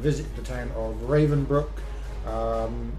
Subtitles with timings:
[0.00, 1.70] visit the town of Ravenbrook.
[2.26, 2.92] Um,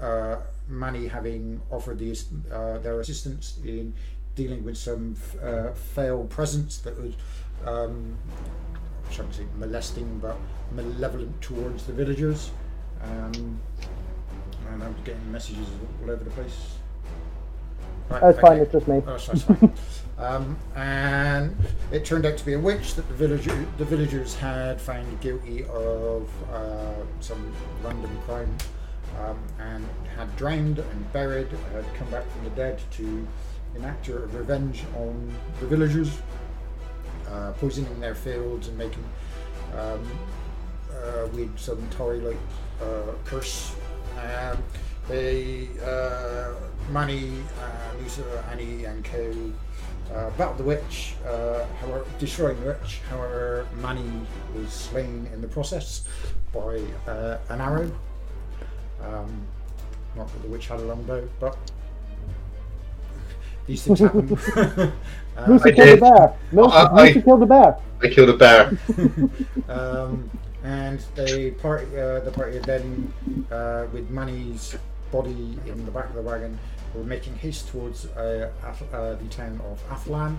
[0.00, 0.36] uh,
[0.68, 2.18] Manny having offered the,
[2.52, 3.94] uh, their assistance in
[4.34, 7.14] dealing with some uh, failed presence that was,
[7.66, 8.16] um,
[9.10, 10.36] I say molesting, but
[10.72, 12.50] malevolent towards the villagers.
[13.02, 13.60] Um,
[14.70, 15.66] and I'm getting messages
[16.02, 16.77] all over the place.
[18.10, 19.02] Right, That's fine, it's just me.
[19.06, 19.72] Oh, that's fine.
[20.18, 21.54] um, and
[21.92, 25.64] it turned out to be a witch that the villager, the villagers had found guilty
[25.64, 28.56] of uh, some random crime
[29.20, 33.26] um, and had drowned and buried, had come back from the dead to
[33.76, 36.18] enact a revenge on the villagers,
[37.30, 39.04] uh, poisoning their fields and making
[39.76, 40.18] um,
[40.92, 42.38] uh, with some Tory like
[42.80, 43.74] uh, curse.
[44.16, 44.62] Um,
[45.08, 46.52] they uh,
[46.90, 49.32] Manny, uh, Musa, Annie, and Co.
[50.14, 53.00] Uh, battled the witch, uh, however, destroying the witch.
[53.10, 54.10] However, Manny
[54.56, 56.04] was slain in the process
[56.52, 57.90] by uh, an arrow.
[59.04, 59.42] Um,
[60.16, 61.58] not that the witch had a long bow, but
[63.66, 64.38] these things happen.
[65.38, 66.00] Uh, Musa I killed a did.
[66.00, 66.34] bear.
[66.50, 67.76] Musa, I- I- killed a bear.
[68.02, 68.76] I killed a bear.
[69.68, 70.28] um,
[70.64, 73.12] and they party, uh, the party then,
[73.52, 74.74] uh, with Manny's
[75.10, 76.58] body in the back of the wagon,
[76.94, 78.50] were making haste towards uh,
[78.92, 80.38] uh, the town of Athlan,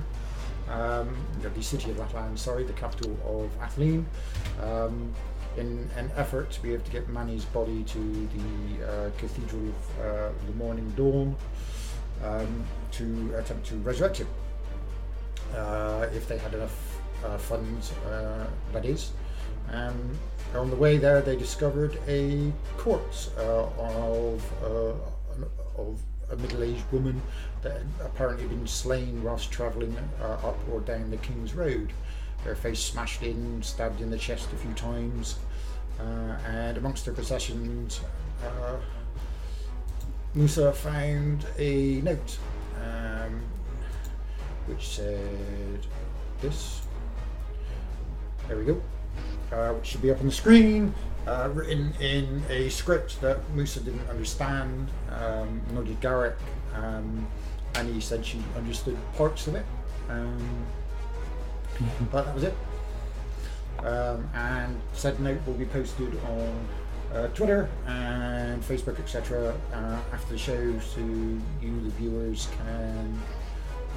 [0.70, 4.06] um, the city of Athlan, sorry, the capital of Athleen,
[4.62, 5.14] um,
[5.58, 10.00] in an effort to be able to get Manny's body to the uh, Cathedral of
[10.00, 11.36] uh, the Morning Dawn
[12.24, 14.28] um, to attempt to resurrect him
[15.56, 17.92] uh, if they had enough uh, funds,
[18.72, 19.12] that is.
[19.72, 20.18] Um,
[20.56, 27.22] on the way there, they discovered a corpse uh, of, uh, of a middle-aged woman
[27.62, 31.94] that had apparently been slain whilst travelling uh, up or down the King's Road.
[32.44, 35.38] Her face smashed in, stabbed in the chest a few times,
[36.00, 38.02] uh, and amongst her possessions,
[38.44, 38.78] uh,
[40.34, 42.38] Musa found a note
[42.82, 43.42] um,
[44.68, 45.86] which said
[46.42, 46.82] this.
[48.48, 48.82] There we go.
[49.52, 50.94] Uh, which should be up on the screen,
[51.26, 56.36] uh, written in a script that Musa didn't understand, um, nor did Garrick,
[56.76, 57.28] um,
[57.74, 59.66] and he said she understood parts of it.
[60.08, 60.66] Um,
[62.12, 62.56] but that was it.
[63.80, 66.68] Um, and said note will be posted on
[67.14, 69.56] uh, Twitter and Facebook, etc.
[69.74, 73.20] Uh, after the show, so you, the viewers, can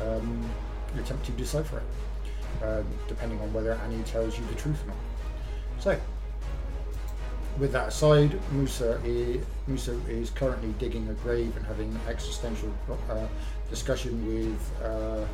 [0.02, 0.50] um,
[0.98, 4.96] attempt to decipher it, uh, depending on whether Annie tells you the truth or not.
[5.82, 5.98] So,
[7.58, 12.72] with that aside, Musa is, Musa is currently digging a grave and having existential
[13.10, 13.26] uh,
[13.68, 15.26] discussion with uh,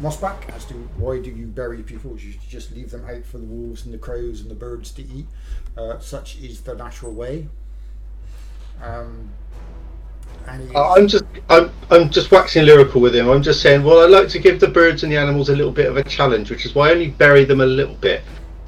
[0.00, 2.16] Mossback as to why do you bury people?
[2.16, 5.02] You just leave them out for the wolves and the crows and the birds to
[5.02, 5.26] eat.
[5.76, 7.48] Uh, such is the natural way.
[8.80, 9.28] Um,
[10.46, 13.28] I'm just I'm, I'm just waxing lyrical with him.
[13.28, 15.72] I'm just saying, well, I like to give the birds and the animals a little
[15.72, 18.22] bit of a challenge, which is why I only bury them a little bit.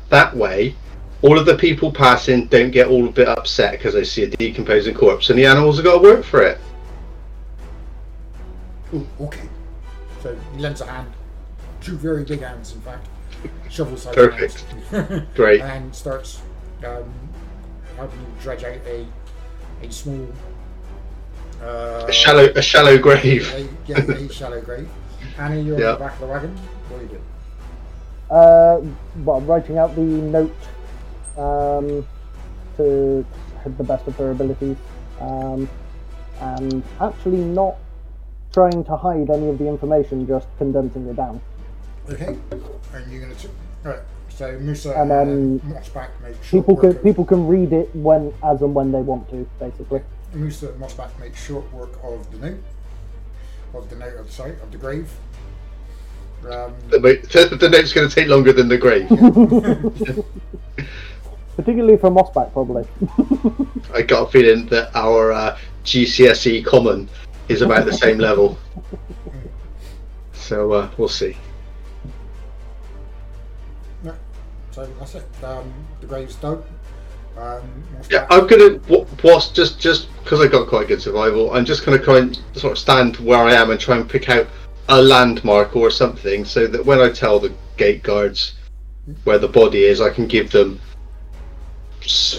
[0.08, 0.74] That way,
[1.22, 4.28] all of the people passing don't get all a bit upset because they see a
[4.28, 6.58] decomposing corpse, and the animals have got to work for it.
[8.94, 9.48] Ooh, okay.
[10.22, 11.10] So he lends a hand,
[11.80, 13.08] two very big hands, in fact,
[13.70, 14.60] shovel sized Perfect.
[14.90, 15.60] hands, Great.
[15.62, 16.42] and starts
[16.84, 17.12] um,
[17.96, 19.06] helping you dredge out a
[19.82, 20.28] a small,
[21.62, 23.52] uh, A shallow a shallow grave.
[23.54, 24.88] a, yeah, a shallow grave.
[25.38, 25.92] Annie, you're Yeah.
[25.92, 26.56] on the back of the wagon.
[26.88, 27.20] What are you do?
[28.30, 28.80] Uh,
[29.24, 30.54] well, writing out the note
[31.36, 32.06] um,
[32.76, 33.24] to
[33.64, 34.76] the best of her abilities,
[35.20, 35.68] um,
[36.40, 37.76] and actually not
[38.52, 41.40] trying to hide any of the information, just condensing it down.
[42.10, 42.36] Okay.
[42.92, 43.34] And you're gonna.
[43.34, 43.48] T-
[43.84, 44.00] right.
[44.28, 47.72] So Musa And and, then Mossback make short People work can of, people can read
[47.72, 50.00] it when as and when they want to, basically.
[50.34, 52.62] Musa and Mossback make short work of the note,
[53.74, 55.10] of the note of the site of the grave.
[56.50, 59.08] Um, The, mo- the note's going to take longer than the grave.
[61.56, 62.86] Particularly for Mossback, probably.
[63.94, 67.08] I got a feeling that our uh, GCSE E common
[67.48, 68.58] is about the same level.
[70.32, 71.36] So uh, we'll see.
[74.02, 74.14] no,
[74.70, 75.26] so that's it.
[75.44, 76.64] Um, the grave's dug.
[77.38, 81.64] Um, Yeah, I'm gonna wh- whilst just just because I got quite good survival, I'm
[81.64, 84.46] just gonna try and sort of stand where I am and try and pick out
[84.88, 88.54] a landmark or something, so that when I tell the gate guards
[89.24, 90.91] where the body is, I can give them s-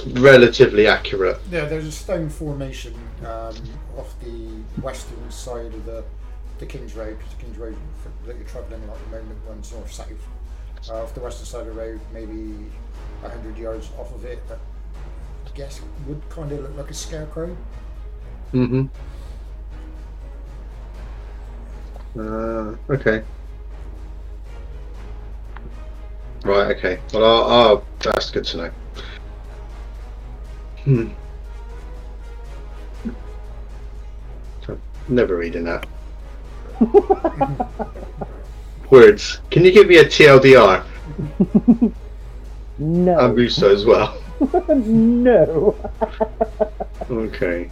[0.07, 1.39] relatively accurate.
[1.51, 3.55] Yeah, there's a stone formation um,
[3.97, 6.03] off the western side of the
[6.59, 7.75] the King's Road, because the King's Road
[8.25, 10.07] that you're travelling at the moment runs north south.
[10.89, 12.53] Uh, off the western side of the road, maybe
[13.21, 14.55] hundred yards off of it, uh,
[15.55, 17.55] guess would kind of look like a scarecrow.
[18.53, 18.85] Mm-hmm.
[22.19, 23.23] Uh, okay.
[26.43, 26.75] Right.
[26.77, 26.99] Okay.
[27.13, 28.71] Well, I'll, I'll, that's good to know.
[30.83, 31.09] Hmm.
[34.65, 34.77] So,
[35.07, 35.85] Never reading that.
[38.89, 39.39] Words.
[39.49, 40.83] Can you give me a TLDR?
[42.79, 43.19] No.
[43.19, 44.19] And Russo as well.
[44.67, 45.75] no.
[47.09, 47.69] Okay.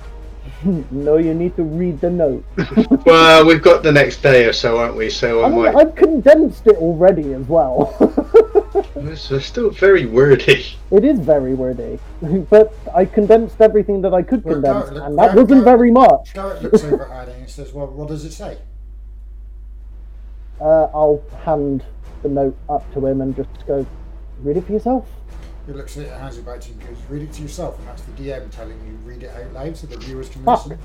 [0.92, 2.44] no, you need to read the note.
[3.06, 5.10] Well, we've got the next day or so, aren't we?
[5.10, 5.76] So I I mean, might.
[5.76, 7.96] I've condensed it already as well.
[8.96, 10.64] It's it's still very wordy.
[10.92, 12.00] it is very wordy,
[12.50, 15.78] but I condensed everything that I could Well, condense, Garrett- and that Garrett- wasn't Garrett-
[15.78, 16.34] very much.
[16.34, 18.58] Garrett looks over at Addy and says, "Well, what does it say?"
[20.60, 21.84] Uh, I'll hand
[22.22, 23.86] the note up to him and just go,
[24.44, 25.08] read it for yourself.
[25.68, 27.88] He looks at it, hands it back to you, and "Read it to yourself," and
[27.88, 30.78] that's the DM telling you read it out loud so the viewers can listen.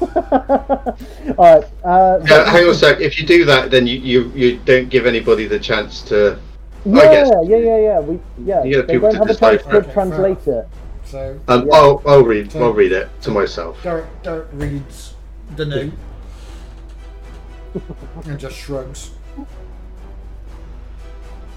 [0.00, 1.64] All right.
[1.84, 3.00] Uh, Yeah, hang on a sec.
[3.00, 6.38] If you do that, then you, you, you don't give anybody the chance to.
[6.84, 7.30] yeah, I guess.
[7.44, 8.00] yeah, yeah, yeah.
[8.00, 8.62] We, yeah.
[8.64, 9.92] You get people don't to have a decide chance it.
[9.92, 10.68] translate it.
[11.04, 11.74] So Um, Yeah.
[11.74, 12.54] I'll, I'll read.
[12.56, 13.82] I'll read it to myself.
[13.82, 15.14] Garrett, Garrett reads
[15.56, 15.92] the note
[18.26, 19.10] and just shrugs.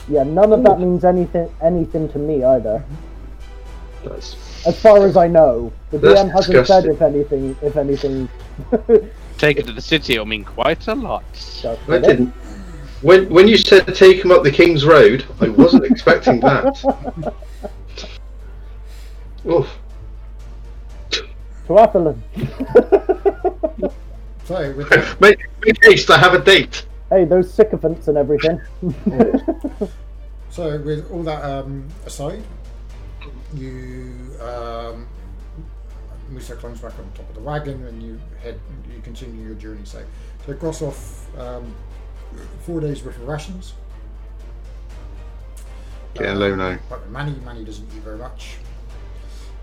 [0.10, 2.84] Yeah, none of that means anything, anything to me either.
[4.04, 8.30] That's, As far as I know, the That's DM hasn't said if anything, if anything.
[9.38, 11.24] Take it to the city, I mean quite a lot.
[11.88, 12.34] I didn't.
[13.02, 17.34] When when you said take him up the King's Road, I wasn't expecting that.
[19.46, 19.68] Oof.
[21.10, 22.24] To Athelin.
[24.46, 26.10] Sorry, with that, Make, make haste.
[26.12, 26.86] I have a date.
[27.14, 28.60] Hey, those sycophants and everything.
[30.50, 32.44] so with all that um, aside,
[33.56, 35.08] you um,
[36.30, 38.60] Musa climbs back on top of the wagon and you head.
[38.94, 39.82] You continue your journey.
[39.86, 40.04] So
[40.46, 41.74] so cross off um,
[42.66, 43.74] four days worth of rations.
[46.16, 46.78] Getting low now.
[46.90, 48.58] But with Manny, Manny doesn't eat very much.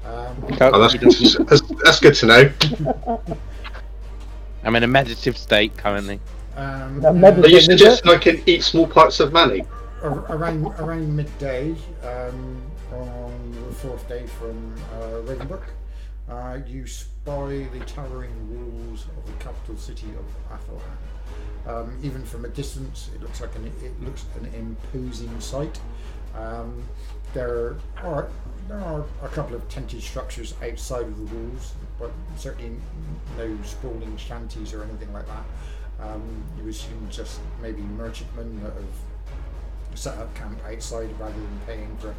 [0.04, 2.50] Um, Oh, that's, that's, that's good to know.
[4.64, 6.20] I'm in a meditative state currently.
[6.56, 9.64] Um, Now, and medicine- Are you Is suggesting I can eat small parts of money?
[10.02, 15.64] around around midday um, on the fourth day from uh, Ravenbrook,
[16.30, 20.96] uh, you spy the towering walls of the capital city of Athelhan.
[21.66, 25.78] Um, even from a distance, it looks like an it looks an imposing sight.
[26.34, 26.82] Um,
[27.34, 28.28] there are
[28.68, 32.76] there are a couple of tented structures outside of the walls, but certainly
[33.36, 35.44] no sprawling shanties or anything like that.
[36.02, 41.96] Um, you assume just maybe merchantmen that have set up camp outside rather than paying
[41.98, 42.14] for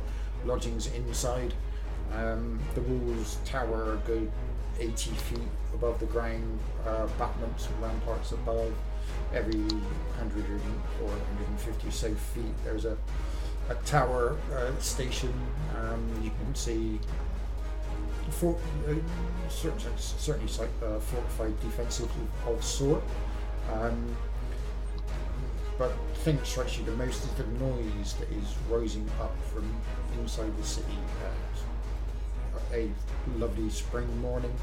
[0.45, 1.53] lodgings inside.
[2.13, 4.31] Um, the walls tower a good
[4.79, 5.39] 80 feet
[5.73, 8.73] above the ground, uh, battlements and ramparts above.
[9.33, 10.45] Every 100
[11.01, 12.97] or 150 so feet, there's a,
[13.69, 15.33] a tower uh, station.
[15.77, 16.99] Um, you can see
[18.29, 18.57] for,
[18.87, 18.93] uh,
[19.49, 22.09] certainly, certainly like uh, fortified defensive
[22.47, 23.03] of sort.
[23.73, 24.15] Um,
[25.77, 25.93] but
[26.43, 29.67] strikes you the most is the noise that is rising up from
[30.19, 32.89] inside the city at a
[33.37, 34.53] lovely spring morning.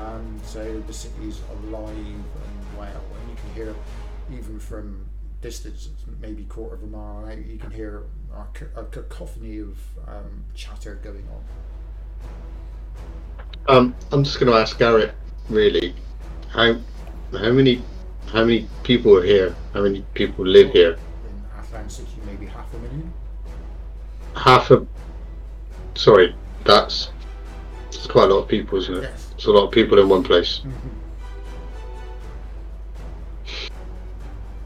[0.00, 3.74] Um, so the city is alive and well, and you can hear
[4.30, 5.06] even from
[5.40, 5.88] distance,
[6.20, 8.02] maybe quarter of a mile out, you can hear
[8.34, 11.26] a, a cacophony of um, chatter going
[13.68, 13.76] on.
[13.76, 15.14] Um, I'm just going to ask Garrett.
[15.48, 15.94] Really,
[16.48, 16.76] how
[17.32, 17.82] how many
[18.32, 19.56] how many people are here?
[19.74, 20.92] How many people live here?
[20.92, 23.12] In Athlan City, maybe half a million.
[24.36, 24.86] Half a.
[25.96, 26.34] Sorry,
[26.64, 27.10] that's
[27.86, 29.02] that's quite a lot of people, isn't it?
[29.02, 29.32] Yes.
[29.34, 30.60] It's a lot of people in one place.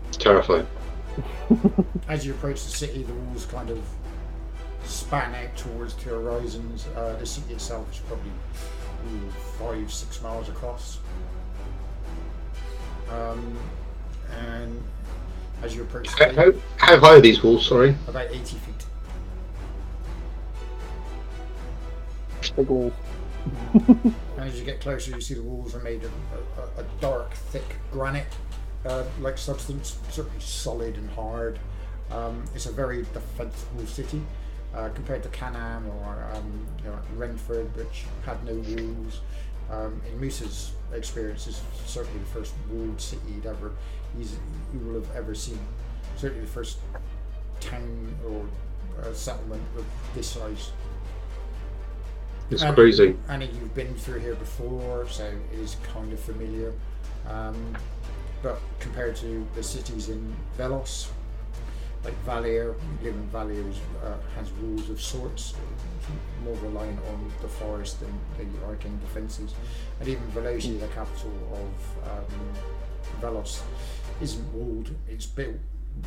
[0.08, 0.66] It's terrifying.
[2.08, 3.82] As you approach the city, the walls kind of
[4.84, 6.86] span out towards the horizons.
[6.94, 10.98] Uh, the city itself is probably ooh, five, six miles across.
[13.10, 13.56] Um,
[14.30, 14.82] and
[15.62, 17.66] as you approach the How, city, how, how high are these walls?
[17.66, 17.94] Sorry.
[18.08, 18.86] about 80 feet.
[22.56, 22.92] Big wall.
[24.36, 26.10] And as you get closer, you see the walls are made of
[26.56, 28.26] a, a, a dark, thick granite
[28.84, 31.58] uh, like substance, certainly solid and hard.
[32.10, 34.22] Um, it's a very defensible city
[34.74, 39.20] uh, compared to Canaan or um, you know, Renford, which had no walls.
[39.70, 43.72] Um, in Moose's experience, is certainly the first walled city he'd ever
[44.16, 44.36] he's,
[44.72, 45.58] he will have ever seen.
[46.16, 46.78] Certainly the first
[47.60, 48.46] town or
[49.02, 50.70] uh, settlement of this size.
[52.50, 53.16] It's And- crazy.
[53.28, 56.72] Annie, you've been through here before, so it is kind of familiar.
[57.28, 57.76] Um,
[58.42, 61.08] but compared to the cities in Velos,
[62.04, 63.64] like Valier, in Valier
[64.04, 65.54] uh, has rules of sorts,
[66.44, 69.54] more reliant on the forest than the arcane defences.
[70.00, 72.52] And even Velosia, the capital of um,
[73.20, 73.62] Velos,
[74.20, 74.90] isn't walled.
[75.08, 75.56] It's built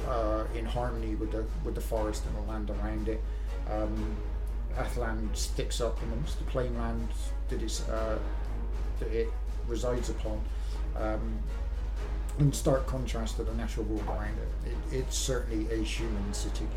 [0.07, 3.21] uh, in harmony with the with the forest and the land around it.
[3.71, 4.15] Um,
[4.77, 7.07] Athland sticks up amongst the plainland
[7.49, 8.19] that, it's, uh,
[8.99, 9.31] that it
[9.67, 10.41] resides upon.
[10.95, 11.39] Um,
[12.39, 16.67] in stark contrast to the natural world around it, it it's certainly a human city.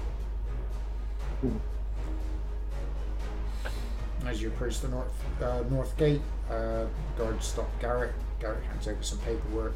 [4.26, 5.12] As you approach the north
[5.42, 6.84] uh, north gate, uh,
[7.16, 8.12] guards stop Garrett.
[8.38, 9.74] Garrett hands over some paperwork.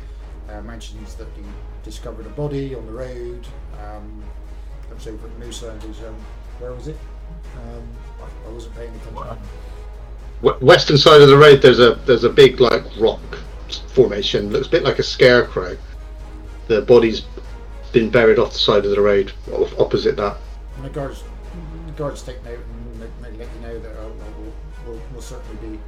[0.49, 1.43] Uh, mentions that he
[1.83, 3.47] discovered a body on the road.
[3.83, 4.23] Um,
[4.89, 6.15] comes over at Musa and goes, um,
[6.59, 6.99] "Where was it?"
[7.57, 7.83] Um,
[8.21, 9.39] I, I wasn't paying attention.
[10.61, 13.23] Western side of the road, there's a there's a big like rock
[13.95, 14.51] formation.
[14.51, 15.77] Looks a bit like a scarecrow.
[16.69, 17.23] The body's
[17.93, 19.33] been buried off the side of the road,
[19.79, 20.37] opposite that.
[20.77, 21.23] And the guards,
[21.87, 22.59] the guards take note
[25.25, 25.81] certainly be.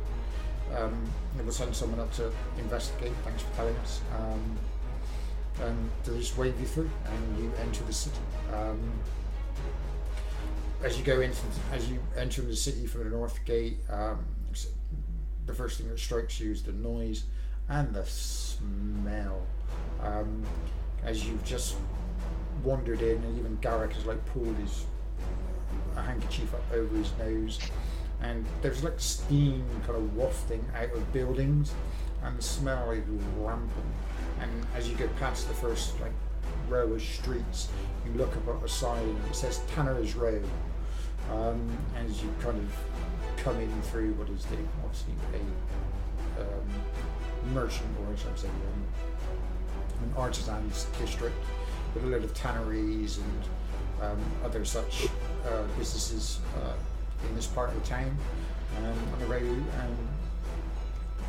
[0.77, 0.95] Um,
[1.37, 3.13] we'll send someone up to investigate.
[3.25, 4.01] Thanks for telling us.
[4.19, 4.57] Um,
[5.65, 8.19] and they'll just wave you through, and you enter the city.
[8.53, 8.93] Um,
[10.83, 11.39] as you go into,
[11.73, 14.25] as you enter the city from the north gate, um,
[15.47, 17.25] the first thing that strikes you is the noise
[17.69, 19.47] and the smell.
[20.03, 20.43] Um,
[21.05, 21.77] as you've just
[22.65, 24.85] wandered in, and even Garrick has like pulled his
[25.97, 27.59] a handkerchief up over his nose,
[28.21, 31.73] and there's like steam kind of wafting out of buildings,
[32.23, 33.05] and the smell is
[33.39, 33.71] rampant.
[34.41, 36.13] And as you get past the first like
[36.69, 37.69] row of streets,
[38.05, 40.41] you look up at the sign and it says Tanner's Row.
[41.33, 42.73] Um, as you kind of
[43.37, 50.05] come in through what is the obviously a um, merchant or should I say um,
[50.05, 51.35] an artisans district
[51.95, 53.43] with a lot of tanneries and
[54.03, 55.07] um, other such
[55.49, 56.75] uh, businesses uh,
[57.29, 58.17] in this part of the town
[58.79, 59.65] um, on the road.
[59.81, 59.97] And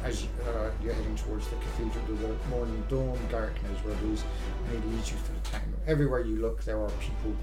[0.04, 4.24] as uh, you're heading towards the cathedral to the morning dawn, darkness where it is,
[4.72, 5.74] he leads you through the town.
[5.88, 7.36] Everywhere you look, there are people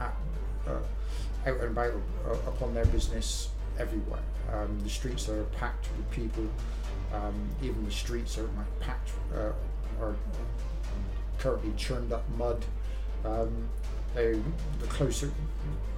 [0.00, 0.14] at,
[0.66, 1.92] uh, out and about
[2.26, 4.22] uh, upon their business everywhere.
[4.52, 6.46] Um, the streets are packed with people.
[7.12, 9.52] Um, even the streets are like packed, uh,
[10.00, 10.16] are
[11.38, 12.64] currently churned up mud.
[13.24, 13.68] Um,
[14.14, 14.40] they,
[14.80, 15.30] the closer,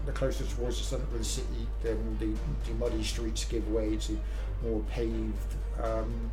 [0.06, 3.96] the closer towards the centre of the city, then the, the muddy streets give way
[3.96, 4.18] to
[4.62, 6.30] more paved, um,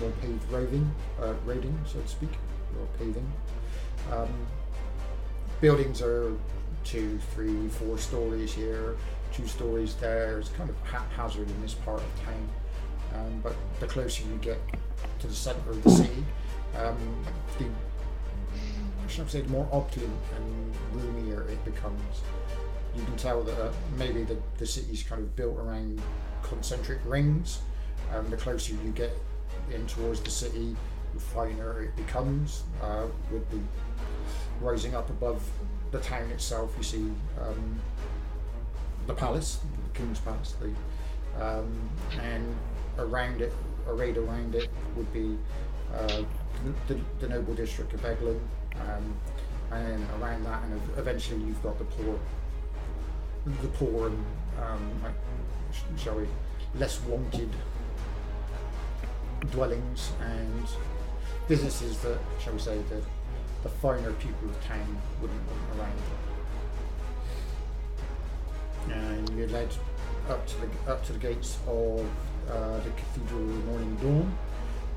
[0.00, 0.90] more paved roving,
[1.20, 2.30] uh, roading, so to speak,
[2.78, 3.32] or paving.
[4.12, 4.28] Um,
[5.60, 6.32] buildings are
[6.84, 8.96] two, three, four stories here,
[9.32, 10.38] two stories there.
[10.38, 12.48] It's kind of haphazard in this part of town.
[13.14, 14.58] Um, but the closer you get
[15.20, 16.24] to the centre of the city,
[16.76, 16.96] um,
[19.06, 22.22] the should I say, more opulent and roomier it becomes.
[22.94, 26.00] You can tell that uh, maybe the, the city's kind of built around
[26.42, 27.60] concentric rings.
[28.14, 29.12] Um, the closer you get
[29.72, 30.76] in towards the city,
[31.14, 32.62] the finer it becomes.
[32.82, 33.58] Uh, with the
[34.60, 35.42] rising up above
[35.90, 37.80] the town itself, you see um,
[39.06, 39.60] the palace,
[39.92, 41.90] the king's palace, the, um,
[42.22, 42.56] and
[42.98, 43.52] around it,
[43.88, 45.36] arrayed around it, would be
[45.94, 46.22] uh,
[46.88, 48.40] the, the noble district of Eglin,
[48.82, 49.16] um,
[49.72, 52.18] and then around that, and eventually you've got the poor,
[53.62, 54.24] the poor and
[54.62, 55.14] um, like,
[55.72, 56.26] sh- shall we,
[56.78, 57.50] less wanted
[59.50, 60.66] dwellings and
[61.48, 63.00] businesses that, shall we say, the,
[63.62, 66.02] the finer people of town wouldn't want around.
[68.92, 69.68] And you're led
[70.28, 72.06] up to the up to the gates of
[72.50, 74.38] uh, the Cathedral Morning Dawn,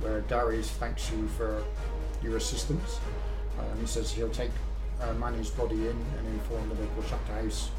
[0.01, 1.63] where Darius thanks you for
[2.21, 2.99] your assistance.
[3.59, 4.51] Um, he says he'll take
[5.01, 7.69] uh, Manu's body in and inform the local chapter house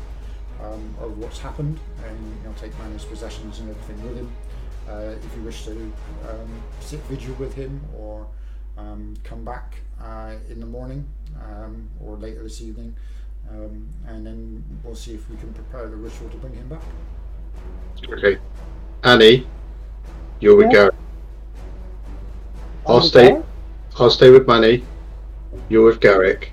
[0.62, 4.32] um, of what's happened, and he'll take Manu's possessions and everything with him.
[4.88, 8.26] Uh, if you wish to um, sit vigil with him or
[8.76, 11.06] um, come back uh, in the morning
[11.42, 12.94] um, or later this evening,
[13.50, 16.82] um, and then we'll see if we can prepare the ritual to bring him back.
[18.08, 18.38] Okay.
[19.04, 19.46] Annie,
[20.40, 20.72] you're with Yeah.
[20.72, 20.94] Garrett.
[22.86, 23.40] I'll stay.
[23.98, 24.84] I'll stay with Manny.
[25.68, 26.52] You're with Garrick.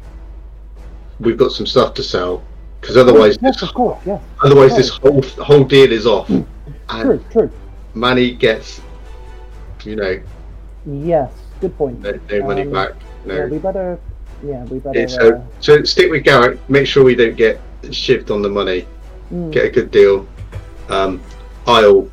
[1.19, 2.43] We've got some stuff to sell
[2.79, 4.21] because otherwise, yes, this, of course, yes.
[4.43, 6.45] otherwise this whole whole deal is off, and
[6.89, 7.51] True, true.
[7.95, 8.81] Manny gets,
[9.83, 10.19] you know,
[10.85, 11.99] Yes, good point.
[12.01, 12.91] no, no money Um, back.
[13.25, 13.47] Yeah, No.
[13.47, 13.99] we better.
[14.45, 14.99] Yeah, we better.
[14.99, 16.59] Yeah, so, uh, so stick with Garrick.
[16.69, 18.85] Make sure we don't get shivved on the money.
[19.33, 20.27] mm, Get a good deal.
[20.89, 21.19] Um,
[21.65, 22.07] I'll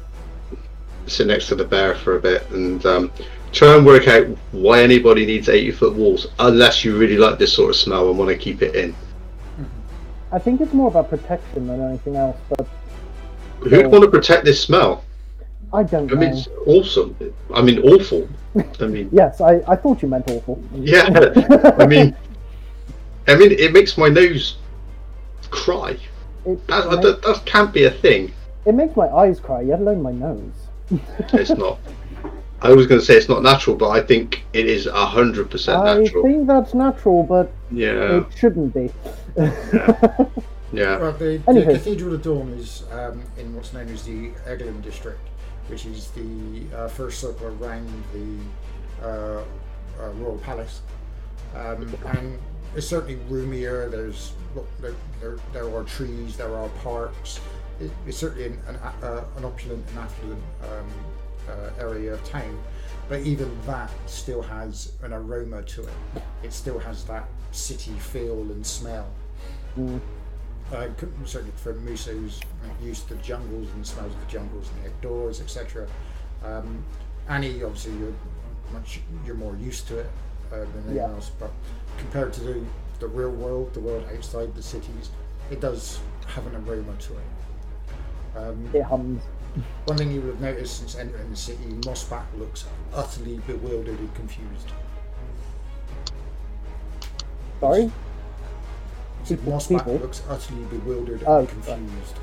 [1.06, 3.10] sit next to the bear for a bit and um,
[3.54, 7.52] try and work out why anybody needs 80 foot walls unless you really like this
[7.52, 8.94] sort of smell and want to keep it in.
[10.32, 12.66] I think it's more about protection than anything else, but
[13.60, 15.04] Who'd want to protect this smell?
[15.72, 16.20] I don't I know.
[16.20, 17.16] mean, it's awesome.
[17.54, 18.28] I mean, awful.
[18.80, 20.62] I mean, Yes, I, I thought you meant awful.
[20.74, 21.04] yeah.
[21.78, 22.16] I mean,
[23.28, 24.56] I mean, it makes my nose
[25.50, 25.96] cry.
[26.44, 28.32] It, That, that, that can't be a thing.
[28.66, 30.52] it makes my eyes cry, let alone my nose.
[31.32, 31.78] It's not.
[32.62, 35.84] I was going to say it's not natural, but I think it is hundred percent
[35.84, 36.24] natural.
[36.24, 38.90] I think that's natural, but Yeah, it shouldn't be.
[40.72, 40.98] yeah.
[40.98, 45.20] Well, the, the Cathedral of Dawn is um, in what's known as the Eglin district,
[45.68, 49.42] which is the uh, first circle around the uh,
[50.00, 50.80] uh, royal palace,
[51.54, 52.38] um, and
[52.74, 53.88] it's certainly roomier.
[53.88, 57.40] There's look, there, there, there are trees, there are parks.
[57.80, 60.86] It, it's certainly an, an, uh, an opulent and affluent um,
[61.48, 62.58] uh, area of town,
[63.08, 66.22] but even that still has an aroma to it.
[66.42, 69.08] It still has that city feel and smell.
[69.78, 70.00] Mm.
[70.72, 70.88] Uh,
[71.26, 72.40] certainly for Musa, who's
[72.82, 75.86] used to the jungles and the smells of the jungles and the outdoors, etc.
[76.42, 76.82] Um,
[77.28, 78.14] Annie, obviously, you're
[78.72, 80.10] much you're more used to it
[80.52, 81.14] uh, than anyone Yeah.
[81.14, 81.30] else.
[81.38, 81.50] But
[81.98, 82.64] compared to the,
[82.98, 85.10] the real world, the world outside the cities,
[85.50, 88.36] it does have an aroma to it.
[88.36, 89.22] Um, It hums.
[89.86, 94.14] One thing you would have noticed since entering the city, Mossback looks utterly bewildered and
[94.14, 94.72] confused.
[97.60, 97.90] Sorry?
[99.24, 99.98] So Mossback people?
[99.98, 101.64] looks utterly bewildered Oh, and right.
[101.66, 102.16] confused.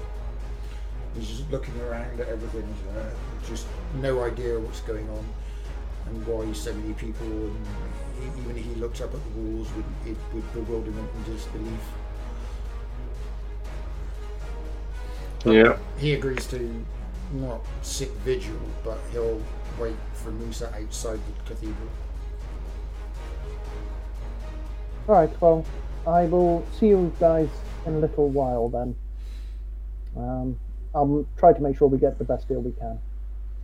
[1.15, 3.03] He's just looking around at everything, uh,
[3.47, 5.25] just no idea what's going on
[6.07, 7.25] and why so many people.
[7.27, 7.65] And
[8.19, 11.79] he, even he looks up at the walls with, it, with bewilderment and disbelief.
[15.45, 15.77] Yeah.
[15.97, 16.85] He agrees to
[17.33, 19.41] not sit vigil, but he'll
[19.79, 21.89] wait for Musa outside the cathedral.
[25.07, 25.65] Alright, well,
[26.07, 27.49] I will see you guys
[27.85, 28.95] in a little while then.
[30.15, 30.59] Um,
[30.93, 32.99] I'll try to make sure we get the best deal we can.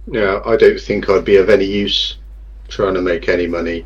[0.10, 2.18] Yeah, I don't think I'd be of any use
[2.68, 3.86] trying to make any money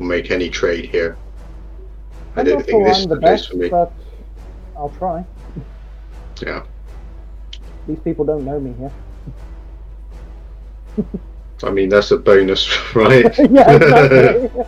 [0.00, 1.16] or make any trade here.
[2.34, 3.68] I I'm don't not think this is the the place best, for me.
[3.68, 3.92] but
[4.76, 5.24] I'll try.
[6.42, 6.64] Yeah.
[7.86, 8.92] These people don't know me here.
[11.62, 13.24] I mean, that's a bonus, right?
[13.50, 14.62] yeah, exactly.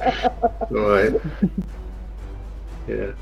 [0.70, 1.12] right.
[2.86, 3.12] Yeah.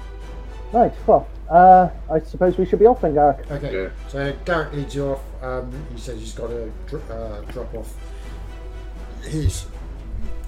[0.73, 3.51] right, well, uh, I suppose we should be off then, Garrick.
[3.51, 3.89] Okay, Yeah.
[4.09, 5.23] so Garrett leads you off.
[5.43, 7.93] Um, he says he's got to dr- uh, drop off
[9.23, 9.67] his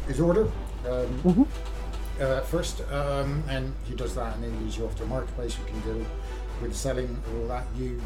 [0.07, 0.43] his order
[0.89, 1.47] um, Mhm.
[2.21, 5.57] uh, first, um, and he does that, and then leads you off to a marketplace.
[5.59, 6.07] We can deal
[6.63, 7.65] with selling and all that.
[7.77, 8.01] You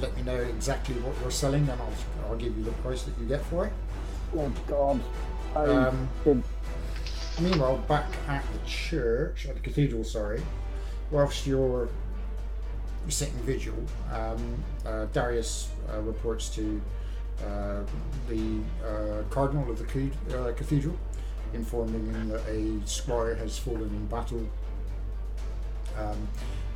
[0.00, 3.18] let me know exactly what you're selling, and I'll I'll give you the price that
[3.18, 3.72] you get for it.
[4.36, 5.00] Oh, God.
[5.56, 6.42] I Um, did.
[7.40, 10.42] Meanwhile, back at the church, at the cathedral, sorry,
[11.10, 11.88] whilst you're
[13.08, 13.74] sitting vigil,
[14.12, 16.80] um, uh, Darius uh, reports to
[17.46, 17.80] uh,
[18.28, 20.96] the uh, cardinal of the uh, cathedral,
[21.54, 24.44] informing him that a squire has fallen in battle,
[25.96, 26.28] um,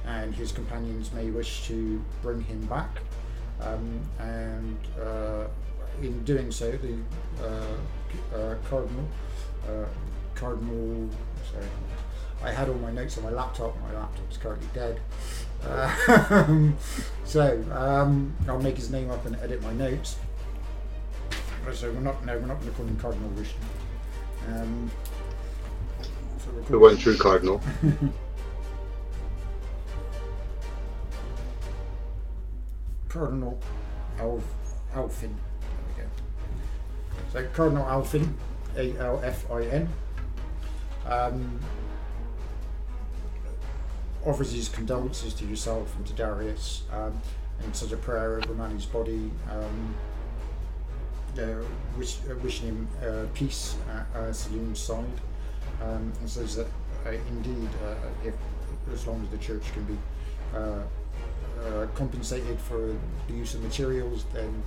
[0.07, 2.99] and his companions may wish to bring him back.
[3.61, 5.47] Um, and uh,
[6.01, 6.99] in doing so, the
[7.45, 9.07] uh, uh, cardinal
[9.69, 9.85] uh,
[10.35, 11.09] Cardinal.
[11.51, 11.67] Sorry,
[12.43, 13.81] I had all my notes on my laptop.
[13.83, 15.01] My laptop's currently dead.
[15.65, 16.73] Uh,
[17.25, 20.17] so um, I'll make his name up and edit my notes.
[21.73, 22.25] So we're not.
[22.25, 23.61] No, we're not going to call him Cardinal Vishnu.
[24.49, 24.91] Um,
[26.39, 27.61] so The one true cardinal.
[33.13, 33.59] Cardinal
[34.19, 34.43] Alf,
[34.95, 35.21] Alfin.
[35.21, 36.09] There we go.
[37.33, 38.33] So Cardinal Alfin,
[38.77, 39.89] A L F I N,
[41.07, 41.61] um,
[44.25, 47.21] offers his condolences to yourself and to Darius, um,
[47.63, 49.95] and says a prayer over Manny's body, um,
[51.39, 51.65] uh,
[51.99, 55.05] wish, uh, wishing him uh, peace at uh, Salim's side,
[55.83, 56.67] um, and says that
[57.05, 58.35] uh, indeed, uh, if
[58.93, 59.99] as long as the church can be
[61.67, 62.97] uh, compensated for
[63.29, 64.63] the use of materials, then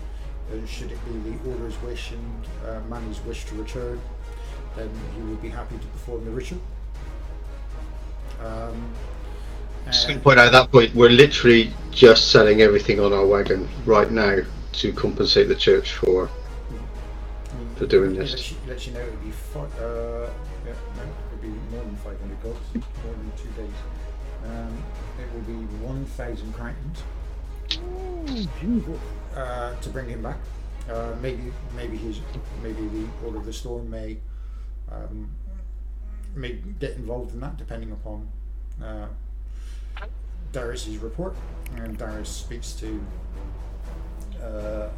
[0.51, 3.99] uh, should it be the order's wish and uh, Manny's wish to return,
[4.75, 6.59] then he would be happy to perform the ritual.
[8.43, 8.91] Um,
[9.87, 13.25] Just going to point out at that point, we're literally just selling everything on our
[13.25, 14.37] wagon right now
[14.73, 16.29] to compensate the church for.
[17.75, 18.31] for doing this.
[18.31, 20.29] lets you, lets you know it would be fi- uh,
[20.65, 21.03] yeah, no,
[21.41, 22.57] be more than 500 gold,
[26.05, 27.03] 1,000 crowns
[27.73, 28.25] Oh,
[28.61, 28.99] Jesus.
[29.35, 30.37] uh, to bring him back.
[30.89, 32.19] Uh, maybe maybe he's
[32.61, 34.17] maybe the Order of the Storm may
[34.91, 35.29] um,
[36.35, 38.27] may get involved in that depending upon
[38.83, 39.07] uh,
[40.51, 41.35] Darius's report.
[41.77, 43.03] And Darius speaks to
[44.43, 44.89] uh,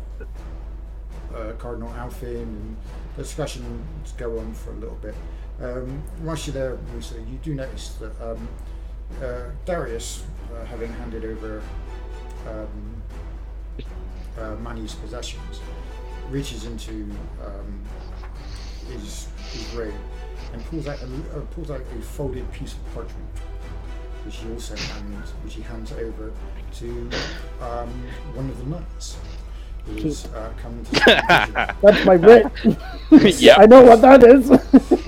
[1.33, 2.77] uh, Cardinal Alfin, and
[3.15, 5.15] the discussions go on for a little bit.
[5.61, 8.47] Um, whilst you're there, Musa, you do notice that um,
[9.23, 11.61] uh, Darius, uh, having handed over
[12.47, 13.01] um,
[14.37, 14.55] uh,
[15.01, 15.61] possessions,
[16.29, 17.09] reaches into
[17.45, 17.81] um,
[18.91, 19.93] his, his robe
[20.53, 23.29] and pulls out a, uh, pulls out a folded piece of parchment,
[24.25, 26.31] which he also hands, which he hands over
[26.75, 27.09] to
[27.61, 27.89] um,
[28.33, 29.17] one of the knights
[29.87, 31.75] who's uh, come to.
[31.81, 32.51] That's my writ.
[33.09, 33.57] Yep.
[33.57, 34.49] I know what that is.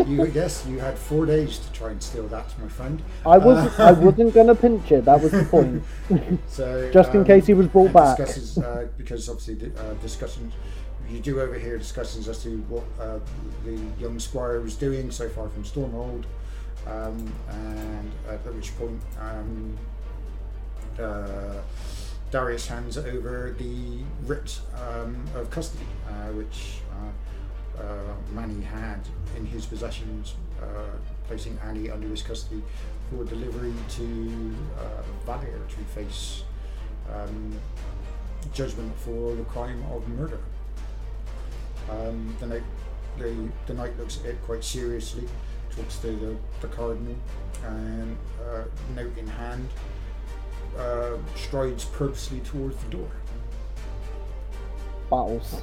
[0.07, 3.01] you, yes, you had four days to try and steal that, my friend.
[3.25, 5.03] I was I wasn't gonna pinch it.
[5.03, 5.83] That was the point.
[6.47, 8.17] So Just in um, case he was brought back.
[8.17, 10.53] Discusses, uh, because obviously the, uh, discussions,
[11.09, 13.19] you do overhear discussions as to what uh,
[13.65, 16.23] the young squire was doing so far from Stormhold,
[16.87, 19.77] um, and at which point um,
[20.99, 21.61] uh,
[22.31, 28.99] Darius hands over the writ um, of custody, uh, which uh, uh, Manny had
[29.35, 30.95] in his possessions, uh,
[31.27, 32.61] placing Annie under his custody
[33.09, 36.43] for delivery to uh, Valier to face
[37.11, 37.59] um,
[38.53, 40.39] judgment for the crime of murder.
[41.89, 42.63] Um, the, knight,
[43.17, 45.27] the, the knight looks at it quite seriously,
[45.75, 47.15] talks to the, the cardinal,
[47.65, 48.63] and uh,
[48.95, 49.67] note in hand,
[50.79, 53.11] uh, strides purposely towards the door.
[55.09, 55.61] Bottles.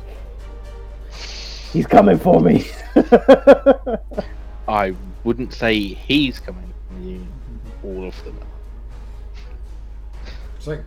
[1.72, 2.66] He's coming for me.
[4.68, 7.26] I wouldn't say he's coming from you.
[7.84, 8.38] All of them.
[10.58, 10.82] So,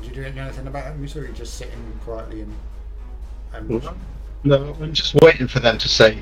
[0.00, 2.54] did you do anything about it, Musa, or are you just sitting quietly and,
[3.52, 4.00] and watching?
[4.44, 6.18] No, I'm just waiting for them to say,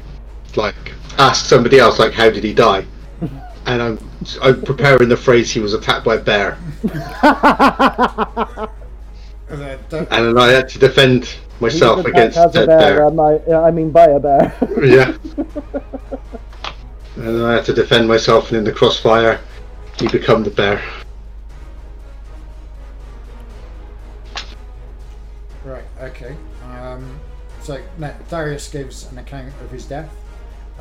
[0.57, 0.75] like,
[1.19, 2.85] ask somebody else, like, how did he die?
[3.67, 3.99] And I'm
[4.43, 6.59] I'm preparing the phrase he was attacked by a bear,
[9.49, 13.11] And then and I had to defend He myself was against attacked a bear.
[13.11, 13.55] bear.
[13.55, 14.53] I, I mean, by a bear.
[14.85, 15.15] Yeah.
[17.15, 19.39] And then I had to defend myself, and in the crossfire,
[19.99, 20.83] he become the bear.
[25.65, 26.35] Right, okay.
[26.65, 27.21] Um,
[27.61, 30.11] so now Darius gives an account of his death.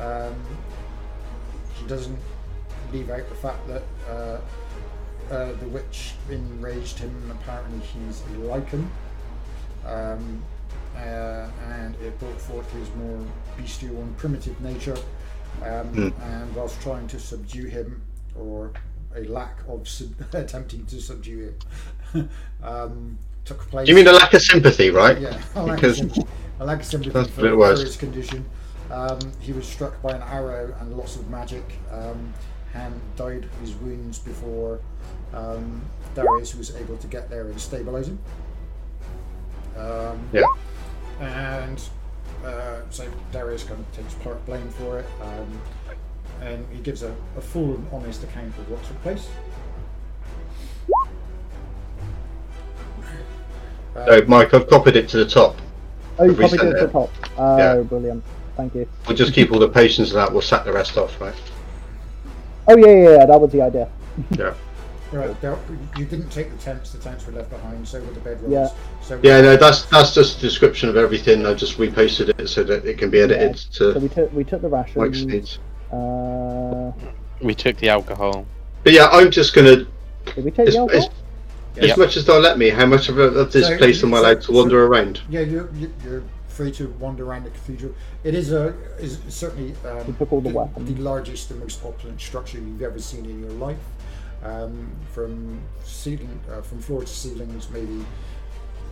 [0.00, 0.34] Um,
[1.74, 2.18] he doesn't
[2.92, 4.38] leave out the fact that uh,
[5.32, 7.10] uh, the witch enraged him.
[7.22, 8.86] and Apparently, he's a lycan,
[9.86, 10.42] um,
[10.96, 13.24] uh, and it brought forth his more
[13.56, 14.96] bestial and primitive nature.
[15.62, 18.02] Um, And whilst trying to subdue him,
[18.38, 18.72] or
[19.16, 21.54] a lack of sub- attempting to subdue
[22.14, 22.28] him,
[22.62, 23.86] um, took place.
[23.86, 25.20] Do you mean a lack of sympathy, right?
[25.20, 26.26] Yeah, like Because- sympathy.
[26.60, 27.82] I like sympathy for, for was.
[27.82, 28.44] his condition.
[28.90, 31.64] Um, he was struck by an arrow and lots of magic.
[31.90, 32.32] Um,
[32.74, 34.80] and died of his wounds before
[35.34, 35.82] um,
[36.14, 38.18] Darius was able to get there and stabilize him.
[39.76, 40.42] Um, Yeah.
[41.20, 41.82] and
[42.44, 45.60] uh, so Darius kind of takes part blame for it, um,
[46.40, 49.28] and he gives a, a full and honest account of what took place.
[53.94, 55.56] Uh, So, Mike, I've copied it to the top.
[56.18, 57.10] Oh, you Have we copied it at the top.
[57.38, 57.76] Oh, Yeah.
[57.82, 58.24] brilliant.
[58.56, 58.86] Thank you.
[59.06, 60.30] We'll just keep all the patients and that.
[60.32, 61.34] We'll sack the rest off, right?
[62.68, 63.26] Oh, yeah, yeah, yeah.
[63.26, 63.88] That was the idea.
[64.38, 64.54] Yeah.
[65.12, 65.58] Right, there-
[65.98, 66.90] you didn't take the tents.
[66.92, 67.86] The tents were left behind.
[67.86, 68.50] So were the bedrolls.
[68.50, 68.68] Yeah.
[69.02, 71.44] So Yeah, no, that's that's just a description of everything.
[71.44, 74.42] I just repasted it so that it can be edited So to we took we
[74.44, 75.26] took the Mike's rations.
[75.26, 75.58] needs.
[75.92, 76.92] Uh,
[77.42, 78.46] We took the alcohol.
[78.84, 79.84] But yeah, I'm just gonna,
[80.34, 81.12] did we take as, the as, alcohol?
[81.76, 81.98] as Yep.
[81.98, 84.40] much as they'll let me, how much of, of this So- place am I allowed
[84.42, 85.20] to so- wander around?
[85.28, 86.22] Yeah, you're, you- you're
[86.52, 87.94] free to wander around the cathedral.
[88.24, 90.12] It is a is certainly um, the
[90.84, 93.78] the largest and most opulent structure you've ever seen in your life.
[94.42, 98.04] Um, from ceiling, uh, from floor to ceilings, maybe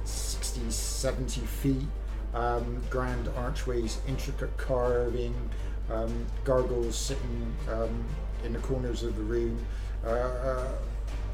[0.04, 1.86] 60, 70 feet.
[2.34, 5.34] Um, grand archways, intricate carving,
[5.90, 8.04] um, gargoyles sitting um,
[8.44, 9.58] in the corners of the room.
[10.06, 10.72] Uh, uh,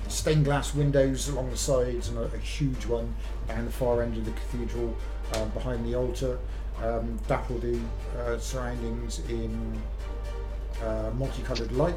[0.08, 3.14] stained glass windows along the sides and a, a huge one
[3.48, 4.96] down the far end of the cathedral
[5.34, 6.38] uh, behind the altar.
[6.82, 7.64] Um, dappled
[8.18, 9.80] uh, surroundings in
[10.84, 11.96] uh, multicolored light,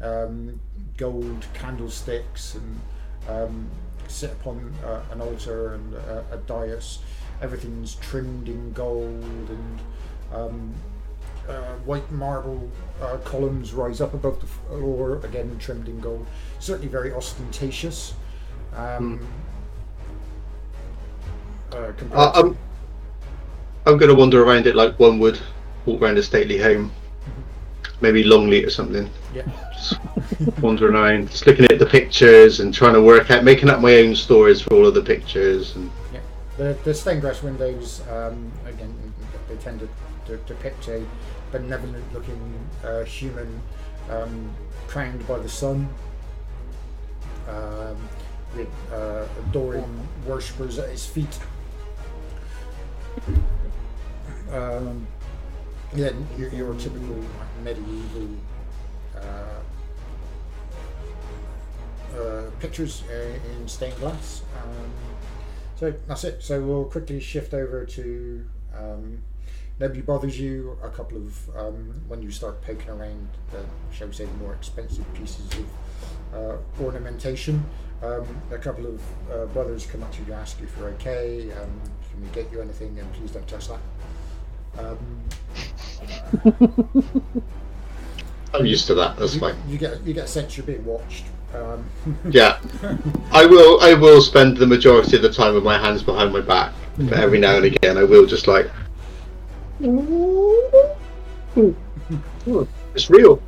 [0.00, 0.58] um,
[0.96, 2.80] gold candlesticks, and
[3.28, 3.68] um,
[4.08, 7.00] sit upon uh, an altar and uh, a dais.
[7.42, 9.80] Everything's trimmed in gold and
[10.32, 10.74] um,
[11.48, 12.70] uh, white marble
[13.02, 16.26] uh, columns rise up above the floor, again trimmed in gold.
[16.58, 18.14] Certainly very ostentatious.
[18.74, 19.26] Um,
[21.74, 22.58] uh, Uh, I'm,
[23.86, 25.38] I'm going to wander around it like one would
[25.86, 26.92] walk around a stately home.
[28.00, 29.08] Maybe Longleat or something.
[29.34, 29.42] yeah.
[29.72, 29.98] Just
[30.60, 33.94] wandering around, just looking at the pictures and trying to work out, making up my
[33.96, 35.74] own stories for all of the pictures.
[35.76, 35.90] And
[36.56, 38.94] The, the stained glass windows, um, again,
[39.48, 39.88] they tend to,
[40.26, 41.04] to depict a
[41.50, 42.40] benevolent looking
[42.84, 43.60] uh, human
[44.10, 44.50] um,
[44.86, 45.88] crowned by the sun,
[47.48, 47.96] um,
[48.56, 51.38] with uh, adoring worshippers at his feet.
[54.52, 55.06] Um,
[55.94, 58.28] yeah, your, typical like, medieval
[59.16, 59.62] uh,
[62.18, 64.42] uh, pictures uh, in stained glass.
[64.62, 64.90] Um,
[65.76, 66.42] so that's it.
[66.42, 68.44] So we'll quickly shift over to
[68.76, 69.22] um,
[69.78, 70.78] nobody bothers you.
[70.82, 74.54] A couple of um, when you start poking around the, shall we say, the more
[74.54, 75.66] expensive pieces of
[76.34, 77.64] uh, ornamentation.
[78.02, 79.00] Um, a couple of
[79.32, 81.50] uh, brothers come up to you to ask if you're okay.
[81.52, 81.80] Um,
[82.14, 82.98] can we get you anything?
[82.98, 83.80] And please don't touch that.
[84.78, 84.98] Um,
[88.54, 89.16] I'm used to that.
[89.16, 89.56] That's you, fine.
[89.68, 91.24] you get you get a sense you're being watched.
[91.54, 91.84] Um,
[92.30, 92.58] Yeah,
[93.32, 93.80] I will.
[93.80, 97.18] I will spend the majority of the time with my hands behind my back, but
[97.18, 98.70] every now and again, I will just like.
[102.94, 103.42] It's real.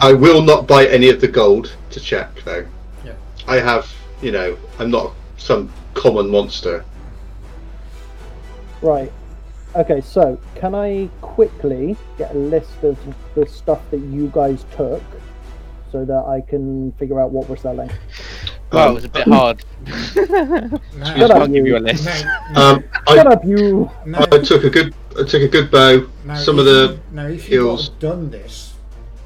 [0.00, 2.66] I will not buy any of the gold to check, though.
[3.04, 3.14] Yeah.
[3.46, 3.92] I have,
[4.22, 6.84] you know, I'm not some common monster.
[8.82, 9.12] Right.
[9.76, 12.98] Okay, so can I quickly get a list of
[13.34, 15.02] the stuff that you guys took
[15.92, 17.90] so that I can figure out what we're selling?
[18.72, 19.64] Well, Um, it was a bit hard.
[20.16, 21.72] now, I Shut up, can't give you.
[21.72, 22.04] you a list.
[22.04, 23.90] now, Um, Shut I, up, you!
[24.06, 26.06] now, I took a good, I took a good bow.
[26.24, 27.88] now Some if of the you, now if you hills.
[27.88, 28.74] had done this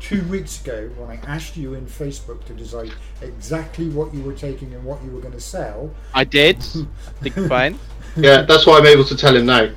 [0.01, 4.33] two weeks ago when I asked you in Facebook to decide exactly what you were
[4.35, 6.59] taking and what you were going to sell, I did.
[7.23, 7.79] Think fine.
[8.17, 9.71] Yeah, that's why I'm able to tell him now.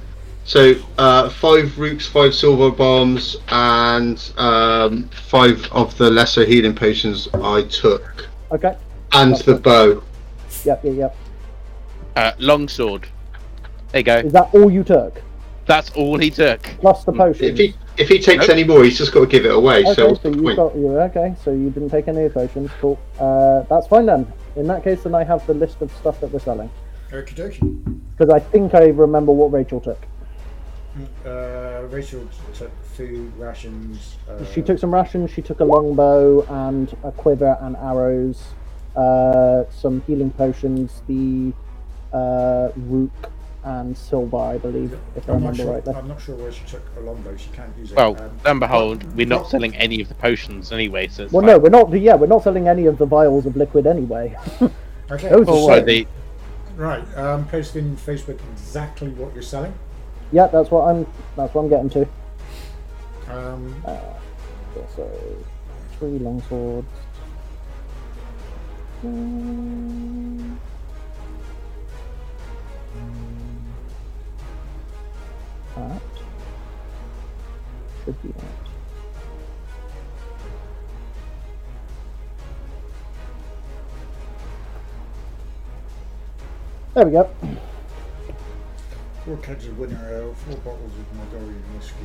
[0.44, 7.28] So uh, five roots, five silver bombs, and um, five of the lesser healing potions
[7.34, 8.78] I took, Okay,
[9.14, 10.04] and the bow.
[10.66, 11.18] yep, yep, yep.
[12.16, 13.08] Uh, longsword.
[13.92, 14.18] There you go.
[14.18, 15.22] Is that all you took?
[15.66, 16.62] That's all he took.
[16.80, 17.46] Plus the potion.
[17.46, 18.50] If he if he takes Nope.
[18.52, 19.80] any more, he's just got to give it away.
[19.84, 21.36] Okay, so so you got you okay.
[21.44, 22.70] So you didn't take any potions.
[22.82, 23.00] Cool.
[23.18, 24.32] Uh, that's fine then.
[24.58, 26.70] In that case, then I have the list of stuff that we're selling
[27.12, 28.02] okie dokie.
[28.18, 30.00] because I think I remember what Rachel took.
[31.26, 32.22] Uh, Rachel
[32.54, 34.16] took food, rations.
[34.30, 35.30] Uh, She took some rations.
[35.32, 38.44] She took a longbow and a quiver and arrows.
[38.96, 41.02] Uh, some healing potions.
[41.08, 41.52] The
[42.14, 43.12] uh, rook
[43.66, 45.94] and silver, I believe, if I I'm not, remember sure, rightly.
[45.96, 47.36] I'm not sure where she took a longbow.
[47.36, 47.96] She can't use it.
[47.98, 51.24] Well, um, lo and behold, we're not what- selling any of the potions anyway, so
[51.24, 51.48] it's Well, fine.
[51.50, 51.92] no, we're not.
[52.00, 54.38] Yeah, we're not selling any of the vials of liquid anyway.
[55.12, 55.30] Okay.
[55.30, 56.08] Those So are the,
[56.76, 57.18] Right.
[57.18, 59.74] Um, post in Facebook exactly what you're selling.
[60.32, 61.08] yeah, that's what I'm.
[61.36, 62.08] That's what I'm getting to.
[63.30, 63.76] Um,
[64.96, 65.10] So
[65.98, 66.88] three long swords.
[75.76, 76.02] That
[78.04, 78.65] should be that.
[86.96, 87.30] There we go.
[89.26, 91.98] four kegs of winter ale, four bottles of Mongolian whiskey,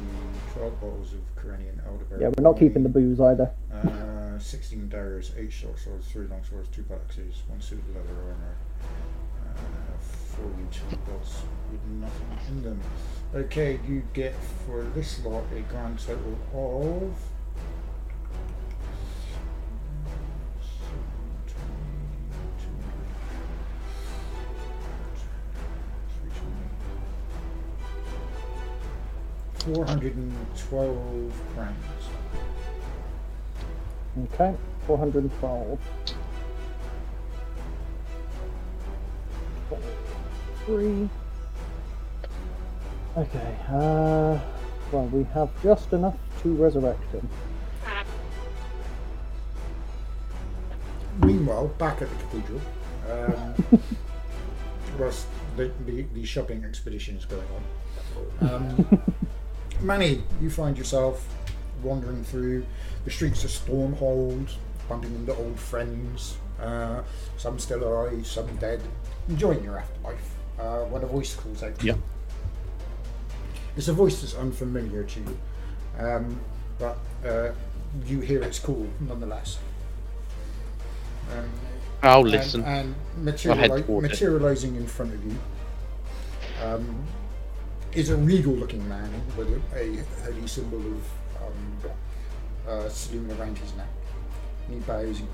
[0.53, 2.23] twelve bottles of Coronian elderberry.
[2.23, 3.53] Yeah, we're not keeping the booze either.
[3.73, 8.21] Uh, 16 daggers, 8 short swords, 3 long swords, 2 axes, 1 suit of leather
[8.21, 8.57] armor,
[9.55, 12.81] uh, 4 utility belts with nothing in them.
[13.33, 14.35] Okay, you get
[14.67, 17.15] for this lot a grand total of.
[29.65, 31.77] Four hundred and twelve crowns.
[34.35, 34.55] Okay,
[34.87, 35.79] 412.
[40.67, 41.09] Three.
[43.17, 44.39] Okay, uh,
[44.93, 47.29] well, we have just enough to resurrect him.
[51.25, 52.61] Meanwhile, back at the cathedral,
[53.11, 53.55] um,
[54.99, 57.47] whilst the, the, the shopping expedition is going
[58.41, 59.03] on, um,
[59.83, 61.27] Manny, you find yourself
[61.83, 62.65] wandering through
[63.05, 64.51] the streets of Stormhold,
[64.89, 67.03] bumping into old friends, uh,
[67.39, 68.81] some still alive, some dead,
[69.29, 72.03] enjoying your afterlife, uh, when a voice calls out to you.
[73.77, 75.39] It's a voice that's unfamiliar to you,
[75.99, 76.39] um,
[76.79, 77.53] but uh,
[78.05, 79.59] you hear its call nonetheless.
[81.33, 81.49] Um,
[82.03, 82.65] I'll and- listen.
[82.65, 84.11] And, I'll materiali- towards it.
[84.11, 85.39] materializing in front of you
[86.65, 87.05] um,
[87.93, 91.03] is a regal-looking man with a, a holy symbol of
[91.43, 91.91] um,
[92.69, 93.89] uh, saloon around his neck.
[94.67, 95.27] And he bows in,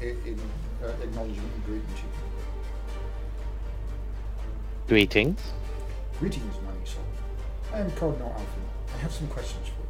[0.00, 0.40] in, in
[0.82, 2.08] uh, acknowledgement and greeting to you.
[4.86, 5.40] Greetings.
[6.20, 7.02] Greetings, my soul.
[7.72, 8.60] I am Cardinal Alpha.
[8.94, 9.82] I have some questions for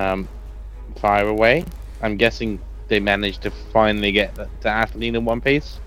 [0.00, 0.02] you.
[0.02, 0.28] Um,
[0.96, 1.64] fire away.
[2.00, 5.80] I'm guessing they managed to finally get to Atheline in one piece.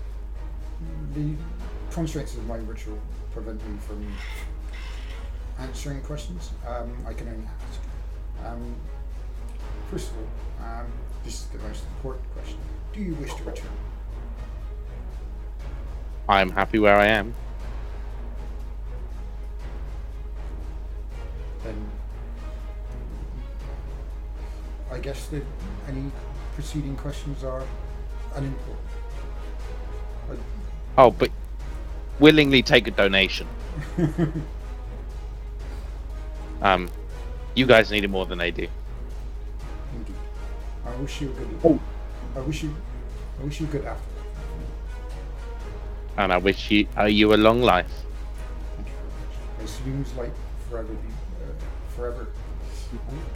[1.14, 1.34] The
[1.90, 2.98] constraints of my ritual
[3.32, 4.06] prevent me from
[5.58, 6.50] answering questions.
[6.66, 8.46] Um, I can only ask.
[8.46, 8.74] Um,
[9.90, 10.86] first of all, um,
[11.24, 12.58] this is the most important question.
[12.92, 13.70] Do you wish to return?
[16.28, 17.34] I'm happy where I am.
[21.64, 21.90] Then
[24.90, 25.44] I guess that
[25.88, 26.10] any
[26.54, 27.64] preceding questions are
[28.34, 28.78] unimportant.
[30.98, 31.30] Oh, but
[32.20, 33.46] willingly take a donation.
[36.62, 36.90] Um,
[37.54, 38.68] you guys need it more than they do.
[39.94, 40.14] Indeed.
[40.84, 41.48] I wish you a good.
[41.64, 41.80] Oh.
[42.36, 42.74] I wish you.
[43.40, 44.04] I wish you good after.
[46.18, 47.90] And I wish you uh, you a long life.
[48.76, 49.64] Thank you very much.
[49.64, 50.32] As Saloon's light
[50.68, 52.28] forever be uh, forever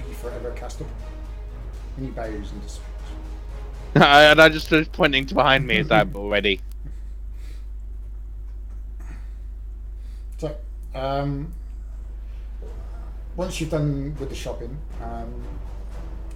[0.06, 0.80] be forever cast.
[0.80, 2.90] And he bows and disappears.
[3.94, 6.60] and I just was pointing to behind me as I'm already.
[10.38, 10.56] So,
[10.94, 11.52] um,
[13.36, 15.32] once you've done with the shopping, um,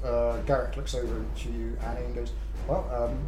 [0.04, 2.32] uh, Garrett looks over to you, Annie, and goes,
[2.68, 3.18] "Well, um,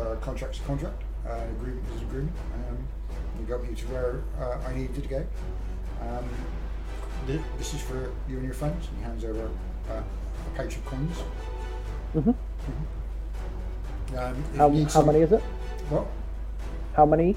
[0.00, 1.02] uh, contract's a contract.
[1.26, 2.36] Uh, agreement is an agreement.
[2.54, 2.78] Um,
[3.38, 5.26] we got you to where uh, I needed you to go.
[6.00, 6.24] Um,
[7.26, 9.50] thi- this is for you and your friends." And he hands over
[9.90, 11.16] uh, a pouch of coins.
[12.14, 12.34] Mhm.
[14.16, 15.40] Um, if How, need how some- many is it?
[15.90, 16.06] What?
[16.94, 17.36] How many?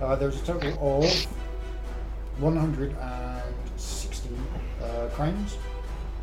[0.00, 1.04] Uh, there's a total of
[2.40, 4.28] 160
[4.82, 5.56] uh, crowns.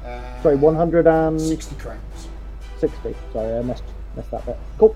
[0.03, 1.75] Uh, Sorry, 160.
[1.75, 2.27] cranes.
[2.79, 3.15] 60.
[3.33, 3.83] Sorry, I missed
[4.15, 4.57] missed that bit.
[4.77, 4.95] Cool.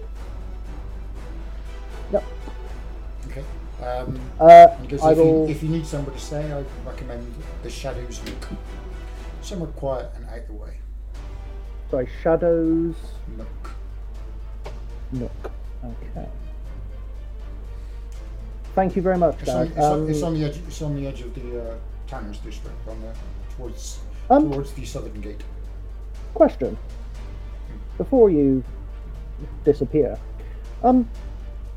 [2.11, 2.23] Yep.
[3.27, 3.43] Okay.
[3.83, 5.49] Um, Uh, and he goes, I if, you, will.
[5.49, 8.47] if you need somewhere to stay, I recommend the Shadows Nook.
[9.41, 10.77] Somewhere quiet and out the way.
[11.89, 12.95] Sorry, Shadows
[13.37, 13.71] Nook.
[15.11, 15.51] Nook.
[15.83, 16.27] Okay.
[18.75, 20.57] Thank you very much, It's on, it's, Um, it's on the edge.
[20.67, 21.75] It's on the edge of the uh,
[22.07, 23.13] Tanners district, on the
[23.55, 25.43] towards Um, towards the southern gate.
[26.33, 26.77] question.
[27.97, 28.63] Before you
[29.65, 30.17] disappear,
[30.83, 31.09] um,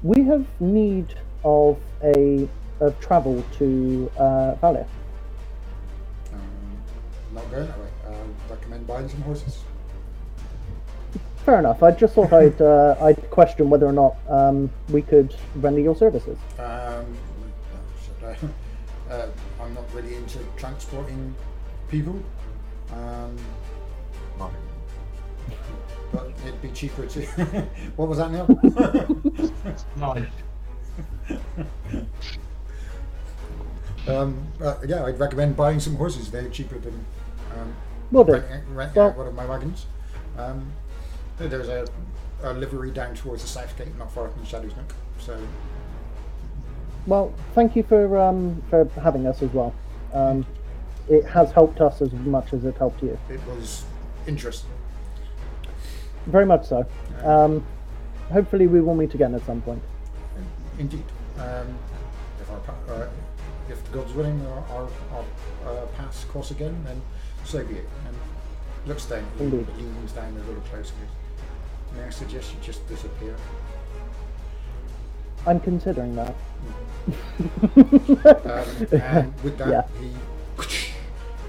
[0.03, 2.49] we have need of a
[2.81, 4.87] of travel to uh, Valia.
[6.33, 6.41] Um,
[7.35, 7.87] not going that way.
[8.07, 8.13] Uh,
[8.51, 9.59] recommend buying some horses.
[11.45, 11.83] Fair enough.
[11.83, 15.97] I just thought I'd uh, I'd question whether or not um, we could render your
[15.97, 16.39] services.
[16.59, 16.82] I-
[19.11, 19.27] uh,
[19.61, 21.35] I'm not really into transporting
[21.89, 22.21] people.
[22.93, 23.37] Um,
[26.13, 27.21] but it'd be cheaper to.
[27.97, 28.47] what was that now?
[34.09, 36.31] um, uh, yeah, I'd recommend buying some horses.
[36.31, 37.05] They're cheaper than
[37.59, 37.75] um,
[38.11, 38.33] Will do.
[38.33, 39.87] renting, renting Well- out one of my wagons.
[40.37, 40.73] Um,
[41.39, 41.87] there's a,
[42.43, 44.95] a livery down towards the south gate, not far from Shadow's Nook.
[45.19, 45.39] So
[47.07, 49.75] Well, thank you for um, for having us as well.
[50.13, 50.47] Um,
[51.09, 53.19] it has helped us as much as it helped you.
[53.29, 53.85] it was
[54.27, 54.71] interesting.
[56.27, 56.87] Very much so.
[57.25, 57.67] Um,
[58.31, 59.83] hopefully, we will meet again at some point.
[60.79, 61.05] Indeed.
[61.39, 61.77] Um,
[62.41, 63.09] if our pa- uh,
[63.69, 65.25] if gods willing, our, our, our
[65.83, 67.01] uh, paths cross again, then
[67.45, 67.89] so be it.
[68.07, 68.17] And
[68.87, 69.67] looks down, Indeed.
[69.77, 70.95] leans down a little closer.
[71.97, 73.37] May I suggest you just disappear?
[75.47, 76.35] I'm considering that.
[77.05, 79.83] Um, and with that, Yeah.
[80.01, 80.11] he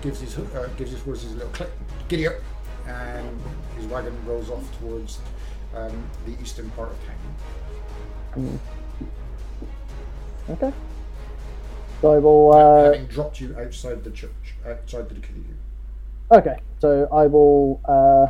[0.02, 1.70] gives his uh, gives his horses a little click,
[2.08, 2.34] giddy up,
[2.88, 3.40] and
[3.78, 5.20] his wagon rolls off towards
[5.76, 6.98] um, the eastern part of
[8.36, 8.60] town.
[10.50, 10.74] Okay.
[12.02, 12.54] So I will.
[12.54, 15.58] Uh, having dropped you outside the church, outside the cathedral.
[16.32, 16.58] okay.
[16.80, 18.28] So I will uh,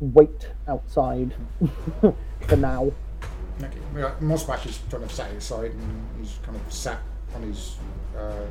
[0.00, 1.34] wait outside
[2.00, 2.90] for now.
[3.94, 7.00] Yeah, Mossback is kind of sat outside and he's kind of sat
[7.34, 7.76] on his
[8.16, 8.46] uh,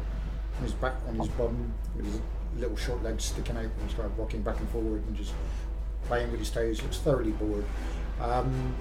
[0.57, 2.19] on his back on his bum with his
[2.57, 5.33] little short legs sticking out and he's kind of rocking back and forward and just
[6.05, 6.81] playing with his toes.
[6.81, 7.65] Looks thoroughly bored,
[8.21, 8.75] um,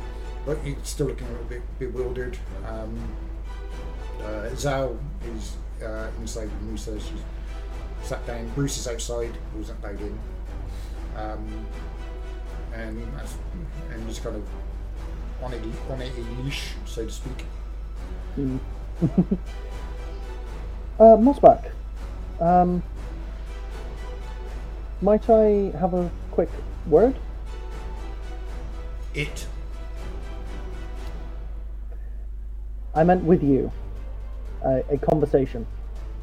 [0.47, 2.39] but he's still looking a little bit bewildered.
[2.66, 2.99] Um,
[4.20, 4.99] uh, Zhao
[5.35, 6.99] is uh, inside with Musa.
[6.99, 7.20] She's
[8.03, 8.49] sat down.
[8.51, 9.33] Bruce is outside.
[9.55, 10.18] Wasn't bowed in.
[11.16, 11.66] Um,
[12.74, 13.03] and
[13.93, 14.45] and he's kind of
[15.43, 16.11] on a on a
[16.43, 17.45] leash, so to speak.
[21.01, 21.70] Uh, Mossback.
[22.41, 22.82] Um,
[25.01, 26.49] might I have a quick
[26.89, 27.14] word?
[29.14, 29.47] It.
[32.97, 33.70] I meant with you.
[34.64, 35.64] Uh, a conversation,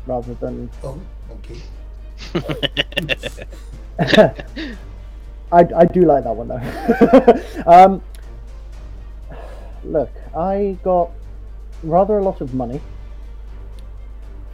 [0.05, 0.69] rather than.
[0.83, 0.99] Oh,
[1.31, 1.61] okay.
[5.53, 6.61] I, I do like that one though.
[7.65, 8.01] um,
[9.85, 11.11] look, I got
[11.83, 12.81] rather a lot of money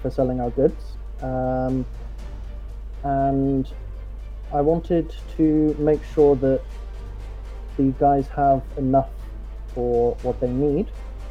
[0.02, 1.86] for selling our goods, um,
[3.04, 3.72] and
[4.54, 6.62] I wanted to make sure that
[7.78, 9.10] the guys have enough
[9.74, 10.88] for what they need,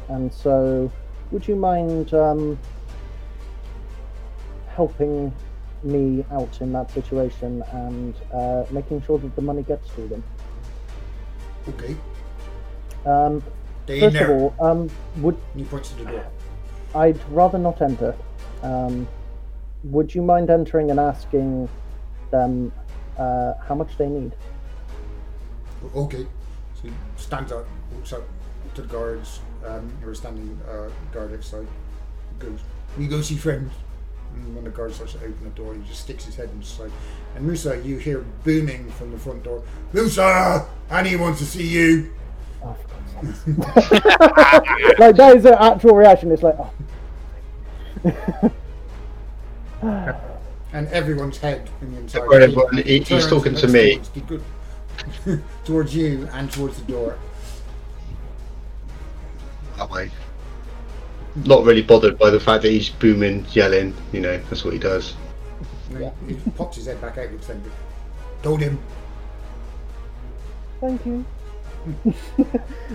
[0.09, 0.91] and so
[1.31, 2.57] would you mind um,
[4.69, 5.33] helping
[5.83, 10.23] me out in that situation and uh, making sure that the money gets to them?
[11.69, 11.95] Okay.
[13.05, 13.43] Um,
[13.85, 16.25] Stay first of all, um, would he to the door.
[16.93, 18.15] I'd rather not enter.
[18.63, 19.07] Um,
[19.83, 21.69] would you mind entering and asking
[22.29, 22.71] them
[23.17, 24.33] uh, how much they need?
[25.95, 26.27] Okay.
[26.75, 28.23] So he stands up, walks up
[28.75, 31.67] to the guards um, who are standing uh, guard outside.
[32.39, 32.59] Goes,
[32.97, 33.71] we go see friends.
[34.35, 36.91] And when the guard starts to open the door, he just sticks his head inside.
[37.35, 39.63] And Musa, you hear booming from the front door.
[39.91, 42.13] Musa, Annie wants to see you.
[42.63, 43.00] Oh, for God's sake.
[44.99, 46.31] Like that is an actual reaction.
[46.31, 46.71] It's like, oh.
[50.73, 53.99] And everyone's head in the entire worry, team everyone, he- he's turns talking to me.
[54.27, 54.43] Towards,
[55.65, 57.17] towards you and towards the door.
[59.77, 60.09] That way.
[61.35, 63.93] Not really bothered by the fact that he's booming, yelling.
[64.11, 65.13] You know, that's what he does.
[65.89, 67.71] And then he he pops his head back out with something.
[68.43, 68.79] Told him.
[70.79, 71.25] thank you.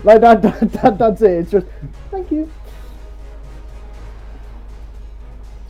[0.04, 1.30] like that, that, that, that's it.
[1.30, 1.66] It's just,
[2.10, 2.50] thank you.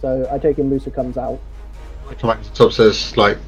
[0.00, 0.68] So I take him.
[0.68, 1.40] Musa comes out.
[2.08, 3.38] I come back to the top says like,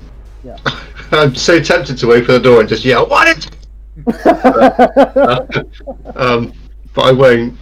[0.42, 0.56] Yeah.
[1.12, 3.46] I'm so tempted to open the door and just yell, "What?" Is-?
[6.16, 6.52] um,
[6.94, 7.56] but I won't.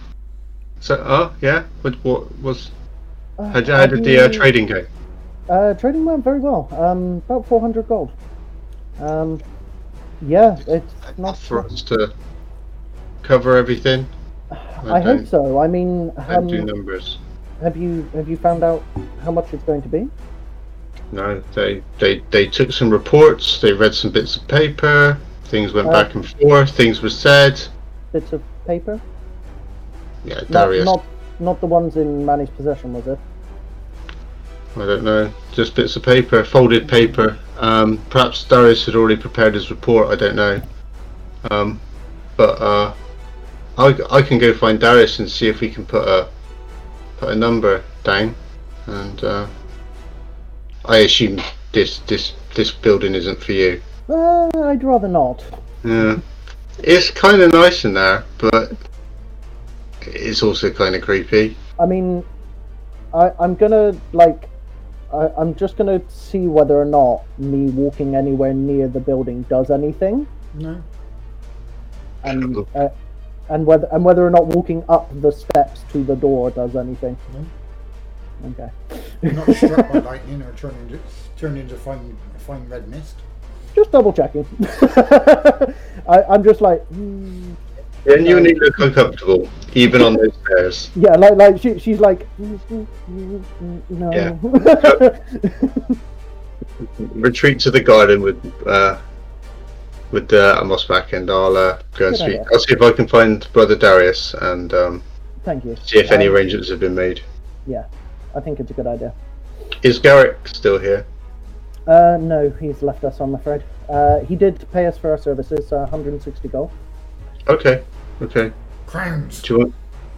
[0.79, 2.71] So, oh yeah, what, what was?
[3.37, 4.85] How, did- how did the uh, trading go?
[5.49, 6.67] Uh, trading went very well.
[6.71, 8.11] Um, about 400 gold.
[8.99, 9.39] Um,
[10.21, 11.17] yeah, it's not.
[11.17, 12.13] Enough for us to
[13.23, 14.05] cover everything.
[14.51, 15.59] I hope so.
[15.59, 17.17] I mean, Don't do um, numbers.
[17.61, 18.83] have you have you found out
[19.23, 20.07] how much it's going to be?
[21.11, 23.59] No, they, they they took some reports.
[23.61, 25.17] They read some bits of paper.
[25.45, 26.69] Things went Uh, back and forth.
[26.71, 27.61] Things were said.
[28.11, 28.99] Bits of paper?
[30.25, 30.85] Yeah, Not, Darius.
[30.85, 31.03] not
[31.39, 33.19] not the ones in Manny's possession, was it?
[34.81, 35.31] I don't know.
[35.51, 37.37] Just bits of paper, folded paper.
[37.57, 40.09] Um, perhaps Darius had already prepared his report.
[40.09, 40.61] I don't know.
[41.49, 41.79] Um,
[42.35, 42.93] but uh,
[43.77, 46.29] I, I can go find Darius and see if we can put a
[47.17, 48.35] put a number down.
[48.85, 49.47] And uh,
[50.85, 53.81] I assume this this this building isn't for you.
[54.09, 55.43] Uh, I'd rather not.
[55.83, 56.17] Yeah,
[56.79, 58.71] it's kind of nice in there, but
[60.01, 61.55] it's also kind of creepy.
[61.79, 62.23] I mean,
[63.13, 64.49] I, I'm gonna like,
[65.13, 69.69] I, I'm just gonna see whether or not me walking anywhere near the building does
[69.71, 70.81] anything, No.
[72.23, 72.89] and uh,
[73.49, 77.17] and whether and whether or not walking up the steps to the door does anything.
[77.33, 77.45] No.
[78.51, 78.69] Okay.
[79.21, 80.99] You're not struck by lightning or turned into
[81.37, 83.15] turned into fine fine red mist.
[83.75, 84.45] Just double checking.
[86.09, 87.53] I, I'm just like, hmm,
[88.07, 90.89] Genuinely look uncomfortable, even on those stairs.
[90.95, 95.19] yeah, like like she, she's like, "Mm, mm, mm, mm,
[95.89, 95.97] no.
[97.13, 98.97] retreat to the garden with uh,
[100.11, 102.27] with uh, Amos back, and I'll uh, go and Good speak.
[102.39, 102.45] idea.
[102.53, 105.03] I'll see if I can find Brother Darius and um,
[105.43, 105.75] Thank you.
[105.83, 107.21] see if any Um, arrangements have been made.
[107.65, 107.85] Yeah,
[108.35, 109.13] I think it's a good idea.
[109.83, 111.05] Is Garrick still here?
[111.87, 113.63] Uh, no, he's left us, I'm afraid.
[113.89, 116.71] Uh, he did pay us for our services, uh, 160 gold.
[117.47, 117.81] Okay,
[118.21, 118.51] okay.
[118.85, 119.41] Crowns.
[119.41, 119.73] Do you want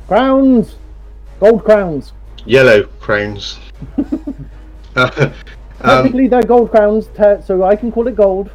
[0.08, 0.76] Crowns!
[1.40, 2.14] Gold crowns!
[2.46, 3.60] yellow crowns?
[4.96, 5.32] Uh,
[5.82, 8.50] um, Technically, they're gold crowns, te- so I can call it gold.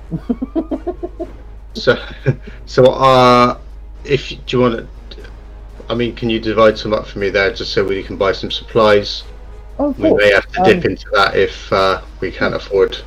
[1.75, 1.97] so,
[2.67, 3.59] so uh,
[4.05, 5.19] if do you want to?
[5.89, 8.33] I mean, can you divide some up for me there, just so we can buy
[8.33, 9.23] some supplies?
[9.79, 10.23] oh, of We course.
[10.23, 12.99] may have to dip Um, into that if uh, we can't afford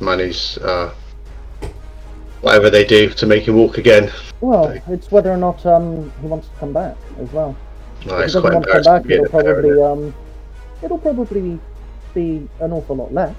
[0.00, 0.92] money's uh,
[2.40, 4.10] whatever they do to make him walk again.
[4.40, 7.56] Well, it's whether or not um, he wants to come back as well.
[8.06, 9.84] No, if he doesn't want to come back, to it'll probably isn't it?
[9.84, 10.14] um,
[10.82, 11.60] it'll probably
[12.14, 13.36] be an awful lot less.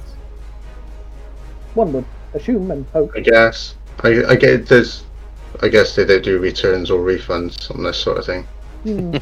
[1.74, 3.12] One would assume and hope.
[3.16, 3.76] I guess.
[4.04, 5.04] I, I get there's.
[5.62, 8.48] I guess they don't do returns or refunds on this sort of thing.
[8.84, 9.16] Hmm.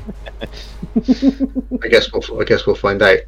[1.84, 3.20] I guess we'll I guess we'll find out.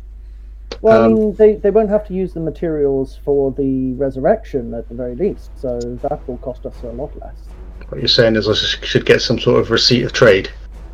[0.82, 4.74] Well, I Um, mean, they, they won't have to use the materials for the resurrection
[4.74, 7.36] at the very least, so that will cost us a lot less.
[7.90, 10.50] What you're saying is I should get some sort of receipt of trade.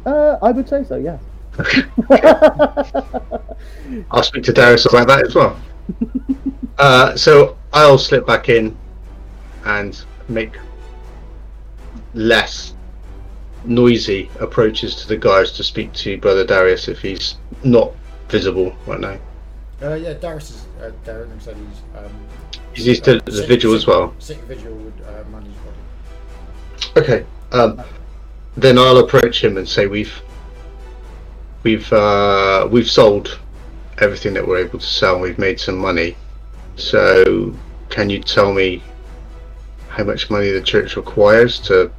[0.05, 1.21] Uh, I would say so, yes.
[4.11, 5.59] I'll speak to Darius about that as well.
[6.77, 8.75] uh, so I'll slip back in
[9.65, 10.57] and make
[12.13, 12.73] less
[13.65, 17.91] noisy approaches to the guards to speak to Brother Darius if he's not
[18.29, 19.17] visible right now.
[19.81, 20.65] Uh, yeah, Darius is.
[20.81, 21.81] Uh, Darren said he's.
[21.97, 22.11] Um,
[22.73, 24.13] He's used to uh, the sick- vigil as well.
[24.19, 26.91] Sick vigil with uh, Manny's body.
[26.97, 27.25] Okay.
[27.51, 27.81] Um,
[28.55, 30.21] then I'll approach him and say we've
[31.63, 33.39] we've uh, we've sold
[33.99, 35.19] everything that we're able to sell.
[35.19, 36.15] We've made some money.
[36.75, 37.55] So
[37.89, 38.83] can you tell me
[39.89, 41.91] how much money the church requires to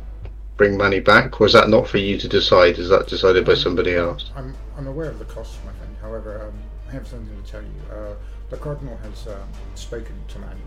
[0.56, 2.78] bring money back, or is that not for you to decide?
[2.78, 4.30] Is that decided by somebody else?
[4.36, 5.96] I'm, I'm aware of the costs, my friend.
[6.00, 6.52] However, um,
[6.88, 7.68] I have something to tell you.
[7.92, 8.14] Uh,
[8.48, 10.60] the Cardinal has um, spoken to Manny.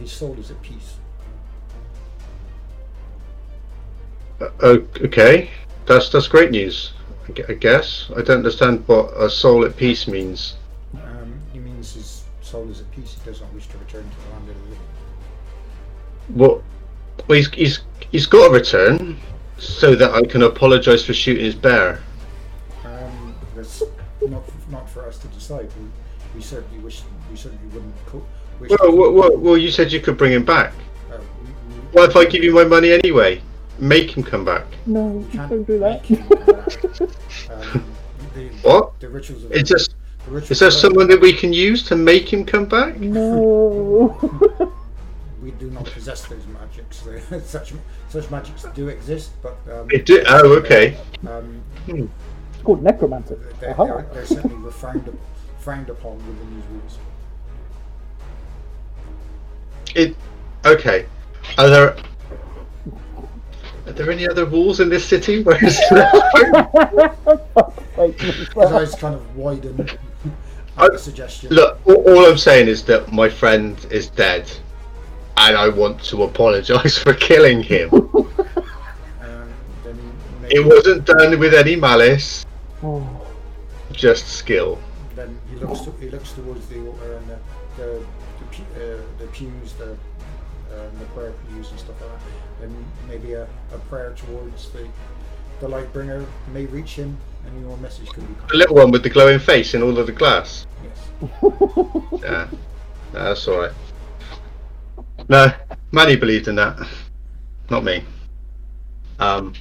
[0.00, 0.96] His soul is at peace.
[4.40, 5.50] Uh, okay,
[5.86, 6.92] that's that's great news.
[7.48, 10.56] I guess I don't understand what a soul at peace means.
[10.94, 13.14] Um, he means his soul is at peace.
[13.14, 14.78] He does not wish to return to the land of the living.
[16.28, 16.62] What?
[17.28, 17.80] Well, he's he's
[18.10, 19.18] he's got to return
[19.58, 22.02] so that I can apologise for shooting his bear.
[22.84, 23.84] Um, that's
[24.26, 24.44] not
[24.74, 25.68] not for us to decide.
[25.80, 25.86] We,
[26.34, 27.94] we certainly wish we certainly wouldn't.
[28.06, 28.26] Co-
[28.60, 30.72] wish Well, well, well, well, you said you could bring him back.
[31.12, 33.40] uh, we, we, What if I give you my money anyway?
[33.78, 34.66] Make him come back.
[34.86, 36.02] no, we can't don't do that.
[36.02, 37.16] make him do that.
[37.50, 37.84] Um,
[38.34, 38.98] the, What?
[39.00, 39.94] The rituals of Is just
[40.28, 42.96] the is there someone that we can use to make him come back?
[42.98, 44.16] no.
[45.42, 47.02] we do not possess those magics.
[47.50, 47.72] such
[48.08, 50.96] such magics do exist, but um, It do- oh, okay.
[51.28, 52.08] Um, it's
[52.64, 53.36] called necromancy.
[53.60, 53.84] they're, Aha.
[53.84, 55.18] they're, they're certainly refrained,
[55.58, 56.98] frowned upon within these rules.
[59.94, 60.16] It
[60.64, 61.06] okay.
[61.58, 61.96] Are there
[63.86, 65.42] are there any other rules in this city?
[65.42, 65.78] Where is
[67.96, 69.88] Wait, His eyes kind of widen
[70.78, 71.50] at the suggestion.
[71.50, 74.50] Look, all, all I'm saying is that my friend is dead,
[75.36, 77.90] and I want to apologise for killing him.
[77.92, 78.32] Um,
[79.84, 79.98] then
[80.50, 82.46] It wasn't done with any malice,
[82.84, 83.26] Oh,
[83.92, 84.78] just skill.
[85.16, 87.38] Then he looks to, he looks towards the altar and the
[87.76, 88.06] the,
[88.38, 92.64] the, pu- uh, the pews, the um, the prayer pews and stuff like that.
[92.66, 94.86] And maybe a, a prayer towards the
[95.60, 97.16] the light bringer may reach him,
[97.46, 98.34] and your message can be.
[98.50, 100.66] The little one with the glowing face in all of the glass.
[100.82, 101.32] Yes.
[102.22, 102.48] Yeah,
[103.12, 103.72] no, that's all right.
[105.28, 105.52] No,
[105.92, 106.78] Manny believed in that,
[107.70, 108.02] not me.
[109.18, 109.52] Um,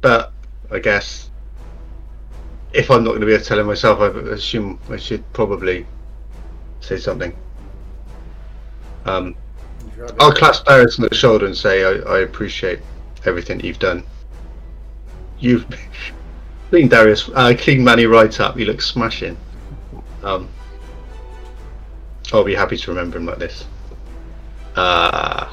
[0.00, 0.32] but
[0.70, 1.30] I guess
[2.74, 5.30] if I'm not going to be able to tell him myself, I assume I should
[5.32, 5.86] probably
[6.80, 7.34] say something.
[9.04, 9.34] Um,
[10.18, 12.80] I'll clasp Darius on the shoulder and say I, I appreciate
[13.24, 14.04] everything you've done.
[15.38, 15.66] You've
[16.70, 18.56] cleaned Darius, uh, cleaned Manny right up.
[18.56, 19.36] He looks smashing.
[20.22, 20.48] Um,
[22.32, 23.66] I'll be happy to remember him like this.
[24.76, 25.52] Uh,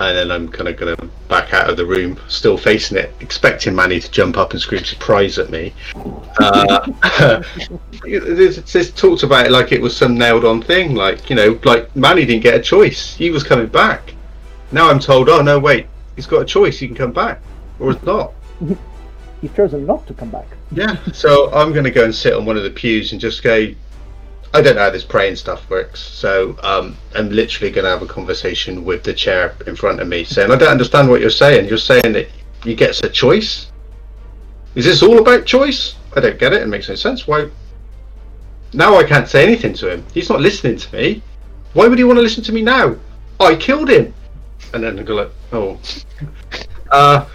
[0.00, 3.12] and then I'm kind of going to back out of the room, still facing it,
[3.20, 5.74] expecting Manny to jump up and scream surprise at me.
[6.38, 7.42] Uh,
[8.04, 11.58] it's, it's talked about it like it was some nailed on thing, like, you know,
[11.64, 13.14] like Manny didn't get a choice.
[13.14, 14.14] He was coming back.
[14.70, 16.78] Now I'm told, oh, no, wait, he's got a choice.
[16.78, 17.40] He can come back.
[17.78, 18.32] Or it's not.
[19.40, 20.46] He's chosen not to come back.
[20.72, 20.96] Yeah.
[21.12, 23.72] So I'm going to go and sit on one of the pews and just go.
[24.54, 28.02] I don't know how this praying stuff works, so um, I'm literally going to have
[28.02, 31.28] a conversation with the chair in front of me, saying, "I don't understand what you're
[31.28, 31.68] saying.
[31.68, 32.28] You're saying that
[32.64, 33.70] he gets a choice.
[34.74, 35.96] Is this all about choice?
[36.16, 36.62] I don't get it.
[36.62, 37.26] It makes no sense.
[37.26, 37.50] Why?
[38.72, 40.04] Now I can't say anything to him.
[40.14, 41.22] He's not listening to me.
[41.74, 42.96] Why would he want to listen to me now?
[43.38, 44.14] I killed him."
[44.72, 45.78] And then I go like, "Oh."
[46.90, 47.26] Uh,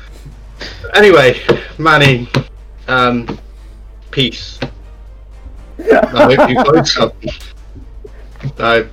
[0.95, 1.39] anyway,
[1.77, 2.27] Manny,
[2.87, 3.39] um,
[4.09, 4.59] peace.
[5.91, 7.31] I hope you find something.
[8.59, 8.87] I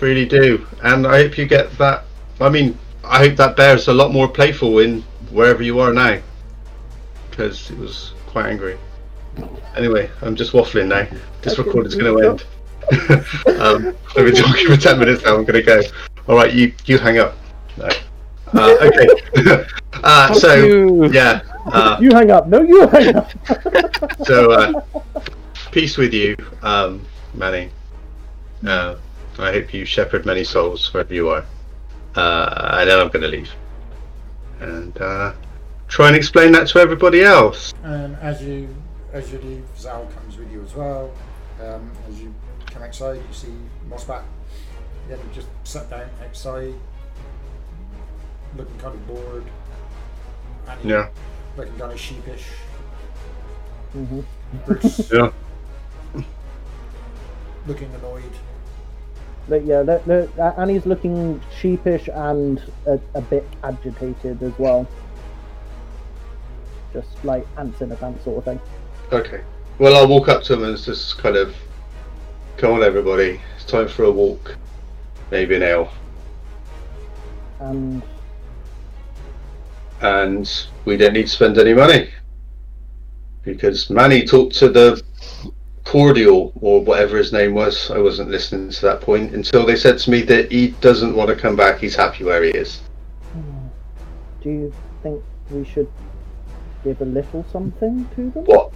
[0.00, 2.04] really do, and I hope you get that.
[2.40, 6.18] I mean, I hope that bear's a lot more playful in wherever you are now,
[7.30, 8.78] because it was quite angry.
[9.76, 11.06] Anyway, I'm just waffling now.
[11.40, 12.44] This recording's going to end.
[13.60, 15.36] um, I've been talking for ten minutes now.
[15.36, 15.82] I'm going to go.
[16.28, 17.36] All right, you you hang up.
[17.76, 17.88] No.
[18.54, 19.64] Uh, okay.
[20.04, 21.10] uh, so you.
[21.12, 21.40] yeah.
[21.66, 22.48] Uh, You hang up.
[22.48, 23.30] No, you hang up.
[24.26, 24.82] so uh,
[25.72, 27.04] peace with you, um,
[27.34, 27.70] Manny.
[28.64, 28.96] Uh,
[29.38, 31.44] I hope you shepherd many souls wherever you are.
[32.14, 33.50] Uh, and then I'm going to leave.
[34.60, 35.32] And uh,
[35.88, 37.74] try and explain that to everybody else.
[37.82, 38.68] And as you
[39.12, 41.10] as you leave, Zal comes with you as well.
[41.60, 42.34] Um, as you
[42.66, 43.54] come outside, you see
[43.88, 44.22] Mossback.
[45.06, 46.74] Again, he just sat down outside,
[48.56, 49.44] looking kind of bored.
[50.68, 51.08] And Yeah.
[51.56, 52.44] looking kind of sheepish.
[53.92, 54.20] hmm
[54.66, 55.30] Bruce Yeah.
[57.66, 58.32] Looking annoyed.
[59.48, 64.86] But yeah, the, the, uh, Annie's looking sheepish and a, a bit agitated as well.
[66.92, 68.60] Just like ants in a pants sort of thing.
[69.10, 69.42] Okay.
[69.78, 71.56] Well, I'll walk up to them and just kind of,
[72.56, 74.56] come on, everybody, it's time for a walk.
[75.30, 75.90] Maybe an ale.
[77.58, 78.02] And
[80.02, 82.10] and we don't need to spend any money
[83.42, 85.02] because Manny talked to the
[85.84, 87.90] cordial or whatever his name was.
[87.90, 91.28] I wasn't listening to that point until they said to me that he doesn't want
[91.30, 91.78] to come back.
[91.78, 92.80] He's happy where he is.
[94.40, 94.72] do you
[95.02, 95.90] think we should
[96.84, 98.44] give a little something to them?
[98.44, 98.72] What?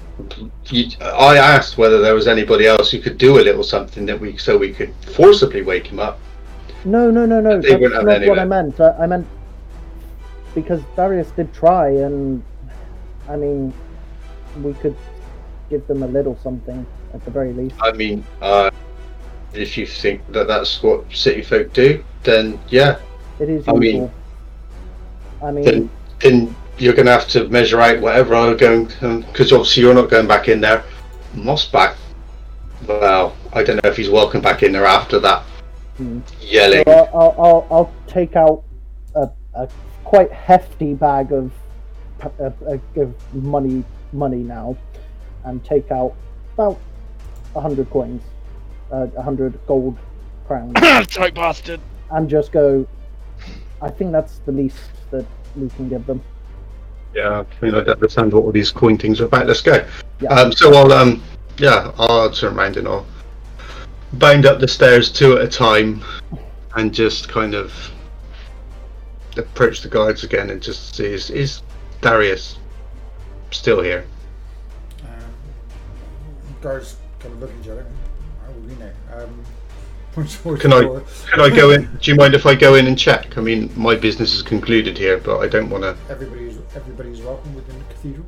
[0.66, 4.18] You, I asked whether there was anybody else who could do a little something that
[4.18, 6.18] we so we could forcibly wake him up.
[6.84, 7.60] No, no, no, no.
[7.60, 8.80] They That's not any what I meant.
[8.80, 9.26] I, I meant
[10.54, 12.42] because Darius did try, and
[13.28, 13.74] I mean,
[14.62, 14.96] we could
[15.68, 17.74] give them a little something at the very least.
[17.80, 18.70] I mean, uh,
[19.52, 22.98] if you think that that's what city folk do, then yeah,
[23.38, 24.10] It is I mean-
[25.42, 25.90] I mean, then
[26.20, 30.10] then you're going to have to measure out whatever I'm going because obviously you're not
[30.10, 30.82] going back in there.
[31.34, 31.96] Mossback,
[32.86, 35.42] well, I don't know if he's welcome back in there after that
[35.98, 36.20] Hmm.
[36.40, 36.84] yelling.
[36.86, 38.62] So I'll, I'll, I'll, take out
[39.14, 39.68] a, a
[40.04, 41.50] quite hefty bag of,
[42.38, 42.54] of,
[42.96, 43.82] of money
[44.12, 44.76] money now,
[45.44, 46.14] and take out
[46.54, 46.78] about
[47.60, 48.22] hundred coins,
[48.92, 49.96] uh, a hundred gold
[50.46, 50.74] crowns,
[51.08, 51.80] Tight bastard.
[52.10, 52.86] and just go.
[53.82, 56.22] I think that's the least that we can give them.
[57.14, 59.46] Yeah, I mean, I don't understand what all these coin things are about.
[59.46, 59.86] Let's go.
[60.20, 60.30] Yeah.
[60.30, 61.22] Um, so I'll um,
[61.58, 63.06] yeah, I'll turn around and I'll
[64.14, 66.02] bound up the stairs two at a time,
[66.76, 67.72] and just kind of
[69.36, 71.62] approach the guards again and just see is, is
[72.00, 72.58] Darius
[73.50, 74.06] still here?
[75.02, 75.08] Um,
[76.60, 76.96] guards
[77.26, 77.86] kind of look at each other.
[78.48, 78.90] Would we know?
[79.12, 79.44] Um,
[80.12, 81.02] points towards Can I- door.
[81.30, 81.84] Can I go in?
[82.00, 83.36] Do you mind if I go in and check?
[83.36, 85.96] I mean, my business is concluded here, but I don't want to.
[86.08, 88.26] Everybody's everybody's welcome within the cathedral.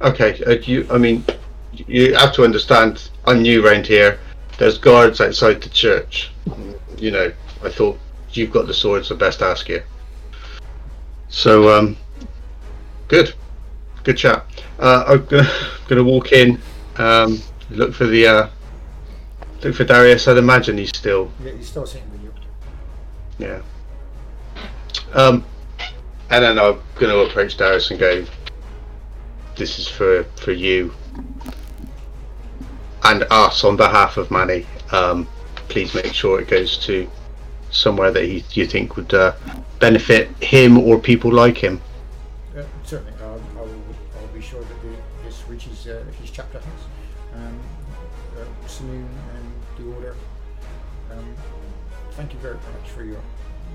[0.00, 0.86] Okay, uh, you.
[0.90, 1.24] I mean,
[1.72, 3.10] you have to understand.
[3.24, 4.18] I'm new around here.
[4.58, 6.30] There's guards outside the church.
[6.96, 7.98] You know, I thought
[8.32, 9.12] you've got the swords.
[9.12, 9.82] I best ask you.
[11.28, 11.96] So, um,
[13.06, 13.34] good,
[14.02, 14.44] good chat.
[14.78, 15.48] Uh, I'm gonna
[15.88, 16.60] gonna walk in.
[16.96, 17.40] Um,
[17.70, 18.26] look for the.
[18.26, 18.48] Uh,
[19.62, 20.28] look for Darius.
[20.28, 22.32] I'd imagine he's still Yeah, he's still sitting with you.
[23.38, 23.62] Yeah.
[25.14, 25.44] Um,
[26.30, 28.24] and then I'm going to approach Darius and go,
[29.56, 30.92] "This is for for you
[33.04, 34.66] and us on behalf of Manny.
[34.92, 35.26] Um,
[35.68, 37.08] please make sure it goes to
[37.70, 39.34] somewhere that he, you think would uh,
[39.78, 41.80] benefit him or people like him."
[48.78, 50.16] Uh, saloon and the order.
[51.10, 51.34] Um,
[52.12, 53.20] thank you very much for your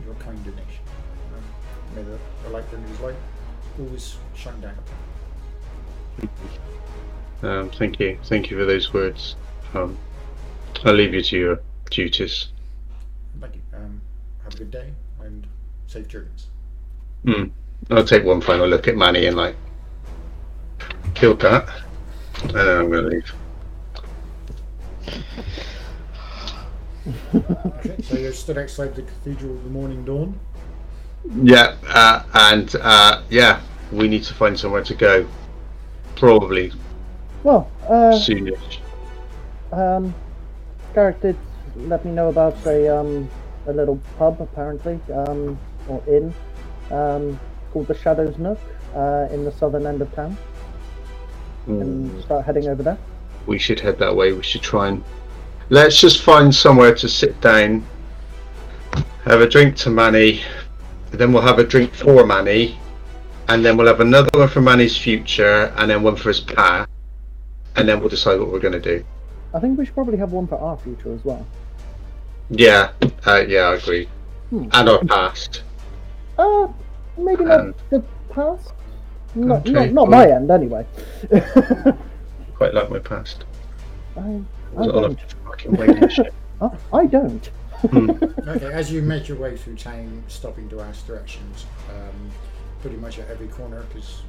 [0.06, 0.84] your kind donation.
[1.36, 1.44] Um,
[1.96, 3.16] may the, the light from his light
[3.80, 4.76] always shine down
[6.22, 6.30] upon.
[7.44, 9.36] Um, thank you, thank you for those words.
[9.74, 9.98] Um,
[10.86, 12.50] I'll leave you to your duties.
[13.40, 13.62] Thank you.
[13.76, 14.02] Um,
[14.44, 14.92] have a good day
[15.22, 15.46] and
[15.88, 16.48] safe journeys.
[17.26, 17.46] Hmm.
[17.90, 19.56] I'll take one final look at Manny and like
[21.16, 21.68] killed that,
[22.44, 23.34] and then I'm going to leave.
[27.06, 30.40] Okay, so you're stood outside the cathedral of the morning dawn.
[31.42, 35.28] Yeah, uh, and uh, yeah, we need to find somewhere to go.
[36.16, 36.72] Probably
[37.44, 38.80] Well, uh, soonish.
[39.72, 40.14] um,
[40.94, 41.38] Garrett did
[41.76, 43.30] let me know about a um
[43.68, 45.58] a little pub apparently um
[45.90, 46.34] or inn
[46.92, 47.40] um
[47.72, 48.60] called the Shadows Nook
[48.96, 50.38] uh, in the southern end of town
[51.66, 52.98] and start heading over there.
[53.46, 54.34] We should head that way.
[54.34, 55.04] We should try and
[55.70, 57.86] let's just find somewhere to sit down,
[59.26, 60.42] have a drink to Manny,
[61.12, 62.78] then we'll have a drink for Manny,
[63.50, 66.90] and then we'll have another one for Manny's future, and then one for his past,
[67.76, 69.04] and then we'll decide what we're going to do.
[69.54, 71.46] I think we should probably have one for our future as well.
[72.50, 72.92] Yeah,
[73.26, 74.08] uh, yeah, I agree.
[74.50, 74.68] Hmm.
[74.74, 75.64] And our past.
[76.38, 76.68] Uh,
[77.18, 78.74] maybe not Um, the past.
[79.36, 80.86] Not, not, not my end anyway.
[82.64, 83.44] Quite like my past.
[84.16, 84.24] I, I
[84.72, 85.20] Was it a don't.
[85.46, 86.34] fucking wagon ship?
[86.62, 87.52] I, I don't.
[87.84, 92.32] Okay, as you make your way through town, stopping to ask directions, um,
[92.82, 94.22] pretty much at every corner because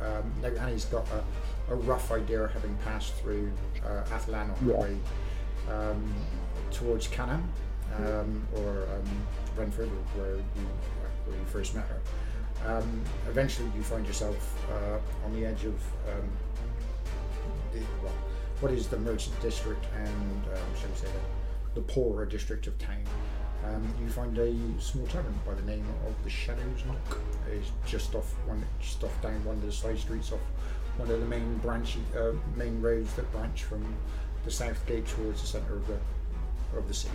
[0.00, 1.04] um, now Annie's got
[1.68, 3.50] a, a rough idea, of having passed through
[3.84, 4.78] uh, Athalan on her Yeah.
[4.80, 4.96] way
[5.68, 6.14] um,
[6.70, 7.42] towards Canham
[7.98, 9.26] um, or um,
[9.56, 10.66] Renford, where you,
[11.26, 12.00] where you first met her.
[12.76, 15.74] Um, eventually, you find yourself uh, on the edge of
[16.08, 16.30] um,
[17.72, 18.12] the, well,
[18.60, 22.78] what is the merchant district and, um, shall we say, the, the poorer district of
[22.78, 23.04] town.
[23.64, 27.18] Um, you find a small tavern by the name of the Shadows Nook.
[27.52, 30.40] It's just off one, just off down one of the side streets off
[30.96, 33.84] one of the main branch, uh, main roads that branch from
[34.44, 35.98] the south gate towards the centre of the
[36.76, 37.14] of the city.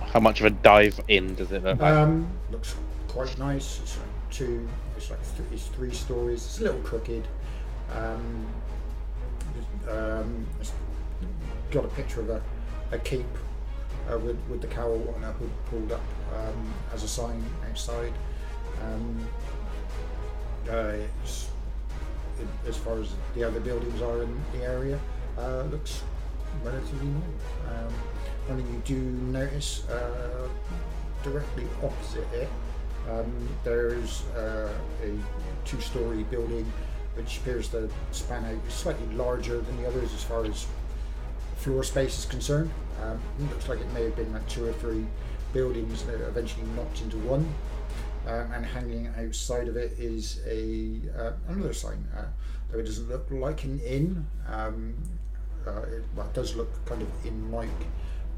[0.00, 1.92] How much of a dive in does it look like?
[1.92, 2.74] Um, looks
[3.08, 3.80] quite nice.
[3.80, 4.68] It's like two.
[4.96, 6.44] It's like th- it's three stories.
[6.44, 7.26] It's a little crooked.
[7.92, 8.46] Um,
[9.90, 10.46] um,
[11.70, 12.42] got a picture of a,
[12.92, 13.26] a cape
[14.10, 16.02] uh, with with the cowl and a hood pulled up
[16.34, 18.12] um, as a sign outside.
[18.82, 19.28] Um,
[20.68, 21.10] uh, it,
[22.66, 24.98] as far as the other buildings are in the area,
[25.38, 26.02] uh, looks
[26.64, 27.22] relatively new.
[27.68, 30.48] Um, you do notice uh,
[31.22, 32.48] directly opposite it,
[33.10, 34.72] um, there's uh,
[35.02, 36.70] a two-story building
[37.16, 40.66] which appears to span out slightly larger than the others as far as
[41.56, 42.70] floor space is concerned.
[43.02, 45.06] Um, looks like it may have been like two or three
[45.52, 47.46] buildings that eventually knocked into one.
[48.26, 52.08] Um, and hanging outside of it is a uh, another sign.
[52.16, 52.24] Uh,
[52.70, 54.26] though it doesn't look like an inn.
[54.48, 54.94] Um,
[55.66, 57.68] uh, it, well, it does look kind of inn-like.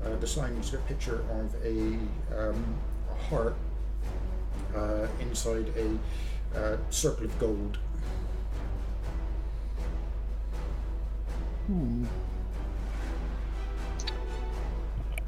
[0.04, 1.98] Uh, the sign got a picture of a,
[2.38, 2.78] um,
[3.10, 3.56] a heart
[4.76, 7.78] uh, inside a uh, circle of gold.
[11.66, 12.04] Hmm.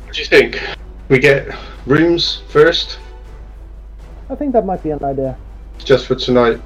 [0.04, 0.60] What do you think?
[1.08, 1.48] We get
[1.86, 2.98] rooms first,
[4.30, 5.36] I think that might be an idea.
[5.78, 6.60] just for tonight,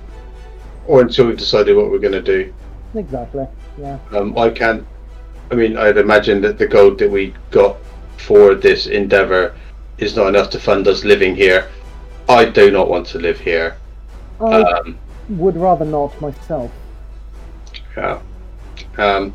[0.87, 2.53] or until we've decided what we're going to do.
[2.95, 3.47] Exactly.
[3.79, 3.99] Yeah.
[4.11, 4.85] Um, I can't.
[5.51, 7.77] I mean, I'd imagine that the gold that we got
[8.17, 9.55] for this endeavor
[9.99, 11.69] is not enough to fund us living here.
[12.29, 13.77] I do not want to live here.
[14.41, 14.99] I Um,
[15.29, 16.73] would rather not myself.
[17.97, 18.19] yeah.
[18.99, 19.33] Um,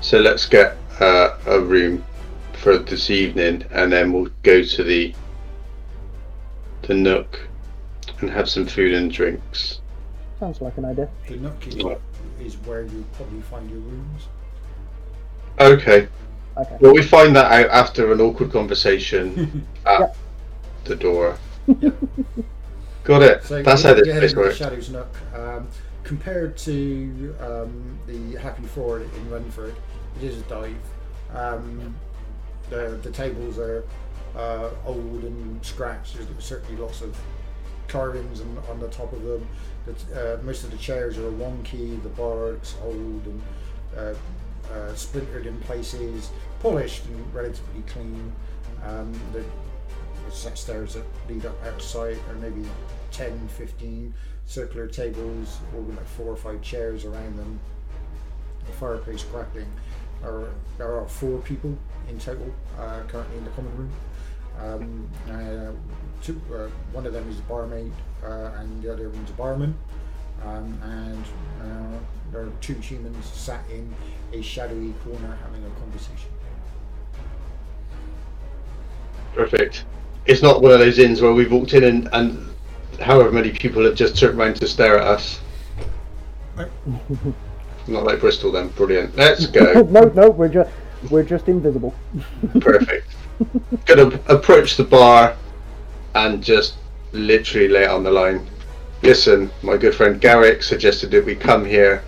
[0.00, 2.04] so let's get uh, a room
[2.54, 5.14] for this evening, and then we'll go to the
[6.82, 7.40] the Nook
[8.20, 9.80] and have some food and drinks.
[10.40, 11.08] Sounds like an idea.
[11.26, 11.98] The nook is, Right.
[12.40, 14.28] is where you probably find your rooms.
[15.60, 16.08] Okay.
[16.56, 16.76] Okay.
[16.80, 20.16] Well, we find that out after an awkward conversation at Yep.
[20.84, 21.38] the door.
[23.04, 23.44] Got it.
[23.44, 24.56] So That's how get this into place the works.
[24.56, 25.16] Shadows Nook.
[25.34, 25.68] Um,
[26.08, 29.74] compared to um, the Happy Ford in Renford,
[30.16, 30.74] it is a dive.
[31.34, 31.94] Um,
[32.70, 33.84] the the tables are
[34.34, 36.14] uh, old and scratched.
[36.14, 37.14] There's certainly lots of
[37.88, 39.46] carvings on, on the top of them.
[39.84, 42.02] The, uh, most of the chairs are wonky.
[42.02, 43.42] The bar looks old and
[43.94, 44.14] uh,
[44.72, 46.30] uh, splintered in places.
[46.60, 48.32] Polished and relatively clean.
[48.82, 49.44] Um, the,
[50.24, 52.64] the stairs that lead up outside are maybe
[53.10, 54.14] 10, 15
[54.48, 57.60] circular tables, all with like four or five chairs around them.
[58.66, 59.68] The fireplace crackling.
[60.22, 61.76] There are, there are four people
[62.08, 63.92] in total uh, currently in the common room.
[64.58, 65.72] Um, uh,
[66.22, 67.92] two, uh, one of them is a barmaid,
[68.24, 69.76] uh, and the other one's a barman.
[70.44, 71.24] Um, and
[71.62, 71.98] uh,
[72.32, 73.94] there are two humans sat in
[74.32, 76.30] a shadowy corner having a conversation.
[79.34, 79.84] Perfect.
[80.24, 82.47] It's not one of those inns where we've walked in and, and
[83.00, 85.40] however many people have just turned around to stare at us.
[86.56, 86.70] Right.
[87.86, 88.68] Not like Bristol then.
[88.68, 89.16] Brilliant.
[89.16, 89.82] Let's go.
[89.90, 90.70] no, no, we're just
[91.10, 91.94] we're just invisible.
[92.60, 93.14] Perfect.
[93.86, 95.36] Gonna approach the bar
[96.14, 96.74] and just
[97.12, 98.46] literally lay it on the line.
[99.02, 102.02] Listen, my good friend Garrick suggested that we come here.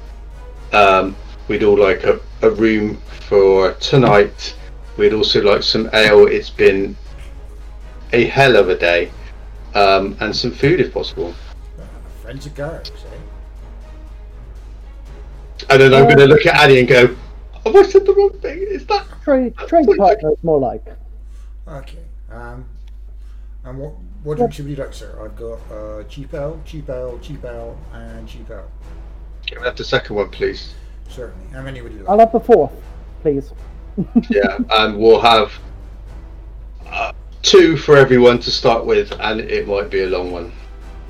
[0.73, 1.17] Um,
[1.49, 2.97] we'd all like a, a room
[3.29, 4.57] for tonight.
[4.97, 6.27] We'd also like some ale.
[6.27, 6.97] It's been
[8.13, 9.13] a hell of a day.
[9.75, 11.35] Um, and some food if possible.
[12.23, 13.19] Friends of Garrick's, eh?
[15.69, 17.15] And then I'm going to look at Annie and go,
[17.65, 18.59] Have I said the wrong thing?
[18.59, 19.07] Is that.
[19.23, 20.85] Trade trade partners, more like.
[21.69, 21.99] Okay.
[22.31, 22.65] Um,
[23.65, 23.93] and what
[24.23, 25.17] what drinks would you like, sir?
[25.23, 28.71] I've got uh, cheap ale, cheap ale, cheap ale, and cheap ale.
[29.47, 30.75] Can we have the second one, please?
[31.09, 31.53] Certainly.
[31.53, 32.09] How many would you like?
[32.09, 32.73] I'll have the fourth,
[33.23, 33.53] please.
[34.31, 35.53] Yeah, and we'll have
[36.87, 37.13] uh,
[37.43, 40.53] two for everyone to start with, and it might be a long one.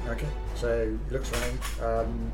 [0.09, 0.28] Okay.
[0.55, 1.59] So looks around.
[1.83, 2.33] Um,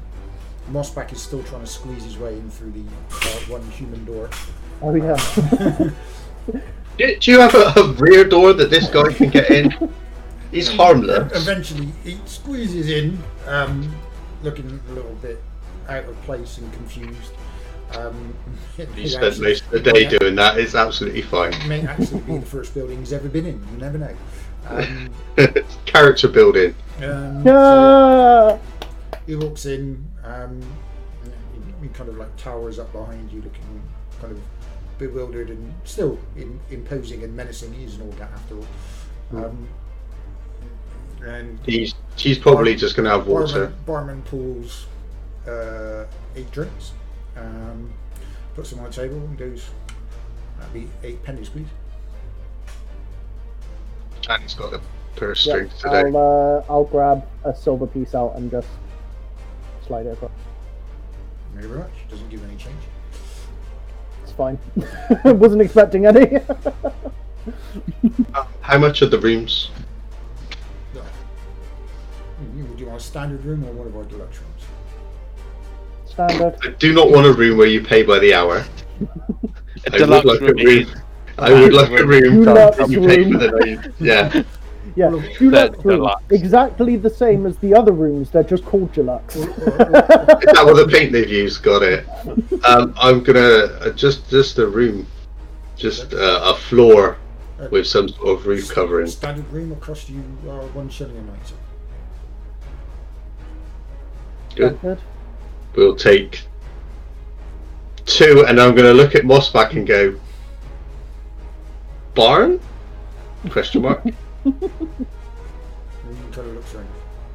[0.70, 4.28] Mossback is still trying to squeeze his way in through the uh, one human door.
[4.82, 5.90] Oh yeah.
[6.99, 9.92] Do, do you have a, a rear door that this guy can get in?
[10.51, 11.30] He's harmless.
[11.34, 13.94] Eventually, he squeezes in, um,
[14.42, 15.42] looking a little bit
[15.88, 17.32] out of place and confused.
[17.95, 18.34] Um,
[18.78, 20.59] it He may spent actually- most of the day it may- doing that.
[20.59, 21.53] It's absolutely fine.
[21.55, 23.61] It may actually be the first building he's ever been in.
[23.72, 24.14] You never know.
[24.68, 25.11] Um,
[25.84, 26.74] Character building.
[27.01, 28.61] um, so
[29.24, 30.05] he walks in.
[30.24, 30.61] Um,
[31.22, 33.80] he, he kind of like towers up behind you, looking
[34.20, 34.41] kind of
[34.99, 37.72] bewildered and still in, imposing and menacing.
[37.74, 39.45] He's an Orgat after all.
[39.45, 39.68] Um,
[41.24, 43.66] and He's she's probably just gonna have water.
[43.87, 44.87] Barman, barman pulls
[45.47, 46.91] uh, eight drinks,
[47.37, 47.93] um,
[48.55, 49.68] puts them on the table, and goes,
[50.59, 51.66] "That'd be eight pennies, please."
[54.28, 54.80] And he's got a
[55.14, 56.01] purse Yeah, strings today.
[56.01, 58.68] I'll uh, I'll grab a silver piece out and just
[59.87, 60.30] slide it across.
[61.53, 61.93] Thank you very much.
[62.11, 62.74] Doesn't give any change.
[64.24, 64.59] It's fine.
[65.39, 66.41] Wasn't expecting any.
[68.61, 69.70] How much are the rooms?
[70.95, 71.03] No.
[72.57, 74.55] You- Would you want a standard room or one of our deluxe rooms?
[76.16, 76.56] Standard.
[76.64, 78.64] I do not want a room where you pay by the hour.
[79.92, 80.56] A I would deluxe like a room.
[80.56, 80.86] room.
[81.38, 83.92] I would like a room Deluxe that you pay for the night.
[84.00, 84.42] Yeah.
[84.94, 85.96] Yeah, deluxe room.
[85.96, 86.22] deluxe.
[86.30, 88.30] Exactly the same as the other rooms.
[88.30, 89.36] They're just called deluxe.
[89.36, 91.62] Is that what the paint they've used?
[91.62, 92.06] Got it.
[92.64, 95.06] Um, I'm gonna uh, just just a room,
[95.76, 97.18] just uh, a floor
[97.70, 99.06] with some sort of roof covering.
[99.08, 101.52] Standard room will cost you uh, one shilling a night.
[104.54, 104.80] Good.
[104.80, 104.98] Good.
[105.77, 106.43] We'll take
[108.07, 110.18] two, and I'm gonna look at Mossback and go,
[112.14, 112.61] barn?
[113.51, 114.03] Question mark.
[116.09, 116.87] And kind of looks around.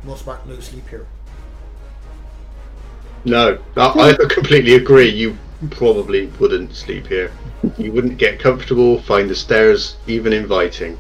[0.06, 1.06] Mossback, no sleep here.
[3.26, 5.10] No, I, I completely agree.
[5.10, 5.38] You
[5.72, 7.34] probably wouldn't sleep here.
[7.78, 9.02] You wouldn't get comfortable.
[9.02, 10.98] Find the stairs even inviting.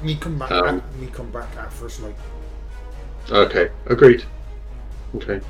[0.00, 0.52] Me come back.
[0.52, 0.78] Um.
[0.78, 2.14] at, me come back at first light,
[3.30, 4.24] Okay, agreed.
[5.16, 5.40] Okay.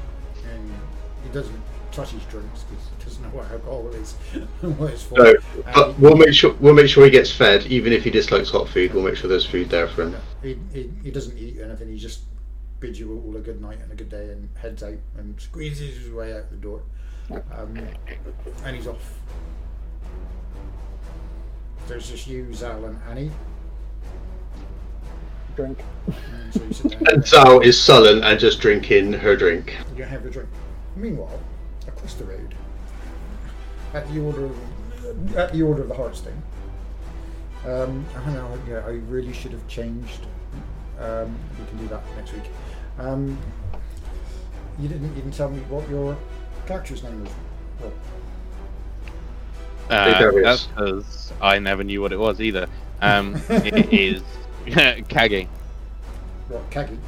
[1.36, 1.62] And he doesn't
[1.92, 4.12] touch his drinks because he doesn't know what alcohol is.
[4.60, 5.18] what it's for.
[5.18, 8.10] No, And but we'll make sure we'll make sure he gets fed, even if he
[8.10, 8.92] dislikes hot food.
[8.94, 10.16] We'll make sure there's food there for him.
[10.42, 11.88] he, he, he doesn't eat anything.
[11.88, 12.20] He just
[12.80, 15.96] bids you all a good night and a good day, and heads out and squeezes
[15.96, 16.82] his way out the door.
[17.30, 17.76] Um,
[18.64, 19.18] and he's off.
[21.88, 23.30] There's just you, Zal, and Annie.
[25.56, 25.78] Drink.
[26.06, 27.14] And so you sit down.
[27.14, 29.76] And Zhao is sullen and just drinking her drink.
[29.96, 30.48] You have a drink.
[30.96, 31.38] Meanwhile,
[31.86, 32.54] across the road,
[33.94, 36.40] at the order of, at the order of the Heartstone,
[37.66, 38.58] um, I know.
[38.68, 40.20] Yeah, I really should have changed.
[40.98, 42.44] Um, we can do that next week.
[42.98, 43.38] Um,
[44.78, 46.16] you didn't even tell me what your
[46.66, 47.30] character's name was.
[47.80, 47.92] Well,
[49.90, 52.66] Uh, that's because I never knew what it was either.
[53.02, 54.22] Um, it is
[54.64, 55.48] Kage.
[56.48, 56.98] well Kagi.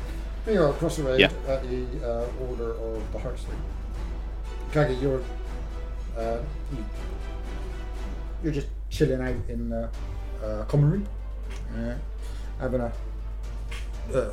[0.44, 1.30] There you are, across the road Yeah.
[1.46, 3.58] at the uh, order of the Heartstone.
[4.72, 5.22] Kagi, you're
[6.16, 6.38] uh,
[6.72, 6.84] you,
[8.42, 9.88] you're just chilling out in the
[10.44, 11.08] uh, common room,
[11.76, 11.94] uh,
[12.60, 12.92] having a
[14.14, 14.30] uh,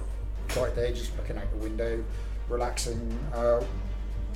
[0.49, 2.03] quiet day, just looking out the window,
[2.49, 3.17] relaxing.
[3.33, 3.63] Uh,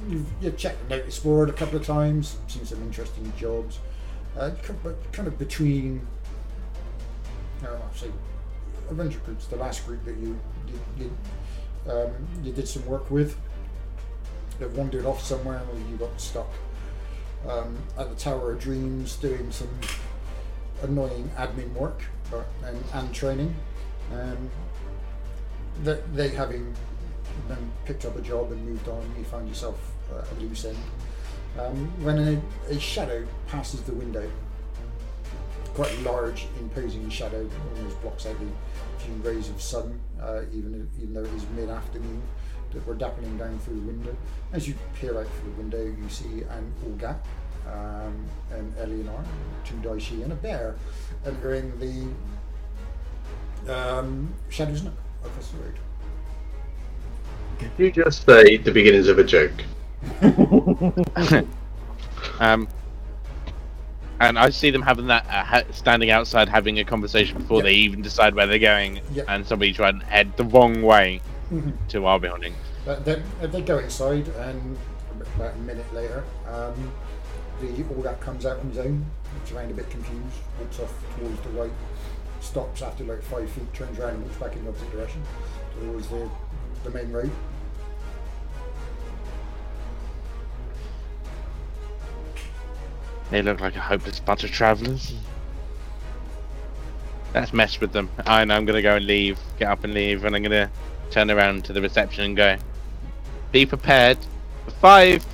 [0.08, 3.80] you've, you've checked the notice board a couple of times, seen some interesting jobs.
[4.38, 4.52] Uh,
[4.84, 6.06] but kind of between,
[7.64, 7.78] uh,
[8.90, 12.12] adventure groups, the last group that you you, you, um,
[12.44, 13.36] you did some work with,
[14.60, 16.50] that wandered off somewhere, or you got stuck
[17.48, 19.70] um, at the Tower of Dreams doing some
[20.82, 23.56] annoying admin work but, and, and training.
[24.14, 24.50] Um,
[25.84, 26.74] that they having
[27.48, 29.80] then picked up a job and moved on, you find yourself
[30.12, 30.78] uh, a loose end.
[31.58, 34.30] Um, when a, a shadow passes the window,
[35.74, 41.14] quite large, imposing shadow, almost blocks out the few rays of sun, uh, even even
[41.14, 42.22] though it is mid-afternoon,
[42.74, 44.16] that were dappling down through the window.
[44.54, 47.20] As you peer out through the window, you see an Olga,
[47.68, 49.24] um, and Eleanor,
[49.66, 50.76] two Daishi, and a bear
[51.26, 51.72] entering
[53.66, 54.94] the um, Shadow's Nook
[55.24, 55.76] across the road.
[57.60, 59.52] Did you just say the beginnings of a joke?
[62.40, 62.68] Um,
[64.22, 67.64] and I see them having that uh, ha- standing outside having a conversation before Yeah.
[67.64, 69.24] they even decide where they're going, Yeah.
[69.28, 71.22] and somebody try and head the wrong way
[71.90, 72.54] To our building.
[72.86, 74.78] But they, they go inside, and
[75.36, 76.92] about a minute later, um,
[77.60, 81.42] the Orgat comes out on his own, looks around a bit confused, walks off towards
[81.42, 81.72] the right,
[82.40, 85.22] stops after like five feet, turns around and walks back in the opposite direction
[85.80, 86.30] towards the,
[86.84, 87.32] the main road.
[93.32, 95.14] They look like a hopeless bunch of travellers.
[97.34, 98.10] Let's mess with them.
[98.26, 100.72] I know I'm gonna go and leave, get up and leave, and I'm gonna
[101.12, 102.58] turn around to the reception and go.
[103.52, 104.18] Be prepared
[104.66, 105.26] for five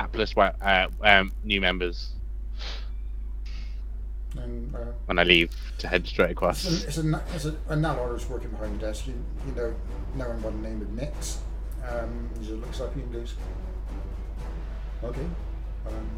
[0.00, 2.12] Atlas uh, um, new members
[4.36, 6.64] And uh, when I leave to head straight across.
[6.84, 7.76] it's a, it's a, a
[8.28, 9.06] working behind the desk.
[9.06, 9.14] You,
[9.46, 9.74] you know,
[10.14, 11.40] no one by the name of Nix.
[11.86, 13.34] Um, he just looks up you and goes,
[15.02, 15.26] "Okay."
[15.86, 16.10] Um,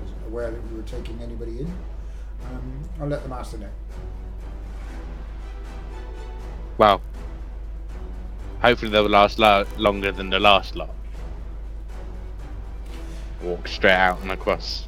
[0.00, 1.66] wasn't aware that we were taking anybody in.
[2.50, 3.68] Um, I'll let the master know.
[6.78, 7.02] Well,
[8.62, 10.90] hopefully they'll last lo- longer than the last lot.
[13.42, 14.86] Walk straight out and across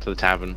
[0.00, 0.56] to the tavern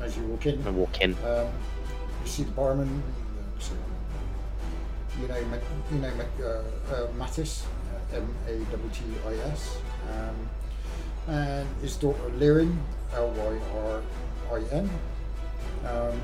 [0.00, 1.12] As you walk in, and walk in.
[1.24, 1.48] Um,
[2.22, 3.02] you see the barman.
[3.02, 3.74] uh, so,
[5.20, 7.64] You know, you know uh, uh, Mawtis,
[8.12, 9.78] uh, M A W T I S,
[10.10, 12.78] um, and his daughter Lyrin,
[13.14, 14.02] L Y R
[14.52, 14.90] I N.
[15.86, 16.20] Um,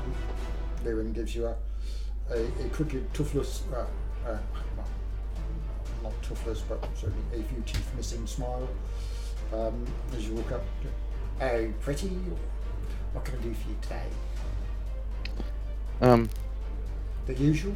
[0.83, 1.55] Lyrin gives you a
[2.29, 3.85] a, a crooked, toothless, uh,
[4.29, 4.37] uh,
[6.03, 8.67] not toothless, but certainly a few teeth missing smile.
[9.53, 10.63] Um, as you walk up,
[11.41, 12.09] oh, pretty.
[13.13, 14.03] What can I do for you today?
[16.01, 16.29] Um,
[17.25, 17.73] The usual?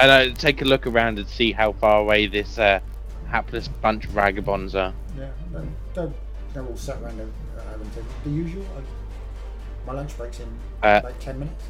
[0.00, 2.80] and I take a look around and see how far away this uh,
[3.28, 4.94] hapless bunch of vagabonds are.
[5.18, 6.12] Yeah, they're, they're,
[6.54, 7.24] they're all sat around the,
[7.60, 7.76] uh.
[8.24, 8.64] The usual?
[8.76, 10.48] I, my lunch break's in
[10.82, 11.64] Uh, like 10 minutes.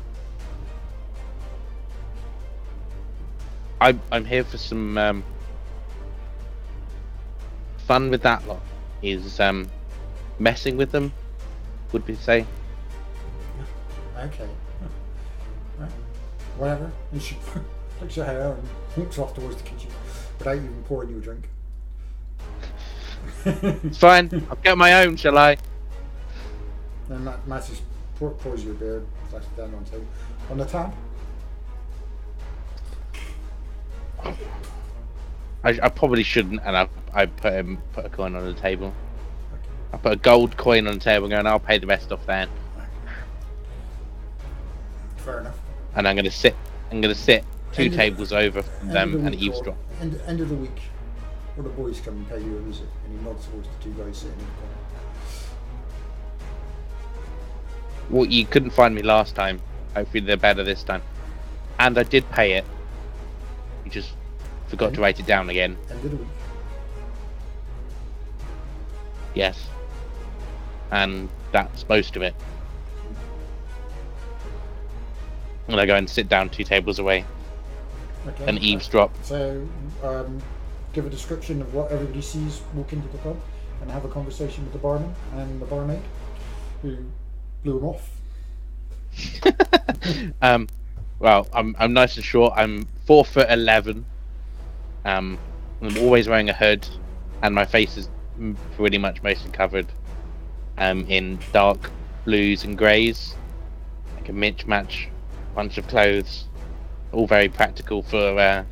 [3.81, 5.25] I'm I'm here for some um,
[7.79, 8.61] fun with that lot.
[9.03, 9.71] Is um,
[10.39, 11.13] messing with them?
[11.93, 12.47] Would we say?
[14.19, 14.49] Okay.
[15.79, 15.91] Right.
[16.59, 16.93] Whatever.
[17.13, 17.37] And she
[18.01, 19.91] looks at hair and walks off towards the kitchen
[20.39, 21.49] without even pouring you a drink.
[23.47, 24.47] It's fine.
[24.51, 25.57] I'll get my own, shall I?
[27.09, 27.83] And that Matt just
[28.17, 29.03] pour, pours you a beer,
[29.57, 30.07] down on the table.
[30.51, 30.93] On the tab?
[35.63, 38.95] I, I probably shouldn't, and I I put him put a coin on the table.
[39.93, 42.49] I put a gold coin on the table, going, I'll pay the rest off then,
[45.17, 45.59] Fair enough.
[45.97, 46.57] and I'm gonna sit.
[46.91, 49.77] I'm gonna sit two End tables over from them the and or- eavesdrop.
[50.01, 50.81] End, end of the week.
[51.57, 52.87] Or the boys come and pay you a visit.
[53.05, 54.75] And he nods towards the two guys sitting in the corner.
[58.09, 59.61] Well, you couldn't find me last time.
[59.95, 61.03] Hopefully they're better this time.
[61.79, 62.65] And I did pay it.
[63.91, 64.13] You just
[64.69, 65.77] forgot to write it down again.
[65.91, 66.29] End of the week.
[69.35, 69.67] Yes.
[70.93, 72.37] And that's most of it.
[75.67, 77.25] And I go and sit down two tables away
[78.29, 78.45] Okay.
[78.47, 79.13] and eavesdrop.
[79.25, 79.67] So,
[80.05, 80.41] um,
[80.93, 83.41] give a description of what everybody sees walk into the pub
[83.83, 86.03] and have a conversation with the barman and the barmaid
[86.83, 86.97] who
[87.65, 88.11] blew him off.
[90.43, 90.69] um,
[91.19, 92.53] well, I'm I'm nice and short.
[92.57, 94.07] I'm four foot eleven.
[95.05, 95.37] Um,
[95.83, 96.87] I'm always wearing a hood,
[97.43, 98.09] and my face is
[98.77, 99.89] pretty much mostly covered.
[100.79, 101.91] Um, in dark
[102.25, 103.35] blues and greys,
[104.15, 105.09] like a mitch match
[105.57, 106.45] bunch of clothes,
[107.11, 108.63] all very practical for uh,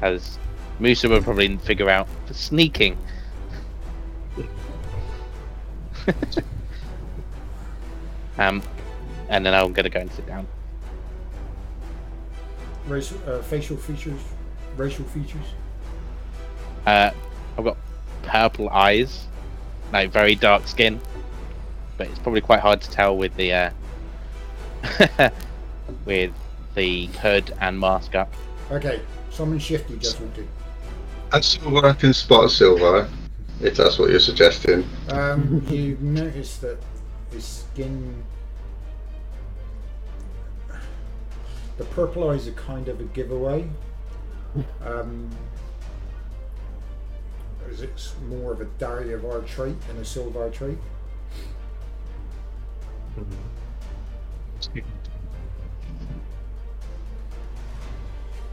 [0.00, 0.38] as
[0.80, 2.96] Musa will probably figure out for sneaking.
[8.38, 8.62] um,
[9.28, 10.48] and then I'm gonna go and sit down.
[12.86, 14.20] Racial, uh, facial features,
[14.76, 15.46] racial features.
[16.86, 17.10] Uh,
[17.56, 17.76] I've got
[18.22, 19.26] purple eyes,
[19.92, 21.00] like very dark skin,
[21.96, 23.70] but it's probably quite hard to tell with the uh,
[26.04, 26.32] with
[26.74, 28.32] the hood and mask up.
[28.70, 30.48] Okay, someone shifty just walked in.
[31.32, 33.08] And silver, I can spot silver,
[33.60, 34.84] if that's what you're suggesting.
[35.08, 36.78] Um, you notice that
[37.30, 38.24] his skin.
[41.82, 43.68] The purple eyes are kind of a giveaway.
[44.84, 45.28] Um,
[47.68, 50.78] as it's more of a Daryavar trait than a Silvar trait.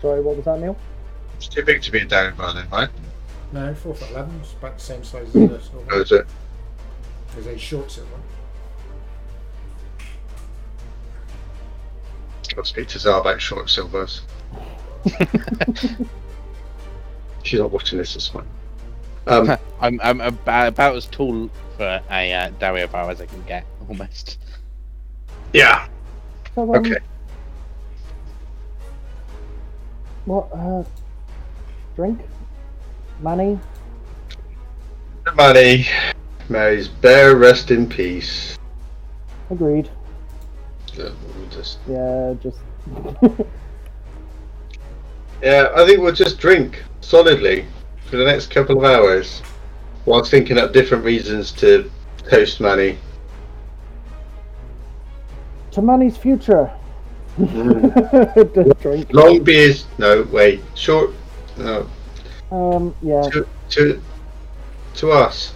[0.01, 0.77] Sorry, what was that, Neil?
[1.36, 2.89] It's too big to be a down by then, right?
[3.51, 4.39] No, four foot eleven.
[4.41, 6.01] It's about the same size as a Oh, silver.
[6.01, 6.27] is it?
[7.38, 8.09] As a short silver.
[12.60, 14.22] I'll speak to Zara about short silvers.
[17.43, 18.45] She's not watching this, it's fine.
[19.28, 23.41] Um, I'm I'm about, about as tall for a uh, Dario Bar as I can
[23.43, 24.39] get, almost.
[25.53, 25.88] yeah,
[26.53, 26.97] So, um, okay.
[30.26, 30.84] What, uh,
[31.95, 32.20] drink?
[33.22, 33.57] Money?
[35.34, 35.88] Money.
[36.49, 38.57] Mary's bear rest in peace.
[39.49, 39.89] Agreed.
[40.97, 42.59] Yeah, we'll just Yeah, just.
[45.41, 47.65] Yeah, I think we'll just drink solidly
[48.09, 49.39] for the next couple of hours
[50.03, 51.89] while thinking up different reasons to
[52.29, 52.97] toast Manny.
[55.71, 56.69] to Manny's future.
[57.39, 59.13] Mm.
[59.13, 61.11] Long beers, no, wait, short,
[61.57, 61.87] no,
[62.51, 63.21] Um, yeah.
[63.21, 64.01] to, to,
[64.95, 65.53] to us.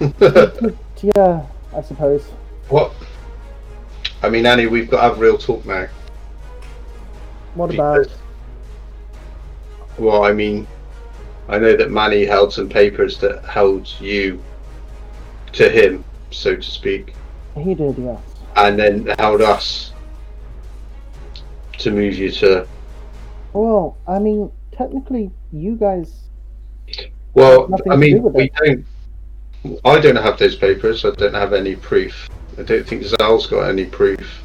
[1.16, 1.46] Yeah,
[1.76, 2.24] I suppose.
[2.68, 2.92] what?
[4.24, 5.86] I mean, Annie, we've got to have real talk now.
[7.56, 8.06] What about?
[9.98, 10.66] Well, I mean,
[11.46, 14.42] I know that Manny held some papers that held you
[15.52, 17.14] to him, so to speak,
[17.54, 18.18] He did, yes.
[18.56, 19.92] and then held us
[21.78, 22.66] to move you to.
[23.52, 26.30] Well, I mean, technically, you guys.
[27.34, 28.54] Well, I mean, do we it.
[28.56, 29.80] don't.
[29.84, 31.04] I don't have those papers.
[31.04, 32.30] I don't have any proof.
[32.58, 34.44] I don't think Zal's got any proof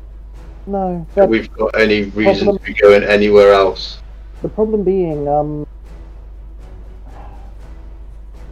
[0.66, 4.00] No, that we've got any reason Problem- to be going anywhere else.
[4.42, 5.66] the problem being, um.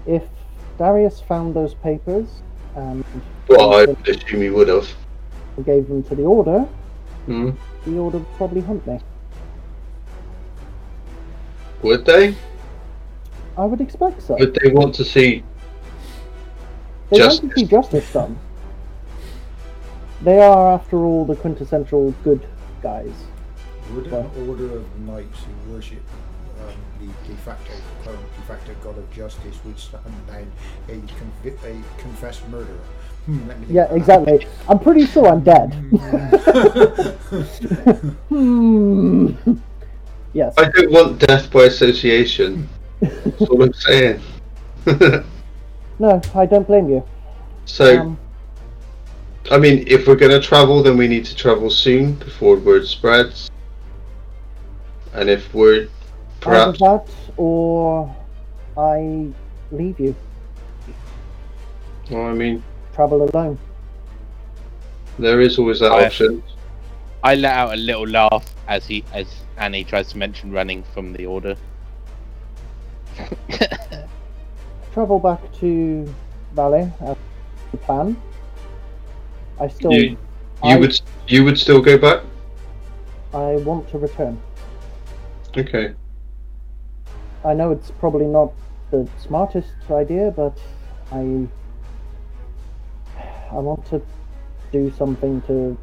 [0.05, 0.24] If
[0.78, 2.28] Darius found those papers
[2.76, 3.03] and
[3.49, 4.88] Well, I would assume he would have.
[5.66, 6.66] gave them to the Order,
[7.26, 7.49] Hmm.
[7.86, 8.99] the Order would probably hunt me.
[11.82, 12.36] Would they?
[13.58, 14.36] I would expect so.
[14.39, 15.43] Would they want to see?
[17.10, 18.38] They want to see justice done.
[20.22, 22.45] They are, after all, the quintessential good
[22.82, 23.11] guys.
[23.93, 25.99] Would Well- an order of knights who worship
[26.59, 27.72] um, the de facto,
[28.03, 30.51] current de facto god of justice wish to hunt down
[30.89, 32.80] a, convi- a confessed murderer?
[33.28, 33.97] Hmm, let me think Yeah, about that.
[34.34, 34.47] exactly.
[34.68, 35.74] I'm pretty sure I'm dead.
[38.30, 39.32] Hmm.
[40.34, 40.53] yes.
[40.57, 42.68] I don't want death by association.
[43.01, 44.22] That's all I'm saying.
[45.99, 47.03] No, I don't blame you.
[47.65, 48.20] so, Um,
[49.50, 52.86] I mean, if we're going to travel, then we need to travel soon before word
[52.88, 53.50] spreads.
[55.14, 55.91] And if word, either
[56.41, 58.14] perhaps, that, or
[58.78, 59.30] I
[59.72, 60.16] leave you,
[62.12, 63.58] well, I mean, travel alone.
[65.18, 66.43] there is always that I- option.
[67.24, 69.28] I let out a little laugh as he as
[69.58, 71.56] Annie tries to mention running from the order.
[74.93, 76.14] Travel back to
[76.54, 77.18] Valley as
[77.72, 78.16] the plan.
[79.60, 80.18] I still, You, you
[80.64, 82.24] I, would, you would still go back.
[83.34, 84.39] I want to return.
[85.55, 85.93] Okay.
[87.43, 88.53] I know it's probably not
[88.91, 90.58] the smartest idea, but
[91.12, 91.47] I
[93.51, 94.01] I want to
[94.72, 95.78] do something to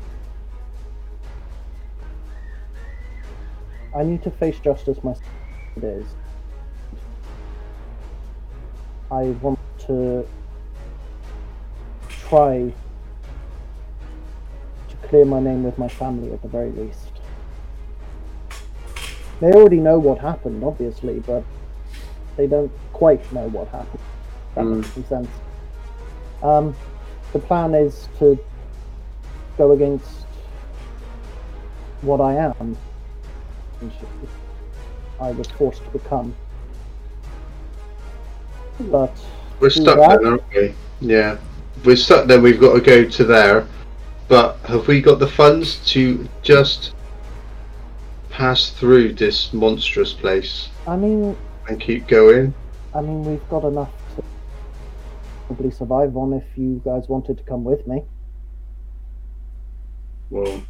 [3.96, 5.30] I need to face justice myself
[5.76, 6.06] it is.
[9.10, 10.26] I want to
[12.08, 12.72] try
[15.08, 17.10] clear my name with my family at the very least.
[19.40, 21.42] They already know what happened, obviously, but
[22.36, 24.00] they don't quite know what happened.
[24.54, 24.96] That Mm.
[24.96, 25.28] makes sense.
[26.42, 26.74] Um,
[27.32, 28.38] the plan is to
[29.58, 30.24] go against
[32.02, 32.76] what I am,
[33.80, 33.92] which
[35.20, 36.34] I was forced to become.
[38.90, 39.12] But
[39.60, 40.20] We're stuck that.
[40.20, 40.74] then, aren't we?
[41.00, 41.36] Yeah.
[41.84, 43.66] We're stuck then, we've got to go to there.
[44.28, 46.94] But have we got the funds to just
[48.30, 51.36] pass through this monstrous place I mean,
[51.68, 52.54] and keep going?
[52.94, 54.24] I mean, we've got enough to
[55.46, 58.02] probably survive on if you guys wanted to come with me.
[60.30, 60.62] Well,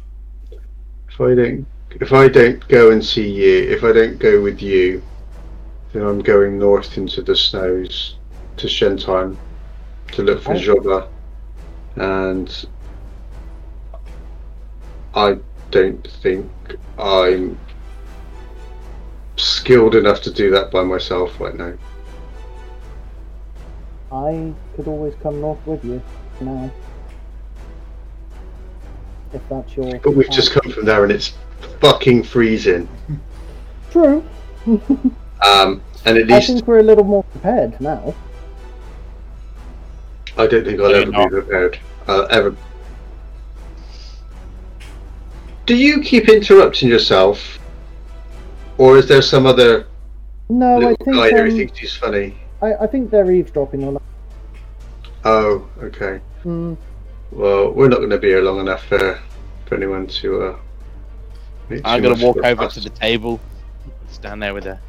[1.09, 4.61] if I don't, if I don't go and see you, if I don't go with
[4.61, 5.01] you,
[5.93, 8.17] then I'm going north into the snows
[8.57, 9.37] to Shentheim
[10.11, 11.07] to look for I- Joba,
[11.95, 12.65] and
[15.15, 15.37] I
[15.71, 16.49] don't think
[16.99, 17.57] I'm
[19.37, 21.73] skilled enough to do that by myself right now.
[24.11, 26.01] I could always come north with you
[26.41, 26.71] now.
[29.33, 29.99] If that's your.
[29.99, 31.33] But we've just come from there and it's
[31.81, 32.87] fucking freezing.
[33.91, 34.23] True.
[35.45, 36.49] Um, and at least.
[36.49, 38.15] I think we're a little more prepared now.
[40.37, 41.29] I don't think I'll Maybe ever not.
[41.29, 41.79] be prepared.
[42.07, 42.55] I'll ever.
[45.65, 47.59] Do you keep interrupting yourself,
[48.77, 49.87] or is there some other
[50.49, 52.35] No, I little think guy there who um, thinks he's funny?
[52.61, 53.95] I, I think they're eavesdropping on.
[53.97, 54.01] us.
[55.23, 56.19] Oh, okay.
[56.43, 56.77] Mm,
[57.31, 59.19] Well, we're not going to be here long enough for,
[59.65, 60.43] for anyone to.
[60.43, 60.57] Uh,
[61.83, 62.75] I'm gonna walk over fuss.
[62.75, 63.39] to the table,
[64.07, 64.79] stand there with a.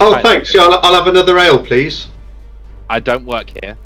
[0.00, 0.54] Oh, thanks.
[0.54, 2.08] Yeah, I'll, I'll have another ale, please.
[2.88, 3.76] I don't work here.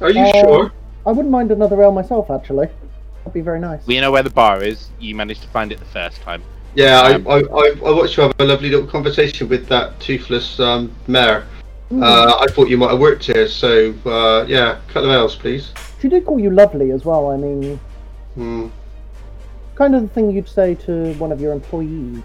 [0.00, 0.72] Are you Uh, sure?
[1.04, 2.68] I wouldn't mind another ale myself, actually.
[3.28, 3.86] That'd be very nice.
[3.86, 4.88] We know where the bar is.
[4.98, 6.42] You managed to find it the first time.
[6.74, 10.00] Yeah, I, Um, I, I, I watched you have a lovely little conversation with that
[10.00, 11.46] toothless um, mayor.
[11.92, 12.02] Mm.
[12.02, 15.74] Uh, I thought you might have worked here, so uh, yeah, cut the else, please.
[16.00, 17.30] She did call you lovely as well.
[17.30, 17.78] I mean,
[18.34, 18.68] Hmm.
[19.74, 22.22] kind of the thing you'd say to one of your employees,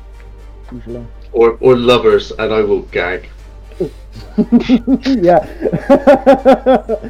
[0.72, 1.06] usually.
[1.34, 3.28] Or, or lovers, and I will gag.
[5.06, 5.46] yeah.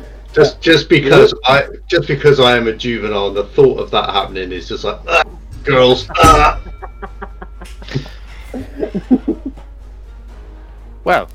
[0.34, 4.51] Just just because I just because I am a juvenile, the thought of that happening
[4.51, 5.23] is just like "Ah,
[5.64, 6.07] girls.
[6.18, 6.60] ah."
[11.03, 11.27] Well,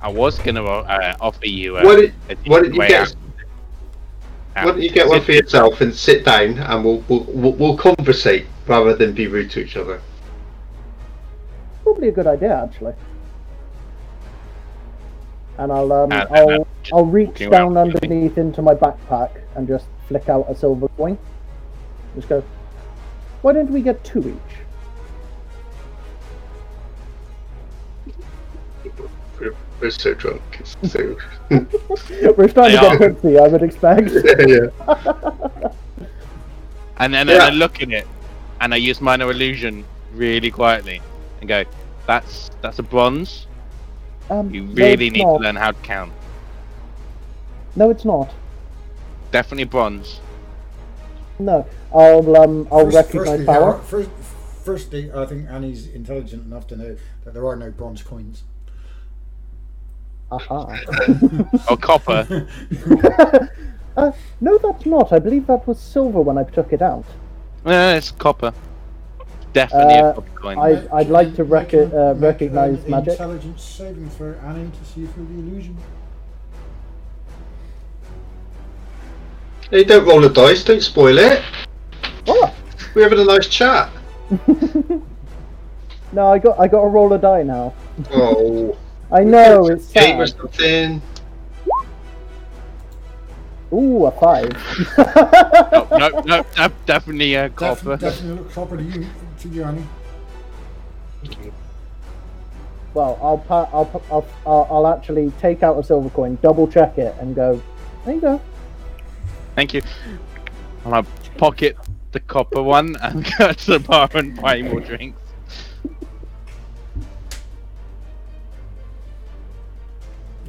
[0.00, 1.76] I was gonna uh, offer you.
[1.76, 3.14] Uh, Why did a why didn't you get out.
[4.54, 7.76] why don't you get one for yourself and sit down and we'll we'll we'll, we'll
[7.76, 10.00] conversate rather than be rude to each other.
[11.82, 12.94] Probably a good idea, actually.
[15.58, 17.78] And I'll um, Uh, I'll uh, I'll reach down around.
[17.78, 21.18] underneath into my backpack and just flick out a silver coin.
[22.14, 22.42] Just go.
[23.42, 24.56] Why don't we get two each?
[29.40, 30.42] We're, we're so drunk.
[30.60, 31.16] It's so
[32.36, 34.10] We're starting They to get tipsy, I would expect.
[34.46, 35.68] yeah.
[36.98, 37.44] And then, Yeah.
[37.44, 38.06] I look at it,
[38.62, 39.84] and I use minor illusion
[40.14, 41.02] really quietly,
[41.40, 41.62] and go,
[42.06, 43.46] "That's that's a bronze.
[44.30, 45.38] Um, You really it's need not.
[45.38, 46.12] to learn how to count.
[47.76, 48.32] No, it's not.
[49.30, 50.20] Definitely bronze.
[51.38, 53.74] No, I'll um, I'll First- recognize firstly, power.
[53.74, 54.10] are- first,
[54.64, 58.44] firstly, I think Annie's intelligent enough to know that there are no bronze coins.
[60.32, 60.78] Aha.
[61.70, 62.48] Or copper.
[63.96, 65.12] uh, no, that's not.
[65.12, 67.04] I believe that was silver when I took it out.
[67.64, 68.52] no, it's copper.
[69.56, 70.58] Definitely Uh, a copper coin.
[70.58, 73.12] I- I'd like to rec- uh, recognize an magic.
[73.12, 75.74] Intelligence saving throw, Annie, to see through the illusion.
[79.70, 80.62] Hey, don't roll the dice.
[80.62, 81.42] Don't spoil it.
[82.26, 82.52] Oh!
[82.94, 83.88] We're having a nice chat.
[86.12, 87.72] no, I got I got to roll a die now.
[88.12, 88.76] Oh,
[89.10, 91.00] I know it's game or something.
[93.72, 94.52] Ooh, a five.
[94.98, 97.96] no, no, no, definitely a copper.
[97.96, 99.06] Definitely, definitely look copper to you,
[99.40, 99.86] to you, Annie.
[102.94, 106.66] Well, I'll, pa- I'll, pa- I'll I'll I'll actually take out a silver coin, double
[106.66, 107.60] check it, and go.
[108.04, 108.40] There you go.
[109.54, 109.82] Thank you.
[110.84, 111.06] And I'm
[111.36, 111.76] pocket
[112.12, 115.20] the copper one and go to the bar and buy more drinks.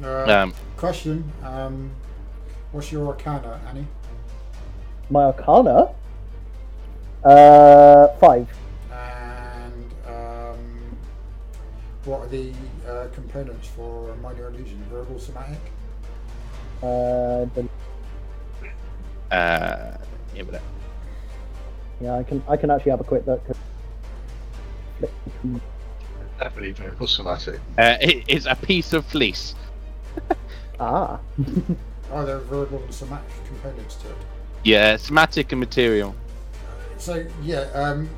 [0.02, 1.90] Uh, Um, question: um,
[2.72, 3.86] What's your arcana, Annie?
[5.10, 5.90] My Arcana.
[7.24, 8.48] Uh, five.
[12.08, 12.52] What are the
[12.88, 14.82] uh, components for minor illusion?
[14.90, 15.60] Verbal, somatic.
[16.82, 17.68] Uh, the,
[19.30, 19.98] uh,
[20.34, 20.62] yeah, but
[22.00, 23.44] yeah, I can I can actually have a quick look.
[26.38, 27.60] Definitely very somatic.
[27.76, 29.54] uh, it's a piece of fleece.
[30.80, 31.18] Ah.
[32.12, 34.16] Are there verbal and somatic components to it?
[34.62, 36.14] Yeah, somatic and material.
[36.98, 38.08] So yeah, um,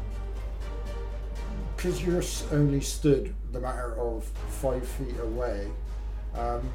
[1.75, 2.23] because you're
[2.53, 5.69] only stood the matter of five feet away,
[6.37, 6.69] um,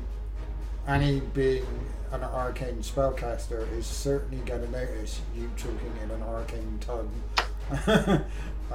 [0.88, 1.66] Annie being
[2.12, 7.12] an arcane spellcaster is certainly going to notice you talking in an arcane tongue.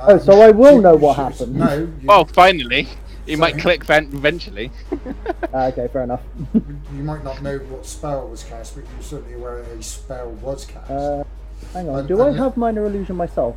[0.03, 1.57] Oh, so I will she- know what she- happened.
[1.57, 2.87] No, you, Well, finally,
[3.27, 4.71] you might click ven- eventually.
[5.53, 6.23] Ah, okay, fair enough.
[6.55, 10.65] you might not know what spell was cast, but you're certainly aware a spell was
[10.65, 10.89] cast.
[10.93, 11.25] Uh,
[11.73, 11.99] hang on.
[12.01, 13.57] And- Do I have minor illusion myself?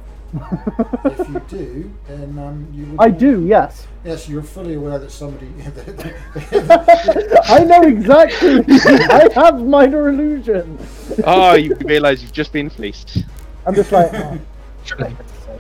[1.05, 3.45] If you do, then um, you would I do.
[3.45, 3.87] Yes.
[4.03, 5.47] Yes, you're fully aware that somebody.
[7.49, 8.63] I know exactly.
[8.67, 10.77] I have minor illusion.
[11.23, 13.23] Oh, you realise you've just been fleeced.
[13.65, 14.11] I'm just like.
[14.13, 14.39] oh,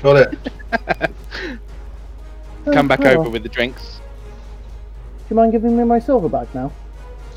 [0.01, 0.37] Got it.
[2.73, 3.99] Come back oh, over with the drinks.
[5.19, 6.71] Do you mind giving me my silver back now?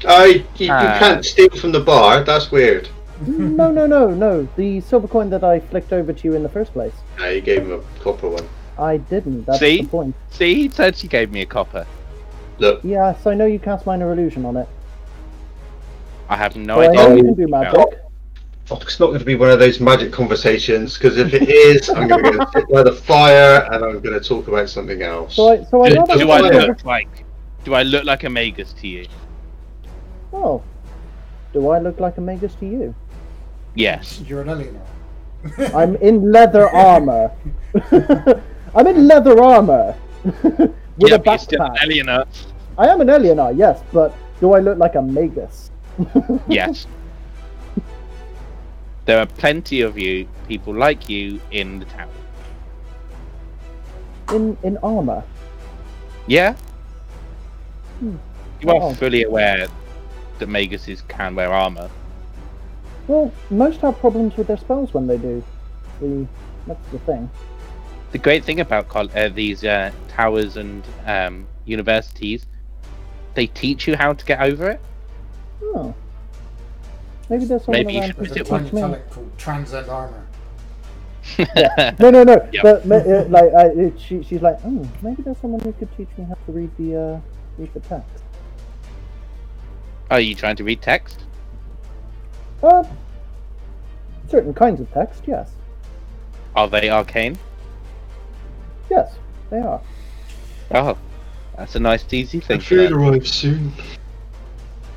[0.06, 0.96] I you, you Ah.
[0.98, 2.24] can't steal from the bar.
[2.24, 2.88] That's weird.
[3.26, 4.48] No, no, no, no.
[4.56, 6.94] The silver coin that I flicked over to you in the first place.
[7.18, 8.48] No, you gave him a copper one.
[8.78, 9.46] I didn't.
[9.46, 9.82] That's See?
[9.82, 10.14] the point.
[10.30, 11.86] See, he said she gave me a copper.
[12.58, 14.68] Look, Yes, I know you cast minor illusion on it.
[16.28, 16.94] I have no So I idea.
[16.96, 17.74] know what you you're can do talking magic.
[17.74, 17.94] about.
[18.70, 21.88] oh, it's not going to be one of those magic conversations because if it is,
[21.88, 25.02] I'm going to go sit by the fire and I'm going to talk about something
[25.02, 25.36] else.
[25.36, 27.24] So I, so I Do, know do I silver- look like?
[27.64, 29.06] Do I look like a magus to you?
[30.32, 30.62] Oh,
[31.52, 32.94] do I look like a magus to you?
[33.76, 34.20] Yes.
[34.26, 34.82] You're an Eleanor.
[35.74, 37.30] I'm in leather armor.
[38.74, 39.94] I'm in leather armor
[40.24, 41.82] with yeah, a but you're still an backpack.
[41.84, 42.24] Eleanor.
[42.78, 45.70] I am an Eleanor, yes, but do I look like a magus?
[46.48, 46.86] Yes.
[49.06, 52.10] there are plenty of you, people like you, in the town.
[54.32, 55.22] In in armor.
[56.26, 56.54] Yeah.
[58.00, 58.16] Hmm.
[58.60, 58.94] You are Oh.
[58.94, 59.68] fully aware
[60.38, 61.88] that Maguses can wear armor.
[63.08, 65.42] Well, most have problems with their spells when they do.
[66.00, 66.26] The
[66.66, 67.30] that's the thing.
[68.12, 72.46] The great thing about col- uh, these uh, towers and um, universities,
[73.34, 74.80] they teach you how to get over it.
[75.62, 75.94] Oh.
[77.28, 78.80] Maybe there's someone Maybe you should to There's visit teach tiny me.
[78.80, 80.26] talent called Transcend Armor.
[81.98, 82.48] No, no, no.
[82.52, 82.62] Yep.
[82.62, 86.08] But uh, like, I, it, she, she's like, oh, maybe there's someone who could teach
[86.16, 87.20] me how to read the uh,
[87.58, 88.22] read the text.
[90.10, 91.24] Are you trying to read text?
[92.66, 92.82] Uh,
[94.28, 95.50] certain kinds of text, yes,
[96.56, 97.38] Are they arcane?
[98.90, 99.14] yes,
[99.50, 99.80] they are.
[100.72, 100.98] Oh,
[101.56, 102.58] that's a nice, easy thing.
[102.58, 103.04] The food learn.
[103.08, 103.72] arrives soon.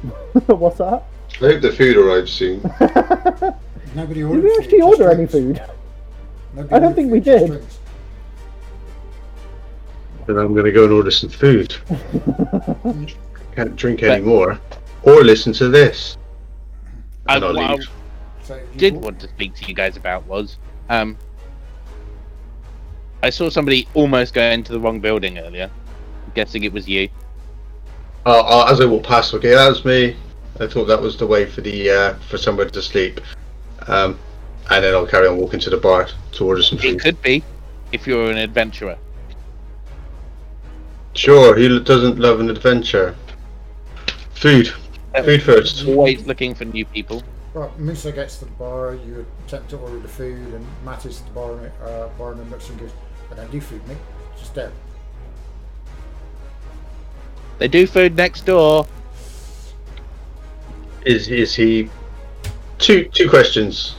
[0.47, 1.03] What's that?
[1.35, 2.59] I hope the food arrives soon.
[3.95, 5.31] Nobody Did we actually just order any drinks.
[5.33, 5.61] food?
[6.55, 7.47] Nobody I don't think we did.
[7.47, 7.79] drinks.
[10.25, 11.75] Then I'm going to go and order some food.
[13.55, 14.59] Can't drink anymore.
[15.03, 16.17] Or listen to this.
[17.30, 17.77] I, I'll what I.
[18.43, 20.57] So did bought- want to speak to you guys about was,
[20.89, 21.18] um,
[23.22, 25.69] I saw somebody almost go into the wrong building earlier.
[26.26, 27.10] I'm guessing it was you.
[28.26, 30.15] Uh, uh, as I walk past, okay, that was me.
[30.60, 33.22] I thought that was the way for the uh, for somewhere to sleep.
[33.88, 34.19] Um,
[34.72, 37.01] and then I'll carry on walking to the bar to order some It food.
[37.01, 37.43] could be,
[37.91, 38.97] if you're an adventurer.
[41.14, 43.15] Sure, who doesn't love an adventure?
[44.31, 44.72] Food.
[45.25, 45.85] Food first.
[45.87, 47.23] Always looking for new people.
[47.53, 51.19] Well, Musa gets to the bar, you attempt to order the food, and Matt is
[51.19, 52.91] at the bar, uh, barman looks and goes,
[53.31, 53.97] I don't do food, mate.
[54.33, 54.71] It's Just there.
[57.57, 58.87] They do food next door.
[61.05, 61.89] Is is he?
[62.77, 63.95] Two two questions.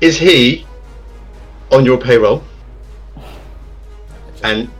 [0.00, 0.66] Is he
[1.70, 2.42] on your payroll?
[4.32, 4.70] Just, And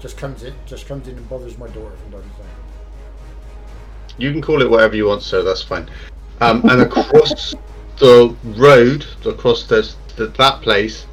[0.00, 2.39] just comes in, just comes in and bothers my daughter from time to time.
[4.20, 5.42] You can call it whatever you want, sir.
[5.42, 5.88] That's fine.
[6.40, 7.54] Um, and across
[7.98, 11.06] the road, across the, the that place,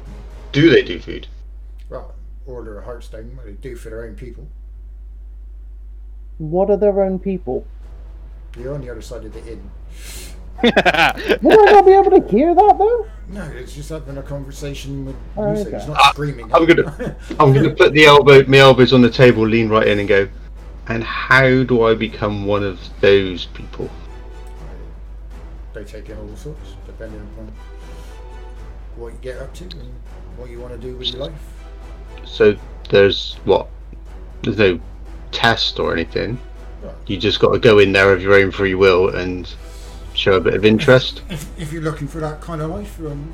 [0.52, 1.26] do they do food?
[1.90, 2.14] Well,
[2.46, 4.46] order a Hearthstone, what they do for their own people.
[6.38, 7.66] What are their own people?
[8.58, 9.70] You're on the other side of the inn.
[10.62, 13.06] Would I not be able to hear that though?
[13.28, 15.68] No, it's just having a conversation with Oh, Musa.
[15.68, 15.76] okay.
[15.76, 16.52] It's not Ah, screaming.
[16.54, 19.86] I'm gonna- I'm going to put the elbow, my elbows on the table, lean right
[19.86, 20.28] in, and go.
[20.88, 23.90] And how do I become one of those people?
[25.78, 27.52] they take in all sorts, depending upon
[28.96, 29.94] what you get up to and
[30.36, 31.32] what you want to do with your life.
[32.24, 32.56] So
[32.90, 33.68] there's what?
[34.42, 34.80] There's no
[35.30, 36.38] test or anything.
[37.06, 39.52] You just got to go in there of your own free will and
[40.14, 41.22] show a bit of interest.
[41.30, 43.32] if, if you're looking for that kind of life, um,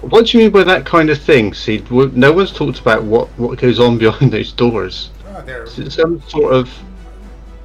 [0.00, 1.54] What do you mean by that kind of thing?
[1.54, 5.10] See, no one's talked about what, what goes on behind those doors.
[5.48, 6.70] It some sort of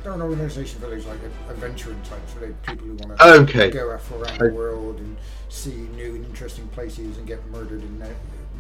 [0.04, 3.70] there are an organisation those like adventuring types, for people who want to okay?
[3.70, 5.18] go off around the world and
[5.50, 8.08] see new and interesting places and get murdered in uh,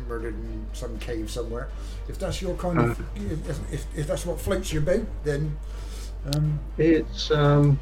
[0.07, 1.69] murdered in some cave somewhere.
[2.09, 5.57] If that's your kind of, if, if, if that's what floats your boat, then
[6.33, 7.79] um, It's um,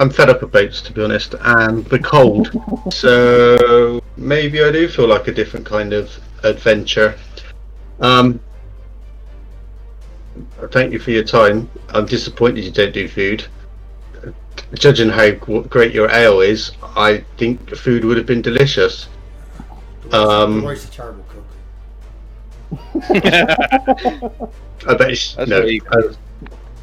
[0.00, 2.50] I'm fed up of boats to be honest, and the cold.
[2.90, 6.10] so maybe I do feel like a different kind of
[6.42, 7.18] adventure.
[8.00, 8.40] Um,
[10.72, 11.68] thank you for your time.
[11.90, 13.46] I'm disappointed you don't do food.
[14.74, 19.08] Judging how great your ale is, I think the food would have been delicious.
[20.12, 21.44] Um, the a terrible cook.
[24.86, 25.60] I bet it's, That's no.
[25.60, 26.14] what you- I-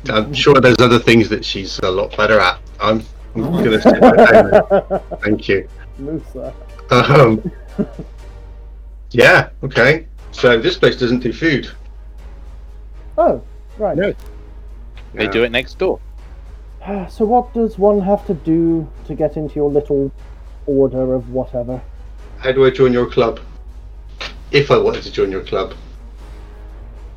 [0.10, 2.60] I'm sure there's other things that she's a lot better at.
[2.80, 3.06] I'm,
[3.36, 5.20] I'm gonna sit that down.
[5.22, 5.68] Thank you.
[6.00, 6.54] Musa.
[6.90, 7.52] Um,
[9.12, 9.50] yeah.
[9.64, 10.08] Okay.
[10.32, 11.70] So this place doesn't do food.
[13.22, 13.40] Oh,
[13.78, 13.96] right.
[13.96, 14.16] No.
[15.14, 16.00] They do it next door.
[17.12, 20.12] So what does one have to do to get into your little
[20.66, 21.80] order of whatever?
[22.40, 23.40] How do I join your club?
[24.50, 25.76] If I wanted to join your club.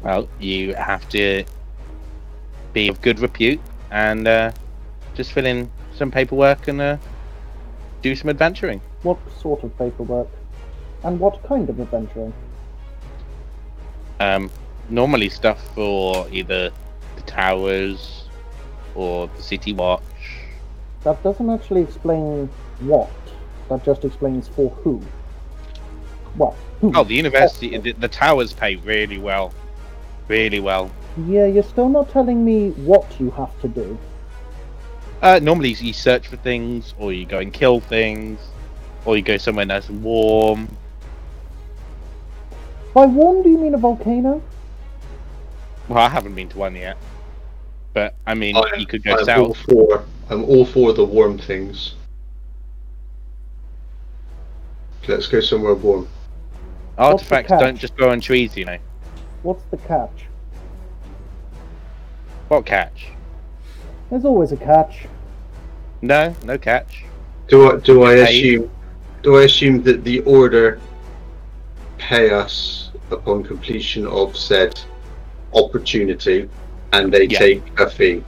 [0.02, 1.44] Well, you have to
[2.74, 3.58] be of good repute
[3.90, 4.52] and uh,
[5.14, 6.98] just fill in some paperwork and uh,
[8.02, 8.82] do some adventuring.
[9.02, 10.28] What sort of paperwork?
[11.04, 12.34] And what kind of adventuring?
[14.20, 14.50] Um,
[14.88, 16.70] normally stuff for either
[17.16, 18.28] the towers
[18.94, 20.02] or the city watch.
[21.02, 22.48] That doesn't actually explain
[22.80, 23.10] what.
[23.68, 25.02] That just explains for who.
[26.36, 26.54] What?
[26.80, 26.92] Who?
[26.94, 29.52] Oh, the university, the, the towers pay really well,
[30.28, 30.90] really well.
[31.26, 33.98] Yeah, you're still not telling me what you have to do.
[35.22, 38.38] Uh, normally you search for things or you go and kill things.
[39.04, 40.76] or you go somewhere nice and warm.
[42.94, 44.42] By warm, do you mean a volcano?
[45.88, 46.96] Well, I haven't been to one yet,
[47.92, 49.56] but I mean, I'm- you could go I'm all south.
[49.68, 50.04] for.
[50.30, 51.94] I'm all for the warm things.
[55.06, 56.08] Let's go somewhere warm.
[56.96, 57.60] Artifacts catch?
[57.60, 58.78] don't just grow on trees, you know.
[59.42, 60.24] What's the catch?
[62.48, 63.08] What catch?
[64.10, 65.06] There's always a catch.
[66.00, 67.04] No, no catch.
[67.48, 68.22] Do I do I Paid.
[68.22, 68.70] assume
[69.22, 70.78] do I assume that the order
[71.98, 74.78] pay us upon completion of said
[75.54, 76.48] opportunity
[76.92, 77.38] and they Yeah.
[77.38, 78.22] take a fee?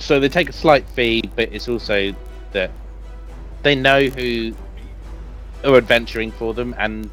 [0.00, 2.14] So they take a slight fee, but it's also
[2.52, 2.70] that
[3.62, 4.54] they know who
[5.64, 7.10] are adventuring for them and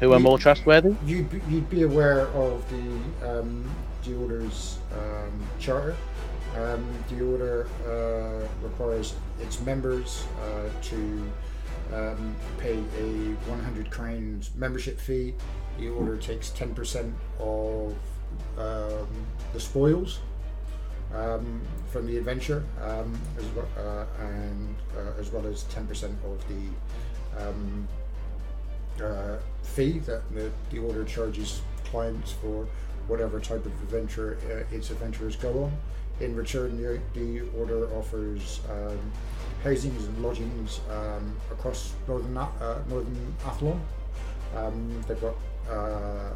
[0.00, 0.96] who are more trustworthy.
[1.06, 3.64] You'd be, you'd be aware of the um,
[4.04, 5.94] the order's um, charter.
[6.56, 11.32] Um, the order uh, requires its members uh, to
[11.94, 15.34] um, pay a 100 crowns membership fee.
[15.78, 17.94] The order takes 10% of
[18.58, 19.08] um,
[19.52, 20.20] the spoils
[21.14, 26.42] um, from the adventure, um, as well, uh, and uh, as well as 10% of
[26.48, 27.88] the um,
[29.02, 32.66] uh, fee that the, the order charges clients for
[33.08, 35.72] whatever type of adventure uh, its adventurers go on.
[36.20, 38.98] In return, the, the order offers um,
[39.64, 43.80] housings and lodgings um, across northern uh, northern Athlon.
[44.54, 45.34] Um, they've got
[45.70, 46.30] uh,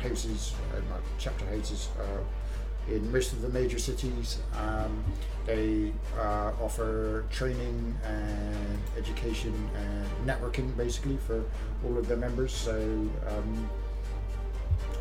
[0.00, 0.80] houses, uh,
[1.18, 4.38] chapter houses, uh, in most of the major cities.
[4.58, 5.04] Um,
[5.44, 11.44] they uh, offer training and education and networking basically for
[11.84, 12.52] all of their members.
[12.52, 12.74] So,
[13.28, 13.70] um,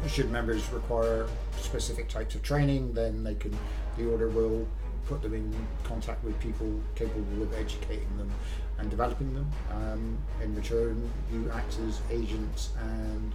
[0.08, 1.28] should members require
[1.58, 3.58] specific types of training, then they can.
[3.98, 4.68] The order will
[5.08, 5.54] put them in
[5.84, 8.30] contact with people capable of educating them
[8.78, 9.50] and developing them.
[9.72, 13.32] Um, in return, you act as agents and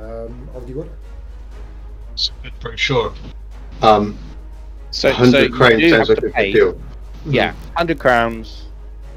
[0.00, 0.90] um, of the order.
[2.14, 3.12] It's a good brochure.
[3.82, 4.16] Um,
[4.90, 6.80] So, so 100 you crowns sounds like a good deal.
[7.26, 8.66] Yeah, hundred crowns,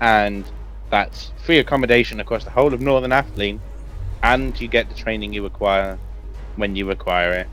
[0.01, 0.45] and
[0.89, 3.59] that's free accommodation across the whole of Northern Athleen,
[4.23, 5.99] and you get the training you require
[6.55, 7.47] when you require it.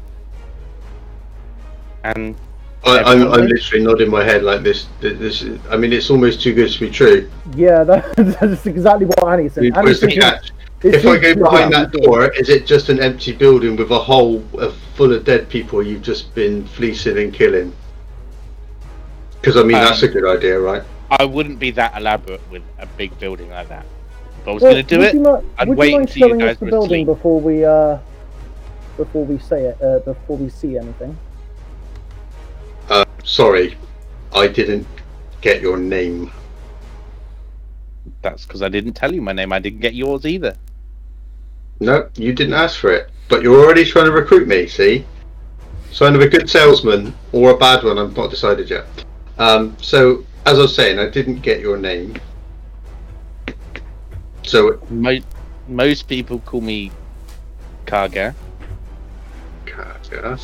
[2.04, 2.36] And
[2.84, 4.86] I, I'm, I'm literally nodding my head like this.
[5.00, 7.30] th- This is, I mean, it's almost too good to be true.
[7.56, 9.64] Yeah, that, that's exactly what Annie said.
[9.64, 10.46] Annie Where's the said catch?
[10.50, 10.52] it
[10.84, 14.44] If I go behind that door, is it just an empty building with a hole
[14.58, 17.74] of, full of dead people you've just been fleecing and killing?
[19.40, 20.82] Because I mean, that's a Um, good idea, right?
[21.10, 23.86] I wouldn't be that elaborate with a big building like that.
[24.42, 26.08] If I was Well, going to do would it, You I'd would wait you mind
[26.08, 27.06] until you guys us the were building asleep.
[27.06, 27.98] before we uh,
[28.96, 31.18] before we say it, uh, before we see anything?
[32.88, 33.76] Uh, sorry,
[34.32, 34.86] I didn't
[35.40, 36.30] get your name.
[38.22, 39.52] that's because I didn't tell you my name.
[39.52, 40.56] I didn't get yours either.
[41.80, 43.10] No, you didn't ask for it.
[43.28, 45.04] But you're already trying to recruit me, see?
[45.90, 48.84] Sign of a good salesman or a bad one, I've not decided yet.
[49.38, 52.14] Um, so, as I was saying, I didn't get your name.
[54.42, 55.20] So, Mo-
[55.68, 56.92] most people call me
[57.86, 58.34] Kaga.
[59.66, 60.38] Kaga.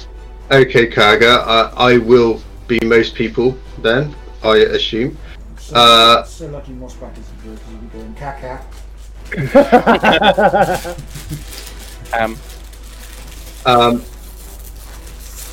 [0.50, 5.16] Okay, Kaga, I, I will be most people then, I assume.
[5.58, 8.60] So, Uh, so lucky Mossback isn't here because you'll be going caca.
[12.12, 12.36] Um,
[13.66, 14.02] Um,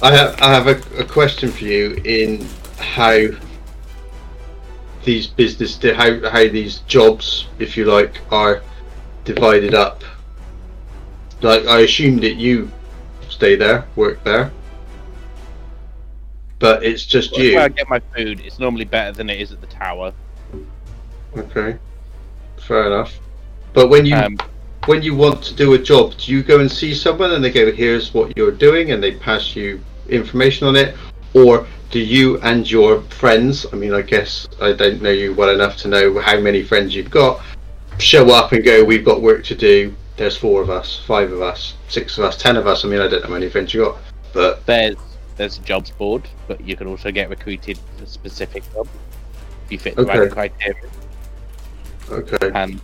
[0.01, 2.47] I have I have a, a question for you in
[2.77, 3.17] how
[5.03, 8.61] these business how how these jobs, if you like, are
[9.25, 10.03] divided up.
[11.41, 12.71] Like I assume that you
[13.29, 14.51] stay there, work there,
[16.59, 17.55] but it's just you.
[17.55, 18.39] where I get my food.
[18.39, 20.13] It's normally better than it is at the tower.
[21.35, 21.77] Okay,
[22.57, 23.19] fair enough.
[23.77, 24.35] But when you Um,
[24.87, 27.51] when you want to do a job, do you go and see someone and they
[27.51, 29.79] go, "Here's what you're doing," and they pass you
[30.09, 30.95] information on it,
[31.35, 33.67] or do you and your friends?
[33.71, 36.95] I mean, I guess I don't know you well enough to know how many friends
[36.95, 37.39] you've got.
[37.99, 41.43] Show up and go, "We've got work to do." There's four of us, five of
[41.43, 42.83] us, six of us, ten of us.
[42.83, 43.97] I mean, I don't know how many friends you got,
[44.33, 44.95] but there's
[45.35, 48.89] there's a jobs board, but you can also get recruited for specific jobs
[49.65, 50.89] if you fit the right criteria.
[52.09, 52.81] okay, And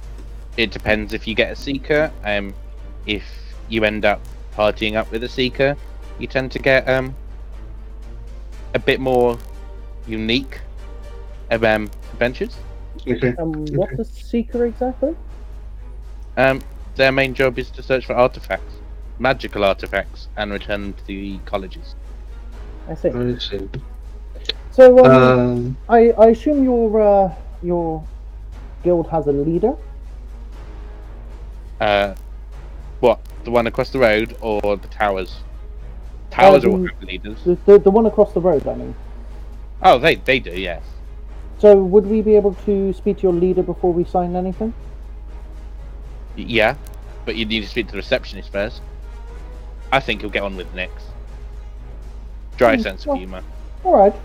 [0.58, 2.12] it depends if you get a seeker.
[2.24, 2.54] Um,
[3.06, 3.24] if
[3.70, 4.22] you end up
[4.56, 5.76] partying up with a seeker,
[6.20, 7.16] you tend to get um
[8.74, 9.38] a bit more
[10.08, 10.60] unique
[11.52, 12.56] um adventures.
[13.08, 13.36] okay.
[13.38, 15.16] um, what's a seeker exactly?
[16.38, 16.62] Um,
[16.96, 18.76] their main job is to search for artifacts,
[19.20, 21.96] magical artifacts, and return them to the colleges.
[22.88, 23.10] I see.
[23.10, 23.70] I see.
[24.72, 28.04] So um, Um, I, I assume you're uh, you're
[28.84, 29.76] guild has a leader?
[31.84, 32.16] Uh,
[33.02, 33.20] what?
[33.44, 35.42] The one across the road or the towers?
[36.32, 37.38] Towers all the- have leaders.
[37.44, 38.96] The, the, the one across the road, I mean.
[39.82, 40.82] Oh, they they do, yes.
[41.60, 44.74] So would we be able to speak to your leader before we sign anything?
[46.38, 46.76] Yeah,
[47.26, 48.82] but you need to speak to the receptionist first.
[49.92, 50.94] I think he'll get on with Nix.
[52.56, 53.44] Dry Hmm, sense well- of humour.
[53.84, 54.16] All right.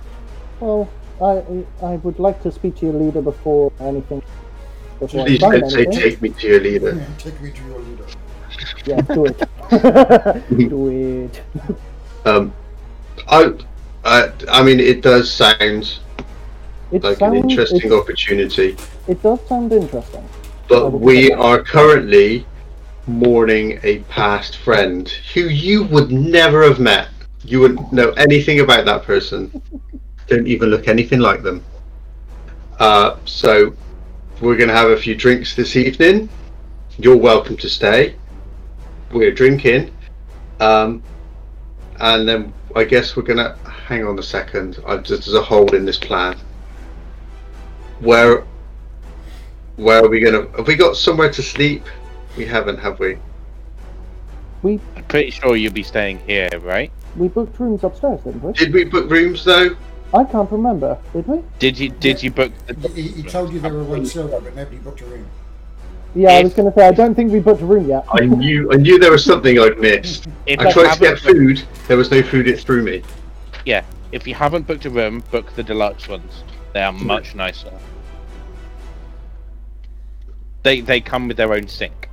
[0.60, 0.88] Well,
[1.20, 4.22] I I would like to speak to your leader before anything.
[5.00, 6.00] Before Please sign don't say anything.
[6.00, 7.06] take me to your leader.
[7.18, 8.06] Take me to your leader.
[8.84, 9.38] Yeah, do it.
[10.68, 10.88] do
[11.28, 11.42] it.
[12.24, 12.52] Um,
[13.28, 13.52] I,
[14.04, 15.98] I, I mean, it does sound
[16.90, 18.76] It like sounds, an interesting opportunity,
[19.06, 20.26] it does sound interesting.
[20.68, 22.46] but we are currently
[23.06, 27.08] mourning a past friend who you would never have met.
[27.44, 29.62] You wouldn't know anything about that person.
[30.26, 31.64] Don't even look anything like them.
[32.78, 33.74] Uh, so
[34.40, 36.28] we're going to have a few drinks this evening.
[36.98, 38.14] You're welcome to stay.
[39.12, 39.92] We're drinking.
[40.60, 41.02] Um,
[42.00, 44.78] and then I guess we're going to hang on a second.
[44.86, 46.36] I just there's a hole in this plan.
[48.00, 48.44] Where
[49.76, 51.84] where are we going to have we got somewhere to sleep?
[52.36, 53.18] We haven't, have we?
[54.62, 56.92] We I'm pretty sure you'll be staying here, right?
[57.16, 58.52] we booked rooms upstairs, didn't we?
[58.52, 59.76] Did we book rooms though?
[60.14, 60.98] I can't remember.
[61.12, 61.42] Did we?
[61.58, 64.54] Did you did you book the He, he told you there were one silver, but
[64.54, 65.26] nobody booked a room.
[66.14, 68.04] Yeah, I If- was going to say I don't think we booked a room yet.
[68.12, 70.26] I knew I knew there was something I'd missed.
[70.46, 71.62] if I you tried to haven't get booked- food.
[71.88, 72.48] There was no food.
[72.48, 73.02] It threw me.
[73.66, 76.42] Yeah, if you haven't booked a room, book the deluxe ones.
[76.72, 77.72] They are much nicer.
[80.62, 82.08] They they come with their own sink.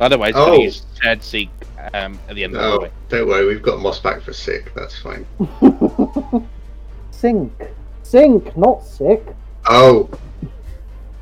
[0.00, 0.52] Otherwise, Oh.
[0.54, 0.60] oh.
[0.62, 1.50] use shared sink
[1.92, 2.90] um, at the end of the No, way.
[3.10, 3.46] don't worry.
[3.46, 4.72] We've got Mossback for sick.
[4.74, 5.26] That's fine.
[7.14, 7.52] Sink.
[8.02, 9.24] Sink, not sick.
[9.68, 10.10] Oh,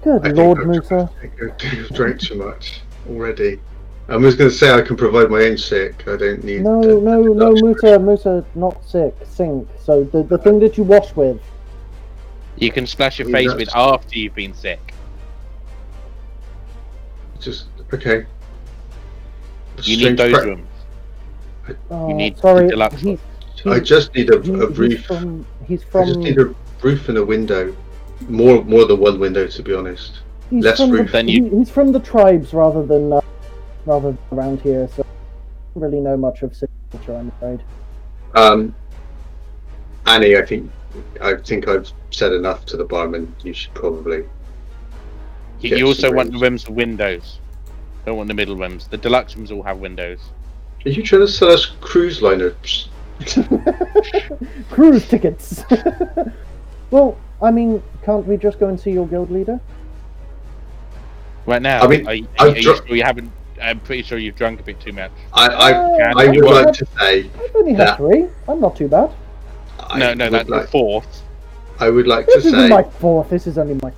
[0.03, 1.09] Good I Lord, I've- Musa.
[1.17, 3.61] I think I've drank too much already.
[4.09, 6.03] I was going to say I can provide my own sick.
[6.09, 6.63] I don't need.
[6.63, 9.15] No, the- no, the no, Dutch Musa, Musa, not sick.
[9.25, 9.69] Sink.
[9.81, 11.41] So the, the thing that you wash with.
[12.57, 14.93] You can splash your Yeah, face with after you've been sick.
[17.41, 18.27] Just okay.
[19.85, 20.45] You Strange need those prep.
[20.45, 20.69] rooms.
[21.91, 23.19] Oh, need sorry, the deluxe he's,
[23.67, 25.05] I just need a, he- a he's roof.
[25.07, 25.47] from.
[25.67, 27.75] He's I just need a roof and a window.
[28.29, 30.21] More, more than one window, to be honest.
[30.51, 31.13] He's less from the, roof.
[31.13, 33.21] Then he- you- he's from the tribes rather than uh,
[33.87, 35.07] rather than around here, so I
[35.75, 37.63] don't really know much of city culture, I'm afraid.
[38.35, 38.75] Um,
[40.07, 40.71] Annie, I think,
[41.21, 43.35] I think I've said enough to the barman.
[43.43, 44.25] You should probably.
[45.61, 46.43] You, you also want the rooms.
[46.43, 47.39] rooms with windows.
[48.05, 48.89] Don't want the middle rooms.
[48.89, 50.19] The deluxe rooms all have windows.
[50.85, 52.89] Are you trying to sell us cruise liners?
[54.71, 55.65] Cruise tickets.
[56.91, 59.61] well, I mean, can't we just go and see your guild leader?
[61.47, 63.33] Right now, I mean, are, you- I've are you dr- sure you haven't?
[63.61, 65.11] I'm pretty sure you've drunk a bit too much.
[65.33, 67.31] I, I, Uh, I would like to say.
[67.43, 68.27] I've only had three.
[68.49, 69.11] I'm not too bad.
[69.79, 71.23] I no, no, would that's the fourth.
[71.79, 72.39] I would like to say.
[72.39, 73.29] This isn't my fourth.
[73.31, 73.93] This is only my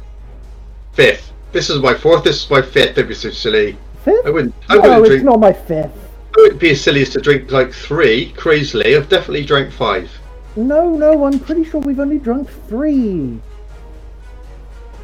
[0.93, 1.33] fifth.
[1.53, 2.25] This is my fourth.
[2.25, 2.97] This is my fifth.
[2.97, 3.77] Don't be so silly.
[4.05, 4.27] fifth.
[4.27, 4.55] I wouldn't.
[4.69, 5.25] I no, wouldn't it's drink.
[5.25, 6.04] not my fifth.
[6.37, 8.33] I wouldn't be as silly as to drink like three.
[8.33, 10.11] Crazily, I've definitely drank five.
[10.57, 13.41] No, no, I'm pretty sure we've only drunk three.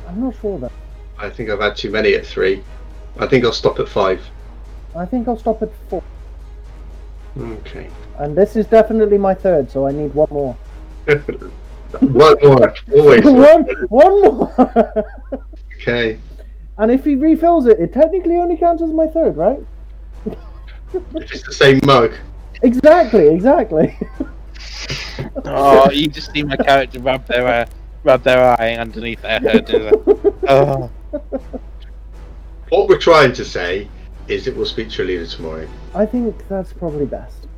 [0.09, 0.73] I'm not sure though.
[1.19, 2.65] I think I've had too many at three.
[3.19, 4.21] I think I'll stop at five.
[4.97, 6.03] I think I'll stop at four.
[7.39, 7.89] Okay.
[8.19, 10.57] And this is definitely my third, so I need one more.
[11.07, 12.75] one more.
[12.93, 13.25] Always.
[13.25, 15.05] one, one more.
[15.77, 16.19] Okay.
[16.79, 19.61] and if he refills it, it technically only counts as my third, right?
[20.93, 22.13] If it's the same mug.
[22.63, 23.99] Exactly, exactly.
[25.45, 27.67] Oh, you just see my character rub their uh,
[28.05, 29.67] rub their eye underneath their head.
[29.67, 30.49] do they?
[30.49, 30.91] Oh,
[32.71, 33.89] What we're trying to say
[34.29, 35.69] is that we'll speak to your leader tomorrow.
[35.93, 37.49] I think that's probably best.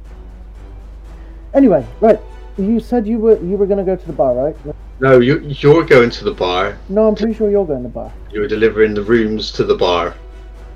[1.53, 2.19] Anyway, right.
[2.57, 4.57] You said you were you were gonna go to the bar, right?
[5.01, 6.79] No, you, you're going to the bar.
[6.89, 8.13] No, I'm pretty sure you're going to the bar.
[8.31, 10.15] You're delivering the rooms to the bar.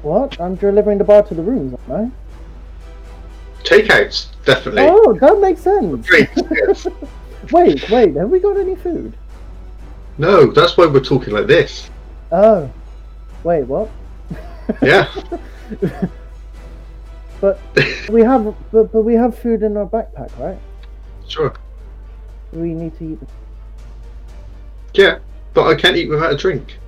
[0.02, 0.38] What?
[0.40, 2.12] I'm delivering the bar to the rooms, aren't
[3.66, 4.82] Takeouts, definitely.
[4.84, 6.06] Oh, that makes sense.
[6.06, 6.86] Drinks, yes.
[7.50, 8.14] Wait, wait.
[8.16, 9.16] Have we got any food?
[10.18, 11.90] No, that's why we're talking like this.
[12.32, 12.70] Oh,
[13.44, 13.90] wait, what?
[14.82, 15.12] Yeah.
[17.40, 17.60] But
[18.08, 20.58] we have, but, but we have food in our backpack, right?
[21.28, 21.54] sure.
[22.52, 23.18] We need to eat.
[24.94, 25.18] Yeah,
[25.52, 26.78] but I can't eat without a drink.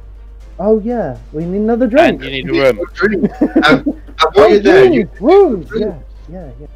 [0.58, 2.08] Oh yeah, we need another drink.
[2.08, 2.34] and drink.
[2.34, 2.86] you need a room.
[2.94, 3.30] drink.
[3.40, 5.80] and, and Oh, while you're there, you, rooms, rooms.
[5.84, 5.98] Yeah,
[6.30, 6.66] yeah, yeah.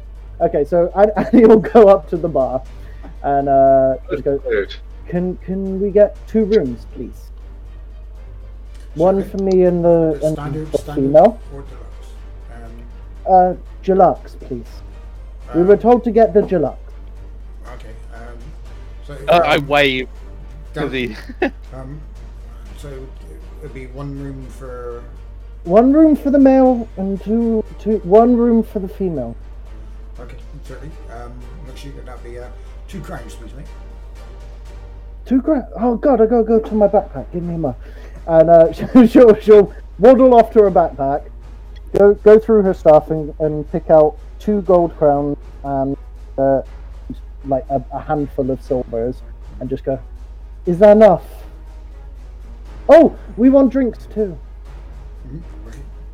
[0.41, 2.63] Okay, so An- Annie will go up to the bar
[3.23, 4.39] and uh, just go.
[5.07, 7.29] Can can we get two rooms, please?
[8.95, 9.29] One Okay.
[9.29, 11.39] for me and the, The and standard, the standard female.
[11.53, 12.07] or deluxe?
[12.53, 13.53] Um, Uh,
[13.83, 14.67] Deluxe, please.
[15.55, 16.93] We um, were told to get the Deluxe.
[17.73, 17.89] Okay.
[18.13, 18.37] Um,
[19.05, 20.07] so Uh, I um, wave
[20.73, 21.15] down- to the.
[21.73, 21.99] um,
[22.77, 22.89] so
[23.61, 25.03] it'd be one room for
[25.63, 29.35] One room for the male and two, two, one room for the female.
[30.19, 30.35] okay,
[30.65, 30.93] certainly.
[31.09, 31.33] Um,
[31.65, 32.49] make sure that be uh,
[32.89, 33.65] two crowns, please, mate.
[35.25, 35.65] Two grand.
[35.79, 37.31] Oh god, I gotta go to my backpack.
[37.31, 37.73] Give me my.
[38.27, 38.73] And uh,
[39.07, 41.29] she'll, she'll waddle off to her backpack,
[41.97, 45.95] go go through her stuff and, and pick out two gold crowns and
[46.37, 46.61] uh,
[47.45, 49.21] like a, a handful of silvers,
[49.61, 49.97] and just go.
[50.65, 51.23] Is that enough?
[52.89, 54.37] Oh, we want drinks too.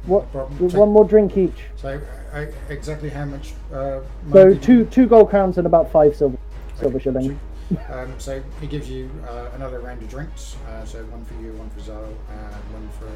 [0.06, 0.32] What?
[0.32, 0.70] problem.
[0.70, 1.66] One more drink each.
[1.76, 2.00] So
[2.34, 3.54] uh, exactly how much?
[3.74, 4.00] Uh,
[4.32, 6.38] So two two gold crowns and about five silver
[6.80, 7.26] silver Okay, shillings.
[7.68, 7.80] sweet.
[7.92, 10.56] Um, so he gives you uh, another round of drinks.
[10.68, 13.08] Uh, so one for you, one for Zal, and one for.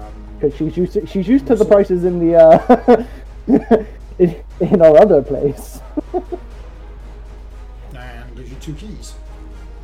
[0.00, 3.04] Um, she's used to, she's used to the prices in the uh,
[4.18, 5.80] in, in our other place.
[7.94, 9.14] and gives you two keys.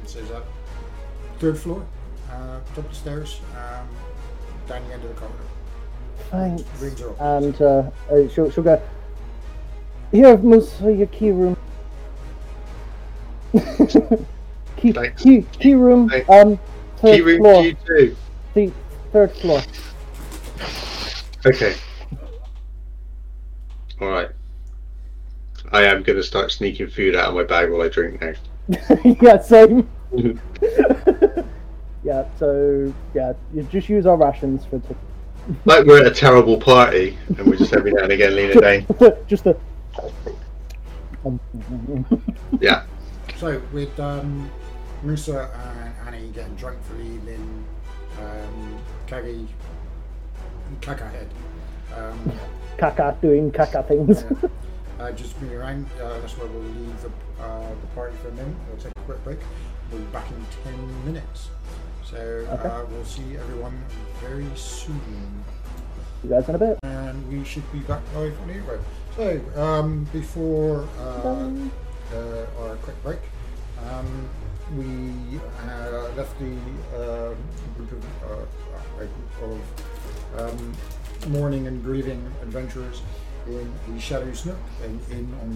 [0.05, 0.45] It says that
[1.39, 1.85] third floor,
[2.31, 3.89] uh, top of the stairs, um,
[4.69, 5.39] down the end of the corridor.
[6.31, 6.62] Thanks.
[6.81, 7.20] Rings are up.
[7.20, 8.81] And uh, uh, she'll she'll go.
[10.12, 11.57] Here, Musa, your key room.
[14.77, 15.23] key, Thanks.
[15.23, 16.09] key key room.
[16.09, 16.28] Thanks.
[16.28, 16.59] Um,
[16.99, 17.62] third Key room floor.
[17.62, 18.16] for you too.
[18.55, 18.73] The
[19.12, 19.61] third floor.
[21.47, 21.74] Okay.
[24.01, 24.31] All right.
[25.73, 28.32] I am going to start sneaking food out of my bag while I drink now.
[29.20, 29.89] yeah, same.
[32.05, 32.24] yeah.
[32.39, 34.95] So yeah, you just use our rations for t-
[35.65, 38.87] Like we're at a terrible party and we're just every now and again leaning down.
[39.27, 39.57] just the.
[42.61, 42.85] Yeah.
[43.37, 44.51] So with um,
[45.03, 45.51] Musa
[46.03, 47.65] and Annie getting drunk for the evening,
[48.21, 49.47] um, Kagi,
[50.81, 51.29] Kakahead,
[51.95, 52.33] um,
[52.79, 54.25] Caca doing caca things.
[54.43, 54.49] yeah,
[54.99, 55.87] uh, just bring around.
[56.01, 57.11] Uh, that's where we'll leave the,
[57.43, 58.55] uh, the party for a minute.
[58.69, 59.39] We'll take a quick break.
[59.91, 61.51] We'll be back in ten minutes.
[62.15, 62.69] So Okay.
[62.69, 63.74] uh, we'll see everyone
[64.20, 65.45] very soon.
[66.23, 66.78] you guys in a bit.
[66.85, 68.81] and we should be back live on air.
[69.16, 71.51] So, um, before uh,
[72.15, 73.19] uh, our quick break,
[73.91, 74.28] um,
[74.78, 75.39] we
[75.69, 76.55] uh, left the
[76.97, 77.36] um
[77.77, 80.73] group of, uh, a group of um,
[81.32, 83.03] mourning and grieving adventurers
[83.47, 85.51] in the Shadow Snook and in on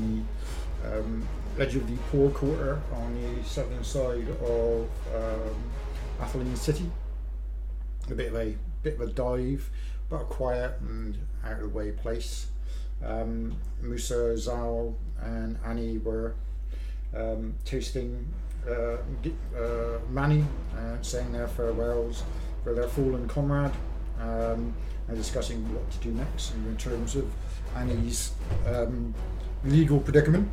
[0.83, 1.27] the um,
[1.59, 5.57] edge of the Poor Quarter on the southern side of um,
[6.21, 6.91] Atheling City
[8.11, 9.71] a bit of a bit of a dive,
[10.09, 12.49] but a quiet and out of the way place.
[13.05, 16.35] Um, Musa, Zal, and Annie were
[17.15, 18.27] um, toasting
[18.69, 18.97] uh,
[19.57, 20.45] uh, Manny,
[20.77, 22.23] uh, saying their farewells
[22.65, 23.73] for their fallen comrade,
[24.21, 24.75] um,
[25.07, 27.31] and discussing what to do next in terms of
[27.77, 28.33] Annie's
[28.67, 29.15] um,
[29.65, 30.51] legal predicament.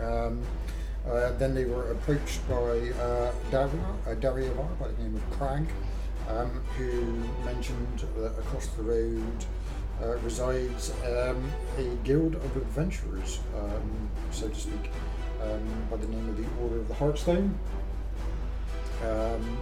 [0.00, 0.42] Um,
[1.08, 5.66] uh, then they were approached by uh, Daria, uh, Dariavar by the name of Crag,
[6.28, 7.02] um, who
[7.44, 9.44] mentioned that across the road
[10.02, 14.90] uh, resides um, a guild of adventurers, um, so to speak,
[15.42, 17.52] um, by the name of the Order of the Heartstone,
[19.02, 19.58] um,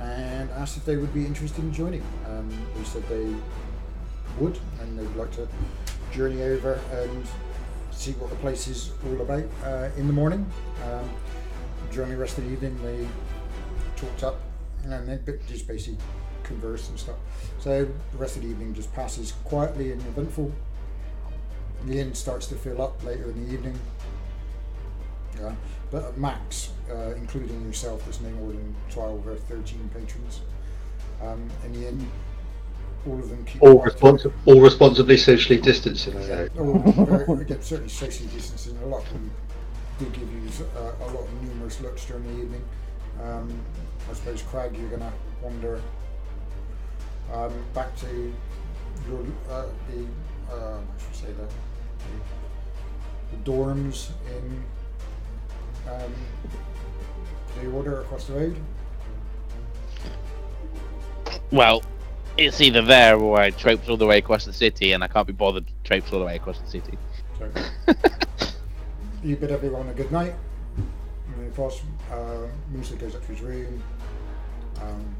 [0.00, 2.02] and asked if they would be interested in joining.
[2.26, 3.34] Um, they said they
[4.38, 5.48] would, and they'd like to
[6.12, 7.26] journey over and
[7.94, 10.46] see what the place is all about uh, in the morning.
[10.84, 11.08] Um,
[11.90, 13.06] during the rest of the evening, they
[13.96, 14.40] talked up
[14.82, 15.98] and then just basically
[16.42, 17.16] conversed and stuff.
[17.58, 20.52] So the rest of the evening just passes quietly and eventful.
[21.86, 23.78] The inn starts to fill up later in the evening.
[25.40, 25.54] Yeah,
[25.90, 30.40] but at max, uh, including yourself, there's no more than 12 or 13 patrons.
[31.22, 32.08] Um, in the inn,
[33.06, 36.16] all of them keep All, responsi- all responsibly socially distancing.
[36.16, 36.84] I know.
[37.28, 38.76] Oh, again, certainly socially distancing.
[38.82, 39.30] A lot of them
[39.98, 42.64] do give you uh, a lot of numerous looks during the evening.
[43.22, 43.60] Um,
[44.10, 45.12] I suppose, Craig, you're going to
[45.42, 45.80] wander
[47.32, 48.32] um, back to
[49.08, 49.20] your
[49.50, 50.06] uh, the
[50.52, 51.48] uh, I should say the,
[53.36, 54.64] the dorms in
[55.90, 56.12] um,
[57.60, 58.56] the order across the road.
[61.50, 61.82] Well,
[62.36, 65.26] it's either there or I traipse all the way across the city, and I can't
[65.26, 66.98] be bothered to traipse all the way across the city.
[67.38, 67.50] So
[69.22, 70.34] you bid everyone a good night.
[70.76, 73.82] And then, of course, uh, Musa goes up to his room.
[74.80, 75.16] Um,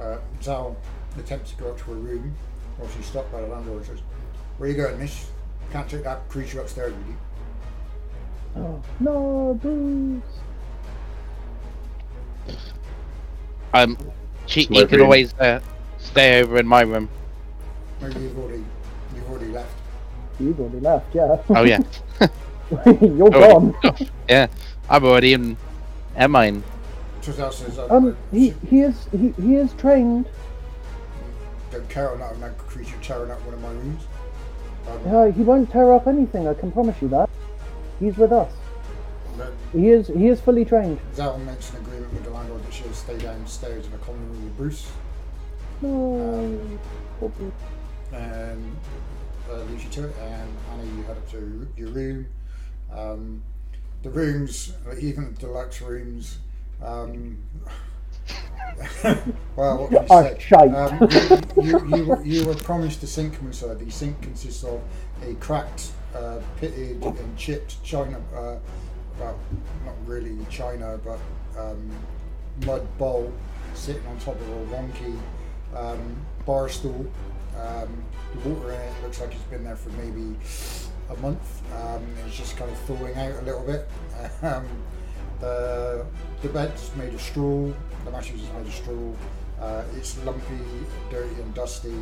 [0.00, 0.76] uh, Zal
[1.18, 2.34] attempts to go up to her room
[2.76, 4.00] while she's stopped by the landlord and says,
[4.58, 5.30] Where you going, miss?
[5.72, 7.16] Can't take that creature upstairs with you.
[8.56, 10.22] Oh, no, Bruce.
[13.74, 13.96] Um,
[14.46, 15.02] she, It's my he could room.
[15.06, 15.60] always uh,
[15.98, 17.08] stay over in my room.
[18.00, 18.64] No, you've already,
[19.14, 19.74] you've already left.
[20.40, 21.36] You've already left, yeah.
[21.50, 21.80] Oh yeah,
[23.00, 23.96] You're Oh, gone.
[24.28, 24.46] yeah.
[24.88, 25.56] I'm already in
[26.16, 26.62] Ermine.
[27.20, 30.26] Just else uh, Um, he he is he, he is trained.
[31.70, 34.02] don't care on that, on creature tearing up one of my rooms.
[34.88, 36.48] Um, Uh, he won't tear up anything.
[36.48, 37.28] I can promise you that.
[38.00, 38.52] He's with us.
[39.36, 40.98] but He is he is fully trained.
[41.14, 41.72] Zal makes
[42.08, 44.90] agreement with the landlord that she'll stay downstairs in a common room with Bruce.
[45.82, 46.78] No.
[47.18, 47.52] probably.
[48.12, 48.76] and
[49.50, 50.16] uh, leaves you to it.
[50.20, 52.26] And Annie, you head up to your room.
[52.92, 53.42] Um,
[54.02, 56.38] the rooms, even the deluxe rooms.
[56.82, 57.38] Um,
[59.56, 60.74] well, what can you Are say?
[60.74, 61.08] Um,
[61.56, 63.74] you, you, you, were, you were promised a sink, Musa.
[63.74, 64.80] The sink consists of
[65.22, 68.20] a cracked, uh, pitted, and chipped china.
[68.34, 68.56] Uh,
[69.18, 69.38] well,
[69.84, 71.18] not really china, but
[71.58, 71.90] um,
[72.66, 73.32] mud bowl
[73.74, 75.18] sitting on top of a wonky
[75.74, 76.16] um,
[76.46, 77.06] bar stool.
[77.56, 78.04] Um,
[78.34, 80.36] the water in it looks like it's been there for maybe
[81.10, 81.62] a month.
[81.74, 83.88] Um, it's just kind of thawing out a little bit.
[84.42, 84.66] Um,
[85.40, 86.04] the,
[86.42, 87.70] the bed's made of straw.
[88.04, 89.12] The mattress is made of straw.
[89.60, 90.58] Uh, it's lumpy,
[91.10, 91.94] dirty, and dusty.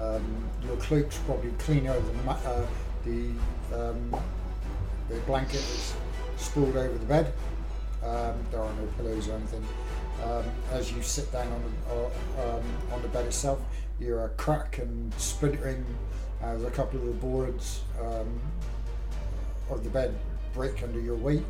[0.00, 2.64] Um, your cloak's probably cleaner than ma- uh,
[3.04, 3.30] the
[5.08, 5.94] the blanket that's
[6.36, 7.32] sprawled over the bed.
[8.06, 9.64] Um, there are no pillows or anything.
[10.24, 12.62] Um, as you sit down on the, uh, um,
[12.92, 13.60] on the bed itself,
[13.98, 15.84] you're a crack and splintering
[16.42, 18.40] as a couple of the boards um,
[19.70, 20.14] of the bed
[20.54, 21.42] break under your weight.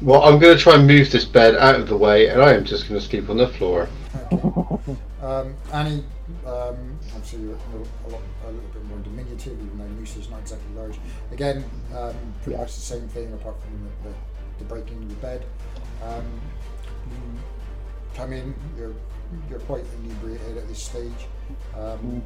[0.00, 2.52] Well, I'm going to try and move this bed out of the way, and I
[2.54, 3.88] am just going to sleep on the floor.
[4.32, 4.96] Okay.
[5.22, 6.04] um, Annie,
[6.44, 10.16] um, obviously you're a little, a, lot, a little bit more diminutive, even though Moose
[10.16, 10.98] is not exactly large.
[11.30, 11.64] Again,
[11.96, 12.62] um, pretty Yeah.
[12.62, 14.14] much the same thing apart from the, the,
[14.58, 15.44] the breaking of the bed.
[16.02, 16.24] Um,
[17.10, 17.16] you
[18.14, 18.94] come in, you're
[19.50, 21.12] you're quite inebriated at this stage.
[21.76, 22.22] Um,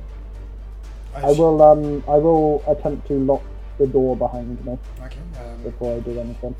[1.14, 3.42] I as- will um I will attempt to lock
[3.78, 5.16] the door behind me Okay.
[5.40, 6.54] Um, before I do anything.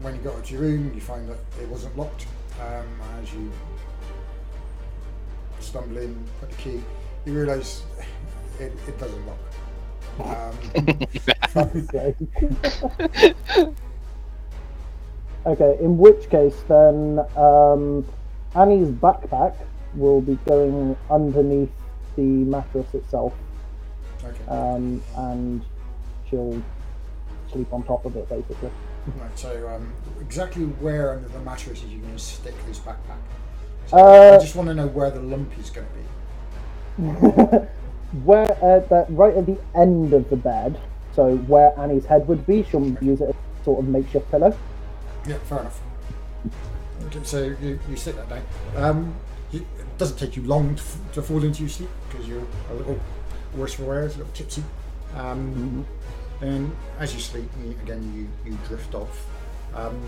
[0.00, 2.26] when you got to your room, you find that it wasn't locked.
[2.60, 2.86] Um,
[3.20, 3.50] as you
[5.60, 6.82] stumble in, put the key,
[7.24, 7.82] you realise
[8.60, 9.38] it, it doesn't lock.
[10.18, 10.54] Um,
[11.50, 12.16] Fuck's sake.
[15.46, 18.04] okay, in which case then um,
[18.54, 19.54] Annie's backpack
[19.94, 21.70] will be going underneath
[22.16, 23.32] the mattress itself,
[24.24, 24.44] okay.
[24.48, 25.64] um, and
[26.28, 26.62] she'll
[27.52, 28.70] sleep on top of it basically.
[29.18, 29.38] right.
[29.38, 33.20] So, um, exactly where under the mattress are you going to stick this backpack?
[33.86, 36.02] So Uh, I just want to know where the lump is going to be.
[38.24, 40.80] where uh, the, right at the end of the bed,
[41.14, 44.56] so where Annie's head would be, she'll use it as a sort of makeshift pillow.
[45.26, 45.80] Yeah, fair enough.
[47.06, 48.42] Okay, so you, you sit that down.
[48.76, 49.14] Um,
[49.52, 52.42] you, it doesn't take you long to, f- to fall into your sleep because you're
[52.70, 52.98] a little
[53.54, 54.62] worse for wear, a little tipsy.
[55.14, 55.86] Um,
[56.42, 56.70] And
[57.00, 59.26] as you sleep, you, again you, you drift off.
[59.74, 59.98] Um,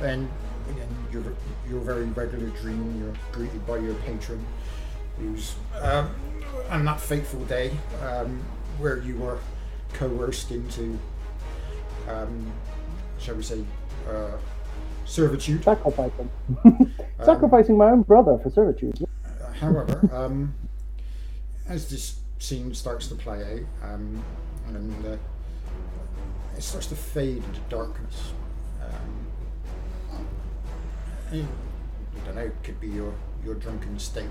[0.00, 0.28] and
[0.70, 1.22] again, your
[1.68, 3.00] your very regular dream.
[3.00, 4.44] You're greeted by your patron,
[5.18, 6.10] who's um,
[6.84, 7.72] that fateful day
[8.02, 8.40] um,
[8.78, 9.38] where you were
[9.94, 10.96] coerced into,
[12.08, 12.52] um,
[13.18, 13.64] shall we say,
[14.08, 14.36] uh,
[15.04, 15.62] servitude.
[15.64, 16.30] Sacrificing.
[16.64, 16.92] Um,
[17.24, 19.06] Sacrificing my own brother for servitude.
[19.60, 20.54] However, um,
[21.68, 24.22] as this scene starts to play out, um,
[24.68, 25.16] and uh,
[26.56, 28.32] it starts to fade into darkness,
[28.82, 30.18] um,
[31.30, 31.48] and,
[32.20, 33.14] I don't know, it could be your,
[33.44, 34.28] your drunken state,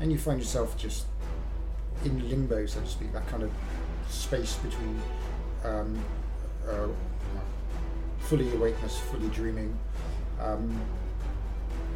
[0.00, 1.06] and you find yourself just
[2.04, 3.50] in limbo, so to speak, that kind of
[4.08, 5.00] space between
[5.64, 6.02] um,
[6.68, 6.88] uh,
[8.20, 9.76] fully awakeness, fully dreaming,
[10.40, 10.80] um,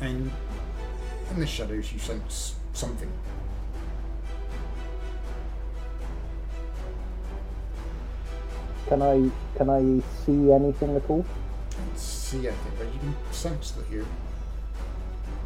[0.00, 0.30] and
[1.30, 3.10] in the shadows, you sense something.
[8.88, 11.24] Can I can I see anything at all?
[11.70, 14.04] Can't see anything, but you can sense that your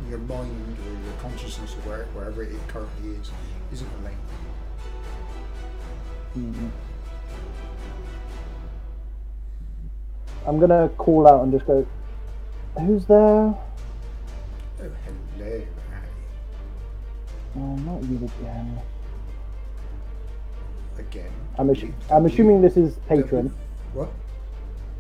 [0.09, 3.31] your mind or your consciousness or where, wherever it currently is
[3.73, 4.16] isn't aligned.
[6.35, 6.69] Hmm.
[10.47, 11.87] I'm gonna call out and just go.
[12.80, 13.16] Who's there?
[13.18, 13.56] Oh,
[14.80, 15.66] hello, Annie.
[17.56, 18.78] Oh, not you again.
[20.98, 21.30] Again.
[21.59, 23.52] I'm, assu- I'm assuming this is patron.
[23.94, 24.10] What?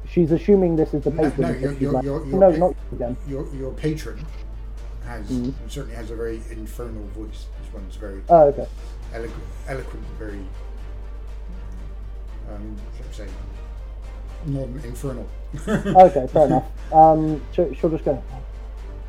[0.08, 1.40] She's assuming this is the patron.
[1.40, 3.16] no, you're- you're- like, you're- you're no, pa- not you again.
[3.28, 4.24] Your your patron
[5.04, 5.52] has Mhm.
[5.68, 7.46] certainly has a very infernal voice.
[7.62, 8.66] This one's very Oh, okay.
[9.14, 10.40] eloquent, eloquent very
[12.50, 13.26] um, shall we say,
[14.46, 15.28] non-infernal.
[15.68, 16.92] Okay, fair enough.
[16.92, 18.22] Um, she'll, she'll just go.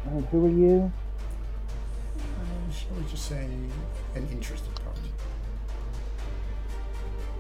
[0.06, 0.92] And who are you?
[2.96, 3.46] I'll just say
[4.16, 5.12] an interested party.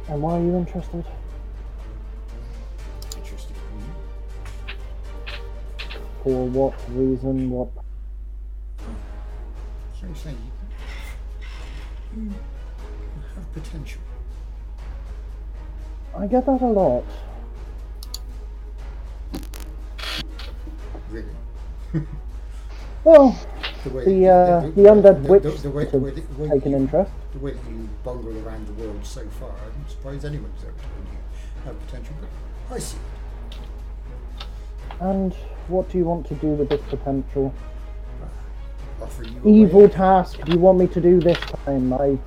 [0.07, 1.03] And why are you interested?
[3.17, 3.55] Interested.
[3.73, 3.83] in
[6.23, 7.49] For what reason?
[7.49, 7.69] What?
[9.99, 10.31] So you say
[12.15, 12.33] you, you
[13.35, 14.01] have potential.
[16.15, 17.05] I get that a lot.
[21.11, 21.27] Really.
[23.05, 23.39] Well,
[23.85, 26.71] The, way The, uh, the undead witch the, way, the, way, the, way take an
[26.71, 27.11] you, interest.
[27.31, 31.07] the way that you bungle around the world so far, I'm surprised anyone's ever told
[31.09, 31.17] you
[31.63, 34.41] have potential, but I see it.
[34.99, 35.33] And
[35.69, 37.53] what do you want to do with this potential?
[39.45, 40.43] You Evil task.
[40.43, 41.93] Do you want me to do this time?
[41.93, 42.17] I-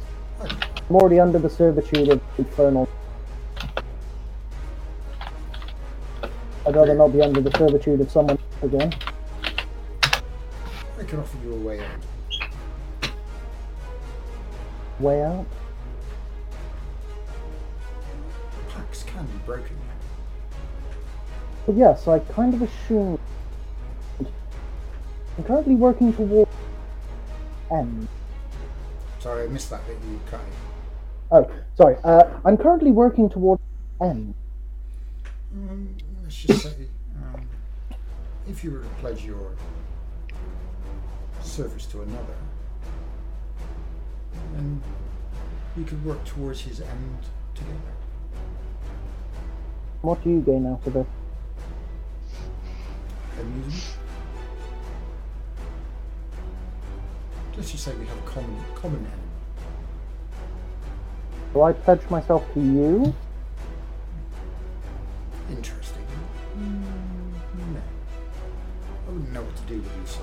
[0.40, 2.88] I'm already under the servitude of Infernal.
[6.64, 8.92] I'd rather not be under the servitude of someone again.
[10.12, 13.20] I can offer you a way out.
[15.00, 15.46] Way out.
[18.68, 19.76] Pacts can be broken.
[21.66, 23.18] But yes, I kind of assume.
[25.38, 26.50] I'm currently working towards
[27.70, 28.06] end.
[29.18, 30.40] Sorry, I missed that bit you cut.
[31.30, 31.96] Oh, sorry.
[32.04, 33.62] Uh, I'm currently working towards
[34.00, 34.34] end.
[35.54, 35.96] Um,
[36.32, 36.86] let's just say,
[37.16, 37.46] um,
[38.48, 39.52] if you were to pledge your
[41.42, 42.36] service to another,
[44.54, 44.82] then
[45.76, 47.18] we could work towards his end
[47.54, 47.74] together.
[50.00, 51.06] What do you gain out of it?
[53.38, 53.84] Amusement.
[57.56, 59.12] Let's just say we have a common common enemy.
[61.52, 63.14] Do I pledge myself to you?
[65.50, 65.81] Interesting.
[66.62, 67.80] Mm, no.
[69.08, 70.20] I wouldn't know what to do with you, so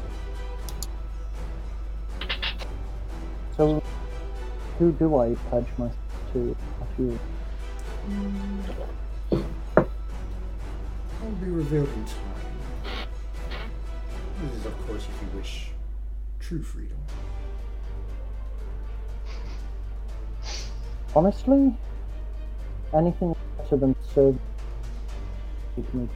[3.57, 3.83] So,
[4.77, 5.97] who do I pledge myself
[6.31, 6.55] to?
[6.79, 7.19] Not you.
[9.75, 12.39] I'll be revealed in time.
[14.41, 15.71] This is, of course, if you wish
[16.39, 16.97] true freedom.
[21.13, 21.75] Honestly,
[22.93, 24.39] anything better than me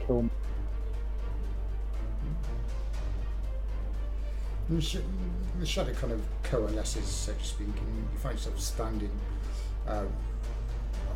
[0.06, 0.28] kill
[4.68, 4.96] the, sh-
[5.60, 9.10] the shadow kind of coalesces, so to speak, and you find yourself standing
[9.86, 10.04] uh,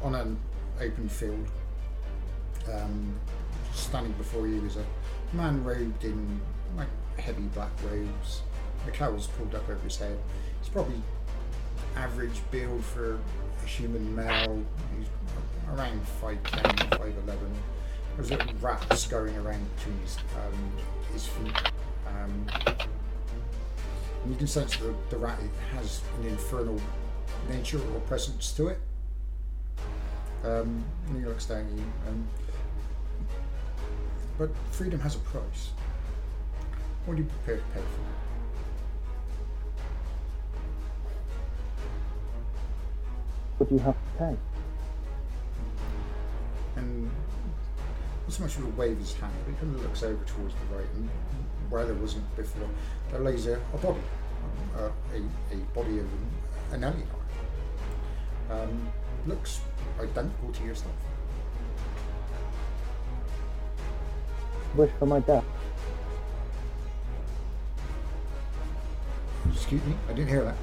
[0.03, 0.39] on an
[0.81, 1.47] open field.
[2.73, 3.15] Um,
[3.75, 4.85] standing before you is a
[5.35, 6.41] man robed in
[6.77, 6.89] like
[7.19, 8.43] heavy black robes.
[8.85, 10.19] The cowl's pulled up over his head.
[10.61, 11.01] He's probably
[11.97, 13.19] average build for
[13.63, 14.63] a human male.
[14.99, 15.09] He's
[15.73, 16.43] around 5'10",
[16.91, 17.37] 5'11".
[18.19, 19.65] There's little rats scurrying around
[20.03, 20.73] his, um,
[21.17, 21.73] feet.
[22.09, 22.47] Um,
[24.29, 25.39] you can sense that the rat
[25.73, 26.81] has an infernal
[27.49, 28.81] nature or presence to it.
[30.43, 31.85] Um, and he looks down at you.
[32.09, 32.27] Um,
[34.37, 35.71] but freedom has a price.
[37.07, 38.17] What are you prepared to pay for it?
[43.59, 44.48] What do you have to pay?
[48.31, 50.77] So much as a wave his hand, but he kind of looks over towards the
[50.77, 51.09] right, and
[51.71, 52.69] where there wasn't before,
[53.11, 54.01] there lays a, a body,
[54.77, 56.07] um, a, a, a body of
[56.73, 57.07] an alien.
[58.51, 58.89] Um,
[59.27, 59.61] looks
[60.01, 60.93] identical to yourself.
[64.75, 65.45] Wish for my death.
[69.53, 70.57] Excuse me, I didn't hear that.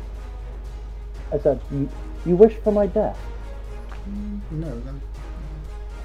[1.31, 1.89] I said, you,
[2.25, 3.17] you wish for my death.
[4.51, 5.01] No, then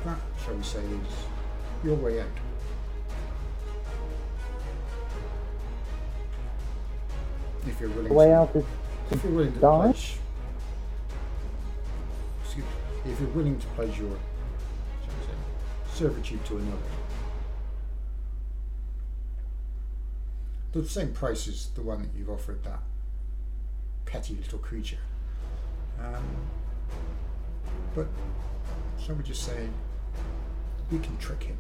[0.05, 1.30] that, shall we say, is
[1.85, 2.27] your way out.
[7.67, 8.65] If you're willing The way to, out is
[9.11, 9.83] if you're willing to die?
[9.83, 10.17] pledge,
[12.45, 16.77] excuse me, if you're willing to pledge your, say, servitude to another,
[20.73, 22.81] the same price as the one that you've offered that
[24.07, 24.99] petty little creature.
[25.99, 26.25] Um,
[27.95, 28.07] but
[29.05, 29.69] shall we just say
[30.91, 31.57] we can trick him?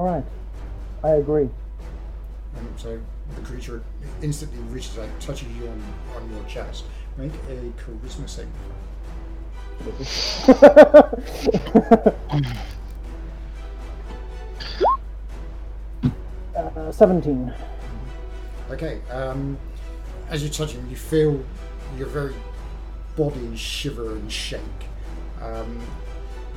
[0.00, 0.24] alright.
[1.04, 1.48] I agree.
[2.56, 3.00] And so
[3.36, 3.82] the creature
[4.22, 5.82] instantly reaches out, touches you on,
[6.16, 6.84] on your chest.
[7.16, 8.46] Make a charisma throw.
[16.76, 17.54] uh, 17.
[18.70, 19.00] Okay.
[19.10, 19.58] Um,
[20.28, 21.42] as you touch him, you feel
[21.98, 22.34] your very
[23.16, 24.60] body shiver and shake.
[25.40, 25.80] Um,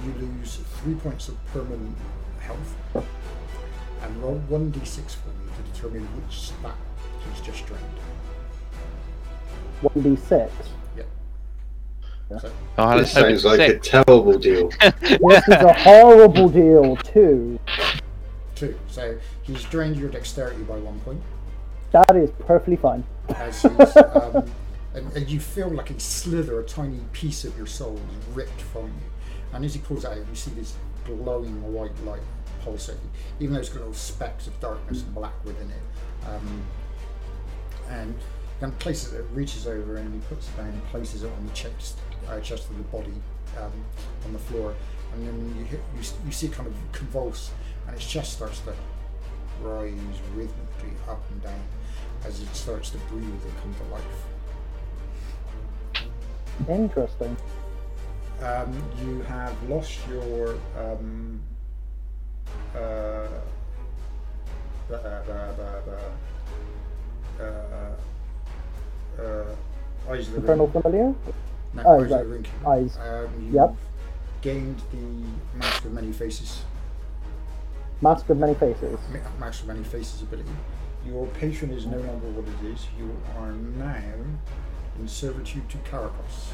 [0.06, 1.96] you lose three points of permanent
[2.40, 3.04] health, and
[4.04, 6.76] and roll 1d6 for me to determine which stat
[7.32, 7.84] he's just drained.
[9.84, 10.50] 1d6.
[12.40, 14.70] So, Oh, This sounds it's like a terrible deal.
[15.02, 17.60] This is a horrible deal, too.
[18.56, 18.76] two.
[18.88, 21.22] So he's drained your dexterity by one point.
[21.92, 23.04] That is perfectly fine.
[23.36, 24.50] as he's, um,
[24.94, 28.62] and, and you feel like a slither, a tiny piece of your soul is ripped
[28.62, 29.12] from you.
[29.54, 30.76] And as he pulls out, you see this
[31.06, 32.22] glowing white light
[32.64, 33.10] pulsating,
[33.40, 36.28] even though it's got little specks of darkness and black within it.
[36.28, 36.64] Um,
[37.90, 38.16] and
[38.60, 41.54] then places it, reaches over and he puts it down and places it on the
[41.54, 41.98] chest,
[42.30, 43.14] uh, chest of the body
[43.60, 43.72] um,
[44.26, 44.74] on the floor.
[45.14, 47.52] And then you, you, you see it kind of convulse,
[47.86, 48.74] and its chest starts to
[49.62, 49.94] rise
[50.36, 51.62] rhythmically up and down
[52.26, 54.33] as it starts to breathe and come to life.
[56.70, 57.36] Interesting.
[58.42, 61.40] Um, you have lost your um,
[62.76, 63.28] uh, uh,
[64.92, 65.54] uh,
[67.40, 69.56] uh, uh, uh,
[70.12, 70.82] eyes of the Infernal ring.
[70.82, 71.16] Familiar?
[71.74, 72.22] No, Oh, eyes right.
[72.22, 72.46] of the ring.
[72.68, 72.98] Eyes.
[72.98, 73.76] Um, Yep.
[74.42, 76.64] gained the mask of many faces.
[78.02, 79.00] Mask of Many Faces.
[79.40, 80.50] Mask of many faces ability.
[81.06, 82.86] Your patron is no longer what it is.
[83.00, 83.96] You are now
[85.00, 86.54] in servitude to Caracos.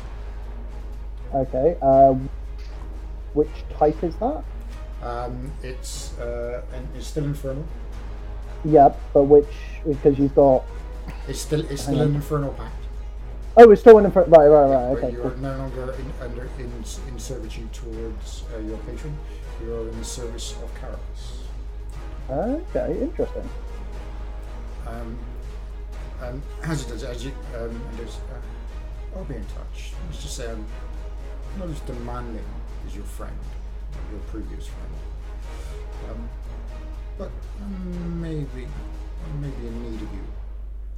[1.33, 1.77] Okay.
[1.81, 2.29] Um,
[3.33, 4.43] which type is that?
[5.01, 7.65] Um, it's uh, and it's still infernal.
[8.65, 9.45] Yep, but which
[9.87, 10.63] because you've got.
[11.27, 12.75] It's still it's still an infernal pact.
[13.55, 14.29] Oh, it's still an infernal.
[14.29, 14.93] Right, right, right.
[14.93, 15.11] but Okay.
[15.15, 15.39] you're cool.
[15.39, 16.71] no longer in, under in,
[17.07, 19.17] in servitude towards uh, your patron.
[19.61, 21.43] You are in the service of Caracas.
[22.29, 23.49] Okay, interesting.
[24.87, 25.17] Um,
[26.21, 29.93] um, as it does, as you um, and uh, I'll be in touch.
[30.07, 30.65] Let's just say I'm
[31.57, 32.43] not as demanding
[32.87, 33.35] as your friend,
[34.11, 34.93] your previous friend.
[36.09, 36.29] Um,
[37.17, 37.31] but
[38.21, 38.67] maybe,
[39.41, 40.23] maybe in need of you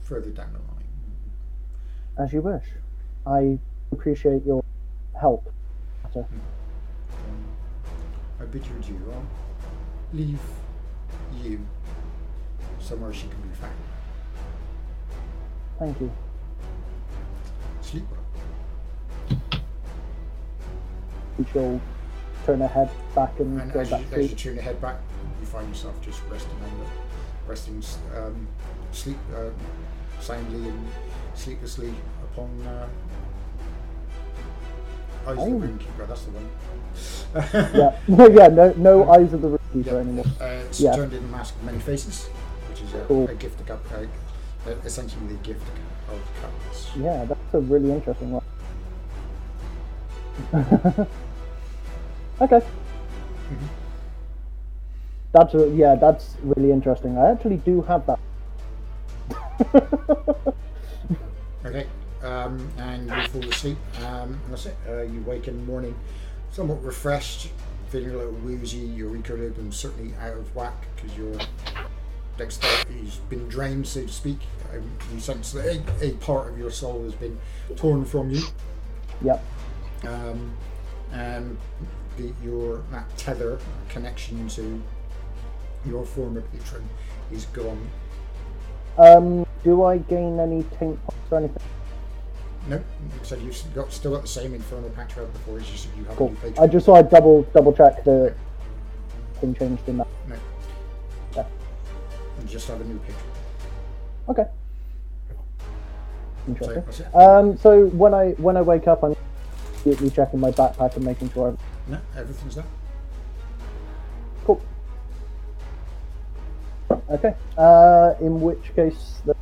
[0.01, 0.89] further down the line.
[2.17, 2.65] As you wish.
[3.25, 3.59] I
[3.91, 4.63] appreciate your
[5.19, 5.51] help.
[6.15, 6.25] Um,
[8.39, 9.13] I bid you adieu.
[9.13, 9.25] I'll
[10.13, 10.39] leave
[11.43, 11.59] you
[12.79, 13.90] somewhere she can be found.
[15.81, 16.11] Thank you.
[17.81, 18.03] Sleep.
[21.39, 21.81] We shall
[22.45, 24.79] turn her head back and, And go as you, back as you turn your head
[24.79, 24.97] back,
[25.39, 27.81] you find yourself just resting on the, resting
[28.15, 28.47] um,
[28.91, 29.49] sleep uh,
[30.21, 30.87] soundly and
[31.33, 31.91] sleeplessly
[32.31, 32.87] upon uh,
[35.25, 35.49] Eyes of the Oh.
[35.57, 36.05] Ring Keeper.
[36.05, 36.49] That's the one.
[37.73, 37.97] Yeah,
[38.27, 39.97] yeah, no, no eyes of the Keeper Yeah.
[39.97, 40.25] anymore.
[40.39, 40.95] Uh, it's Yeah.
[40.95, 42.27] turned in the Mask of Many Faces,
[42.69, 43.27] which is a, Cool.
[43.27, 44.05] a gift of uh,
[44.85, 45.63] essentially the gift
[46.09, 46.91] of Capus.
[46.95, 48.43] Yeah, that's a really interesting one.
[52.41, 52.59] okay.
[52.59, 53.65] Mm-hmm.
[55.33, 57.17] That's a, yeah, that's really interesting.
[57.17, 58.19] I actually do have that.
[61.63, 61.85] Okay,
[62.23, 64.75] um, and you fall asleep, um, and that's it.
[64.89, 65.93] Uh, you wake in the morning
[66.51, 67.49] somewhat refreshed,
[67.89, 71.15] feeling a little woozy, your equilibrium certainly out of whack because
[72.37, 74.39] your dexterity's been drained, so to speak.
[74.73, 74.83] Um,
[75.13, 75.65] you sense that
[76.01, 77.37] a, a part of your soul has been
[77.75, 78.41] torn from you,
[79.21, 79.43] Yep.
[80.07, 80.55] um,
[81.11, 81.57] and
[82.17, 83.59] the, your that tether
[83.89, 84.81] connection to
[85.85, 86.87] your former patron
[87.31, 87.89] is gone.
[88.97, 91.63] Um, do I gain any taint points or anything?
[92.67, 92.83] Nope,
[93.23, 95.59] so you've got still got the same infernal pact you had before.
[95.59, 96.35] It's just you have Cool.
[96.59, 98.33] I just thought I'd double double check the
[99.39, 100.07] thing changed in that.
[100.29, 100.35] No.
[102.43, 102.51] Okay.
[102.53, 103.17] Just have a new patron.
[104.29, 104.45] Okay.
[106.45, 107.05] So Interesting.
[107.05, 107.15] it.
[107.15, 109.15] Um, so when I when I wake up, I'm
[109.85, 111.49] immediately checking my backpack and making sure.
[111.49, 111.57] I'm,
[111.87, 112.65] No, everything's there.
[114.45, 114.61] cool.
[117.09, 117.35] Okay.
[117.57, 119.35] Uh, in which case, the,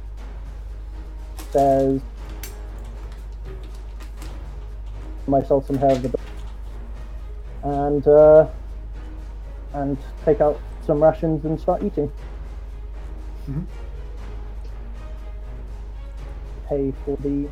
[1.53, 2.01] there's
[5.27, 6.17] myself some hair of the
[7.63, 8.47] and uh,
[9.73, 12.11] and take out some rations and start eating.
[13.49, 13.65] Mhm.
[16.67, 17.49] Pay for the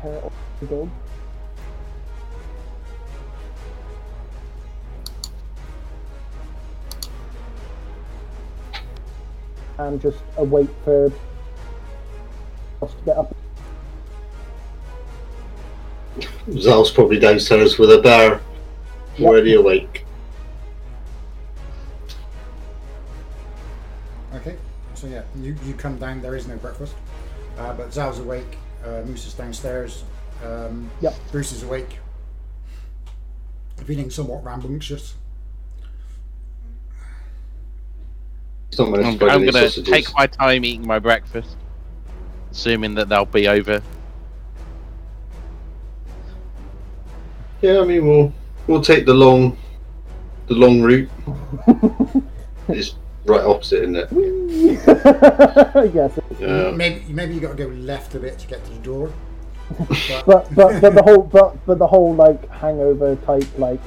[0.00, 0.88] hair of the dog.
[9.78, 11.12] and just await for
[12.82, 13.34] us to get up.
[16.58, 18.40] Zal's probably downstairs with a bear,
[19.16, 19.28] Yep.
[19.28, 20.04] already awake.
[24.98, 26.20] So yeah, you, you come down.
[26.20, 26.94] There is no breakfast,
[27.56, 28.58] uh, but Zal's awake.
[28.84, 30.04] Uh, Moose is downstairs.
[30.44, 31.14] Um, Yep.
[31.30, 31.98] Bruce is awake,
[33.84, 35.14] feeling somewhat rambunctious.
[38.78, 39.88] I'm, I'm gonna sausages.
[39.88, 41.56] take my time eating my breakfast,
[42.50, 43.82] assuming that they'll be over.
[47.60, 48.32] Yeah, I mean we'll
[48.66, 49.56] we'll take the long
[50.46, 51.10] the long route.
[52.68, 52.94] it's
[53.28, 54.08] right opposite, isn't it?
[55.94, 56.70] yes, Yeah.
[56.70, 59.12] Maybe maybe you got to go left a bit to get to the door.
[60.08, 63.80] But, but but but the whole but but the whole like hangover type like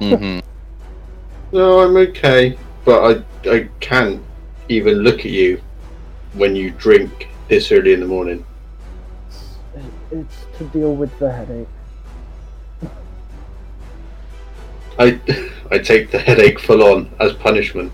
[0.00, 0.40] hmm
[1.52, 4.22] No, I'm okay, but I I can't
[4.68, 5.60] even look at you
[6.32, 8.44] when you drink this early in the morning.
[10.10, 11.68] it's to deal with the headache.
[14.98, 15.20] I
[15.70, 17.92] I take the headache full on as punishment.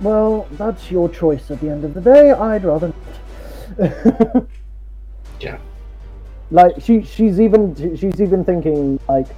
[0.00, 2.30] Well, that's your choice at the end of the day.
[2.30, 2.92] I'd rather
[3.78, 4.46] not.
[5.40, 5.58] Yeah.
[6.50, 9.28] Like she she's even she's even thinking like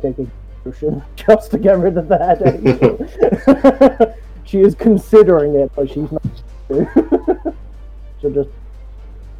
[0.00, 0.30] taking
[0.62, 4.14] potion just to get rid of the headache.
[4.44, 6.22] she is considering it, but she's not.
[8.20, 8.50] She'll just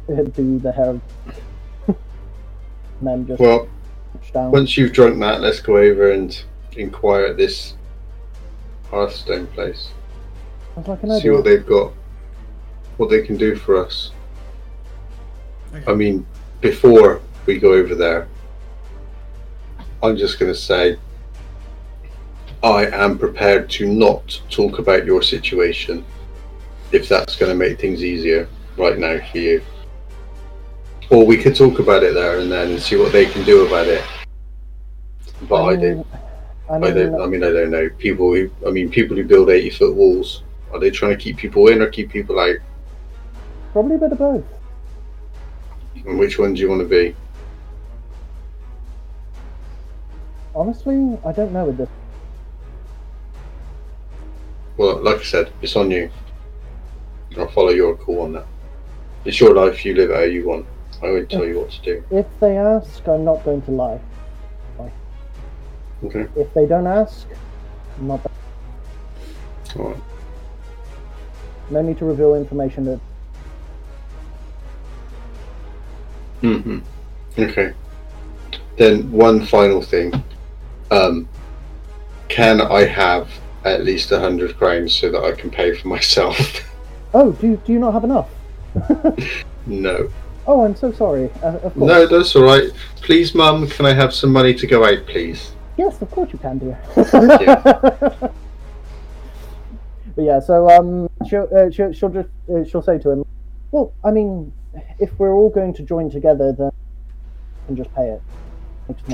[0.07, 0.99] head to the hair
[2.99, 3.67] and then just Well,
[4.31, 4.51] down.
[4.51, 6.43] once you've drunk that, let's go over and
[6.75, 7.75] inquire at this
[8.89, 9.91] Heartstone place.
[10.75, 11.93] Sounds like an See what they've got,
[12.97, 14.11] what they can do for us.
[15.73, 15.91] Okay.
[15.91, 16.25] I mean,
[16.61, 18.27] before we go over there,
[20.01, 20.97] I'm just going to say
[22.63, 26.05] I am prepared to not talk about your situation
[26.91, 28.47] if that's going to make things easier
[28.77, 29.61] right now for you.
[31.09, 33.65] Or we could talk about it there and then and see what they can do
[33.65, 34.03] about it.
[35.43, 36.07] But I, mean- don't.
[36.69, 37.21] I I don't.
[37.21, 37.89] I mean, I don't know.
[37.97, 40.43] People who, I mean, people who build eighty foot walls.
[40.73, 42.57] Are they trying to keep people in or keep people out?
[43.71, 44.43] probably a bit of both.
[46.05, 47.15] And which one do you want to be?
[50.55, 51.89] Honestly, I don't know with this.
[54.77, 56.09] Well, like I said, it's on you.
[57.37, 58.47] I'll follow your call on that.
[59.25, 59.85] It's your life.
[59.85, 60.65] You live how you want.
[61.03, 62.03] I won't tell you what to do.
[62.09, 63.99] If they ask, I'm not going to lie.
[66.03, 66.27] Okay.
[66.35, 67.27] If they don't ask,
[67.97, 68.31] I'm not.
[69.77, 69.97] All right.
[71.69, 72.99] No need to reveal information that
[76.41, 76.79] hmm
[77.37, 77.73] Okay.
[78.77, 80.13] Then one final thing.
[80.91, 81.27] Um,
[82.29, 83.29] can I have
[83.65, 86.37] at least a hundred crowns so that I can pay for myself?
[87.13, 88.29] Oh, do do you not have enough?
[89.65, 90.11] no.
[90.45, 91.31] Oh, I'm so sorry.
[91.41, 91.71] Uh.
[91.75, 92.69] No, that's all right.
[92.97, 95.53] Please, Mum, can I have some money to go out, please?
[95.77, 96.79] Yes, of course you can, dear.
[100.17, 103.25] But yeah, so um, she'll uh, she'll, she'll just uh, she'll say to him,
[103.69, 104.51] "Well, I mean,
[104.97, 106.71] if we're all going to join together, then
[107.61, 108.21] we can just pay it."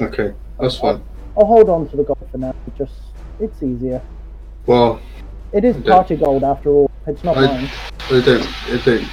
[0.01, 1.03] Okay, that's fine.
[1.37, 2.55] I'll hold on to the gold for now.
[2.67, 2.93] It just
[3.41, 4.01] it's easier.
[4.65, 5.01] Well,
[5.51, 6.89] It is party gold after all.
[7.05, 7.69] It's not I- mine.
[8.09, 8.47] I don't.
[8.71, 9.07] I don't.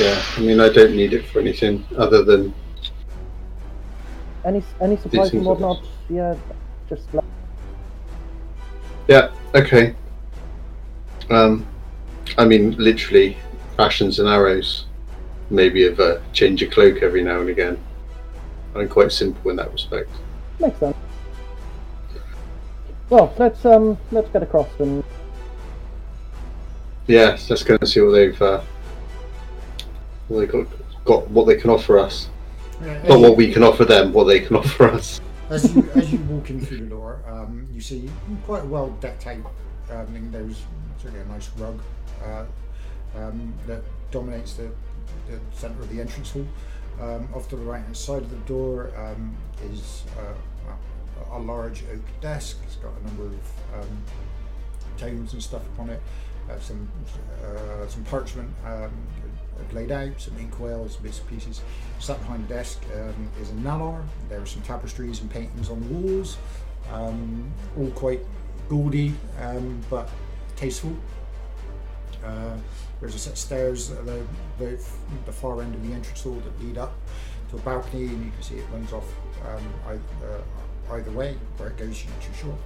[0.00, 2.52] Yeah, I mean, I don't need it for anything other than
[4.44, 6.34] Any any supplies and whatnot, yeah,
[6.88, 7.24] just let
[9.08, 9.94] Yeah, okay.
[11.30, 11.66] Um,
[12.38, 13.36] I mean, literally,
[13.78, 14.86] rations and arrows.
[15.50, 17.78] Maybe of a change of cloak every now and again.
[18.74, 20.10] I'm quite simple in that respect.
[20.58, 20.96] makes sense.
[23.08, 25.04] Well, let's um let's get across and
[27.06, 28.60] Yeah, let's go and see what they've uh,
[30.28, 30.66] what they got,
[31.04, 32.28] got, what they can offer us.
[32.82, 35.20] Yeah, as Not what we can offer them, what they can offer us.
[35.48, 38.10] As you as you walk in through the door, um, you see
[38.44, 39.52] quite a well decked out.
[39.90, 40.62] Um, and there's
[40.98, 41.80] certainly a nice rug
[42.24, 42.44] uh,
[43.16, 44.68] um, that dominates the,
[45.28, 46.46] the centre of the entrance hall.
[47.00, 49.36] Um, off to the right hand side of the door um,
[49.70, 52.58] is uh, a large oak desk.
[52.64, 54.02] It's got a number of um,
[54.96, 56.02] tomes and stuff upon it.
[56.50, 56.88] Uh, some
[57.44, 58.50] uh, some parchment
[59.72, 61.62] laid out, some inkwells, bits and pieces.
[61.98, 64.04] Sat behind the desk um, is a Nalar.
[64.28, 66.38] There are some tapestries and paintings on the walls,
[66.92, 68.20] um, all quite
[68.68, 70.08] gaudy um, but
[70.56, 70.96] tasteful.
[72.24, 72.56] Uh,
[73.00, 74.22] there's a set of stairs at the,
[74.58, 74.82] the,
[75.26, 76.94] the far end of the entrance hall that lead up
[77.50, 79.06] to a balcony, and you can see it runs off
[79.48, 80.42] um, either,
[80.90, 81.36] uh, either way.
[81.56, 82.58] Where it goes, you're not too sure.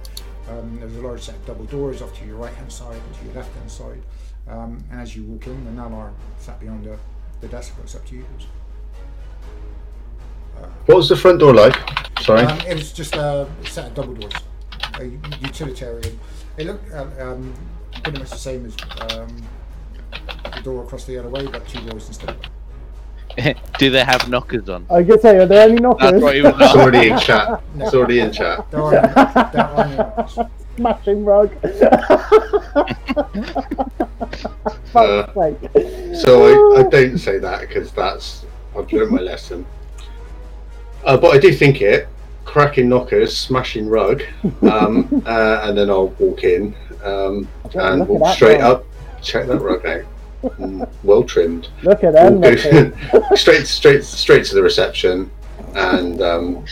[0.49, 3.15] Um, there's a large set of double doors off to your right hand side and
[3.15, 4.01] to your left hand side.
[4.47, 6.97] Um, and as you walk in, the Nalar sat behind the,
[7.39, 8.25] the desk looks up to you.
[8.37, 8.47] goes,
[10.85, 11.75] What was the front door like?
[12.21, 12.41] Sorry.
[12.41, 14.33] Um, it was just a set of double doors,
[14.99, 15.05] a
[15.41, 16.19] utilitarian.
[16.57, 17.53] It looked uh, um,
[18.03, 18.75] pretty much the same as
[19.13, 19.41] um,
[20.55, 22.35] the door across the other way, but two doors instead.
[23.79, 24.85] Do they have knockers on?
[24.89, 26.11] I could say, are there any knockers?
[26.11, 27.63] That's what he was It's already in chat.
[27.77, 28.69] It's already in chat.
[28.69, 30.37] There are, there are no knockers.
[30.77, 31.51] Smashing rug.
[34.93, 35.25] Uh,
[36.13, 38.45] So I, I don't say that because that's
[38.77, 39.65] I've learned my lesson.
[41.05, 42.07] Uh, but I do think it.
[42.43, 44.23] Cracking knockers, smashing rug,
[44.63, 48.81] um, uh, and then I'll walk in um, and walk straight rug.
[48.81, 48.85] up.
[49.21, 50.03] Check that rug out.
[50.43, 51.69] Mm, well trimmed.
[51.83, 52.41] Look at them.
[52.41, 52.57] We'll
[53.37, 55.31] straight, straight, straight to the reception,
[55.75, 56.65] and um,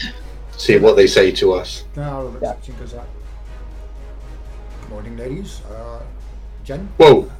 [0.57, 1.85] see what they say to us.
[1.95, 2.55] Now the Yeah.
[4.91, 5.17] Reception goes out.
[5.17, 5.61] Morning, ladies.
[5.65, 6.01] Uh,
[6.63, 6.89] Jen.
[6.97, 7.31] Whoa!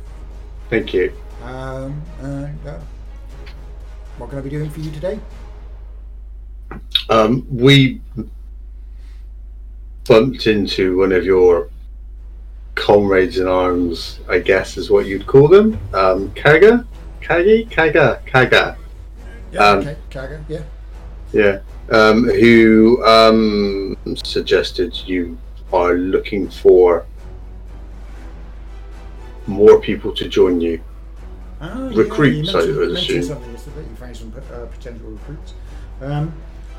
[0.69, 1.13] Thank you.
[1.43, 2.79] Um, and uh,
[4.17, 5.19] what can I be doing for you today?
[7.09, 8.01] Um, we
[10.07, 11.69] bumped into one of your
[12.75, 15.79] comrades in arms, I guess is what you'd call them.
[15.93, 16.85] Um, Kaga?
[17.21, 17.69] Kagi?
[17.69, 18.21] Kaga?
[18.25, 18.77] Kaga.
[19.51, 19.59] Yeah.
[19.59, 19.97] Um, okay.
[20.09, 20.45] Kaga.
[20.47, 20.63] Yeah.
[21.31, 21.59] Yeah.
[21.91, 25.37] Um, who um, suggested you
[25.73, 27.05] are looking for
[29.49, 30.81] more people to join you.
[31.61, 33.23] Ah, Recruits, yeah, I you mentioned, would assume.
[33.23, 33.81] something yesterday.
[33.89, 35.53] You found some uh, potential recruits.
[36.01, 36.33] Um,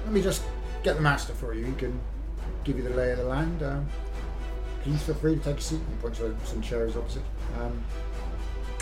[0.05, 0.43] let me just
[0.83, 1.65] get the master for you.
[1.67, 2.01] He can
[2.65, 3.63] give you the lay of the land.
[3.63, 3.87] Um,
[4.83, 5.81] please feel free to take a seat.
[5.91, 7.23] He points to some chairs opposite.
[7.61, 7.83] Um,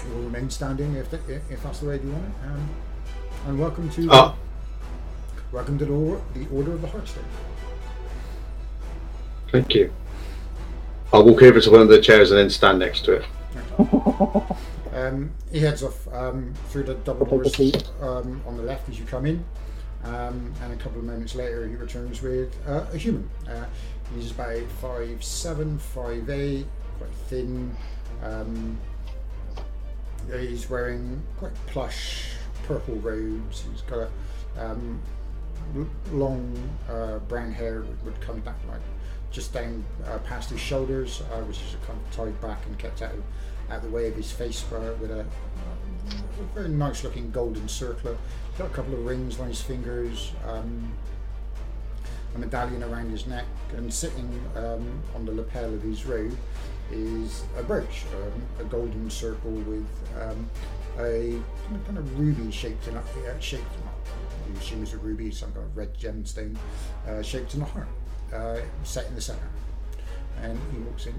[0.07, 1.19] you will remain standing if, the,
[1.51, 2.47] if that's the way you want it.
[2.47, 2.69] Um,
[3.49, 4.37] and welcome to Ah.
[5.51, 7.25] welcome to the, or- the Order of the Heartstone.
[9.51, 9.93] Thank you.
[11.13, 13.25] I'll walk over to one of the chairs and then stand next to it.
[14.93, 17.59] Um, he heads off um, through the double doors
[18.01, 19.45] um, on the left as you come in,
[20.03, 23.29] um, and a couple of moments later he returns with uh, a human.
[23.49, 23.67] Uh,
[24.15, 26.67] he's about five seven, five eight,
[26.99, 27.77] quite thin.
[28.25, 28.79] Um,
[30.33, 32.33] he's wearing quite plush
[32.67, 33.65] purple robes.
[33.71, 34.11] He's got a
[34.59, 35.01] um,
[36.11, 36.57] long
[36.89, 38.81] uh, brown hair would, would come back like
[39.31, 43.03] just down uh, past his shoulders, uh, which is kind of tied back and kept
[43.03, 43.13] out
[43.71, 48.17] out the way of his face with a, a very nice looking golden circlet.
[48.57, 50.93] Got a couple of rings on his fingers, um,
[52.35, 53.45] a medallion around his neck,
[53.77, 56.37] and sitting um, on the lapel of his robe
[56.91, 59.87] is a brooch, um, a golden circle with
[60.21, 60.49] um,
[60.99, 61.39] a
[61.87, 63.65] kind of, ruby shaped in uh, shaped.
[64.49, 66.57] You assume it's a ruby, some kind of red gemstone,
[67.07, 67.89] uh, shaped in a heart,
[68.33, 69.49] uh, set in the center.
[70.43, 71.15] And he walks in.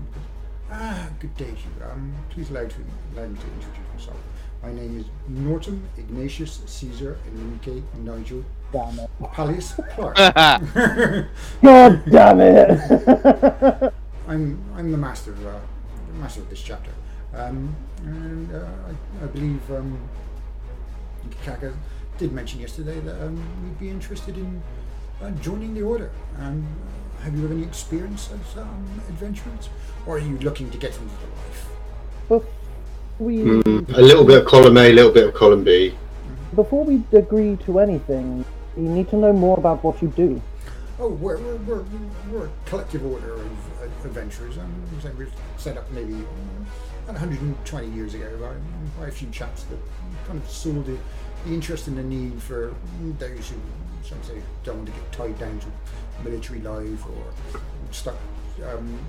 [0.71, 1.91] Ah, good day to you.
[1.91, 2.75] Um, please allow, to,
[3.15, 4.17] allow me to introduce myself.
[4.61, 9.09] My name is Norton Ignatius Caesar Enrique Nigel Damn it.
[9.33, 10.15] Pallius Clark.
[11.61, 13.93] God damn it.
[14.27, 15.59] I'm I'm the master of uh,
[16.07, 16.91] the master of this chapter,
[17.33, 19.97] um, and uh, I, I believe um,
[21.43, 21.73] Kaka
[22.19, 24.61] did mention yesterday that um, you'd be interested in
[25.23, 26.11] uh, joining the order.
[26.37, 26.67] Um,
[27.23, 29.69] have you had any experience as um, adventurers,
[30.05, 31.05] or are you looking to get into
[32.29, 32.45] the life?
[33.19, 35.93] we, Mm, a little bit of column A, a little bit of column B.
[36.55, 38.45] before we agree to anything,
[38.77, 40.41] you need to know more about what you do.
[40.99, 41.83] Oh, we're, we're, we're,
[42.31, 44.57] we're a collective order of uh, adventurers.
[44.57, 46.17] Um, so we were set up maybe uh,
[47.09, 49.79] about 120 years ago by, by a few chaps that
[50.27, 50.97] kind of saw the,
[51.45, 52.73] the interest and the need for
[53.17, 53.55] those who,
[54.05, 55.67] shall we say, don't want to get tied down to
[56.23, 57.59] military life or
[57.91, 58.15] stuck.
[58.69, 58.99] Um,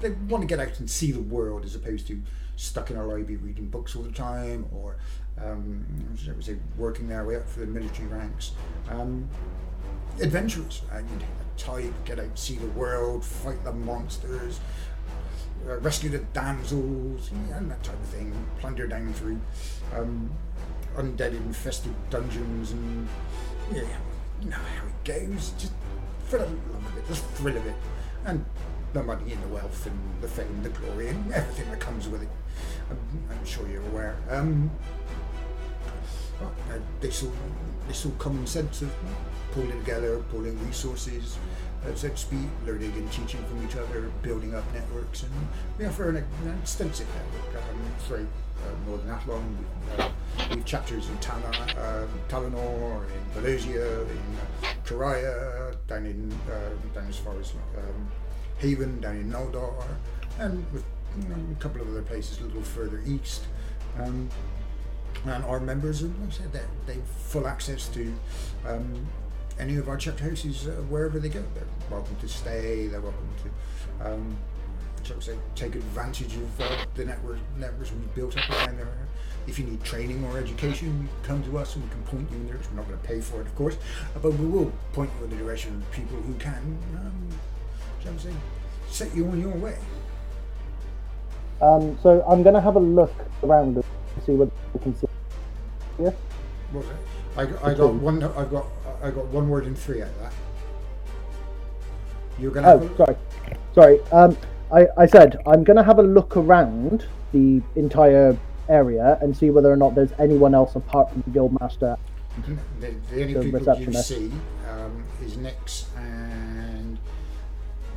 [0.00, 2.20] they want to get out and see the world as opposed to
[2.56, 4.96] stuck in a library reading books all the time or,
[5.42, 5.84] um,
[6.36, 8.52] we say, working their way up through the military ranks.
[8.88, 9.28] Um,
[10.18, 14.60] you take the type, get out, see the world, fight the monsters,
[15.68, 18.32] uh, rescue the damsels, and that type of thing.
[18.60, 19.40] Plunder down through
[19.94, 20.30] um,
[20.96, 23.08] undead infested dungeons, and
[23.72, 23.82] yeah,
[24.40, 25.50] you know how it goes.
[25.58, 25.72] Just
[26.24, 27.74] for the love of it, the thrill of it,
[28.24, 28.44] and
[28.96, 32.22] the money and the wealth and the fame, the glory, and everything that comes with
[32.22, 32.28] it.
[32.90, 32.98] I'm,
[33.30, 34.16] I'm sure you're aware.
[34.30, 34.70] Um,
[36.40, 37.32] well, uh, this all
[37.88, 38.90] this all common sense of
[39.52, 41.36] pulling together, pulling resources,
[41.94, 45.32] so to speak, learning and teaching from each other, building up networks, and
[45.78, 48.26] we offer an, an extensive network um, throughout
[48.62, 49.44] uh, Northern Athlon.
[49.58, 50.08] We've, uh,
[50.50, 57.08] we have chapters in Tana, uh, Talanor, in Valosia, in Karaya, down in uh, down
[57.08, 58.10] as far as um,
[58.58, 59.84] Haven, down in Noldor,
[60.38, 60.64] and
[61.20, 63.44] you know, a couple of other places a little further east.
[63.98, 64.28] Um,
[65.24, 68.12] and our members, and like I said, they have full access to
[68.66, 69.06] um,
[69.58, 71.42] any of our chapter houses uh, wherever they go.
[71.54, 72.86] They're welcome to stay.
[72.86, 74.36] They're welcome to, um,
[75.02, 78.88] shall we say, take advantage of uh, the network networks we've built up around there.
[79.46, 82.36] If you need training or education, you come to us and we can point you
[82.36, 82.62] in the there.
[82.70, 83.76] We're not going to pay for it, of course,
[84.20, 87.28] but we will point you in the direction of people who can, um,
[88.06, 88.36] shall we say,
[88.88, 89.76] set you on your way.
[91.60, 93.84] Um, so I'm going to have a look around and
[94.24, 95.06] see what we can see.
[95.98, 96.08] Yeah.
[96.08, 96.16] It?
[97.36, 98.22] I, I got one.
[98.22, 98.66] I've got.
[99.02, 100.32] I got one word in three out of that.
[102.38, 102.68] You're gonna.
[102.68, 103.16] Oh, have a, sorry.
[103.74, 104.00] Sorry.
[104.12, 104.36] Um,
[104.72, 108.36] I, I said I'm going to have a look around the entire
[108.68, 111.96] area and see whether or not there's anyone else apart from the guildmaster.
[112.80, 114.32] the, the only the people you see
[114.68, 116.45] um, is Nix and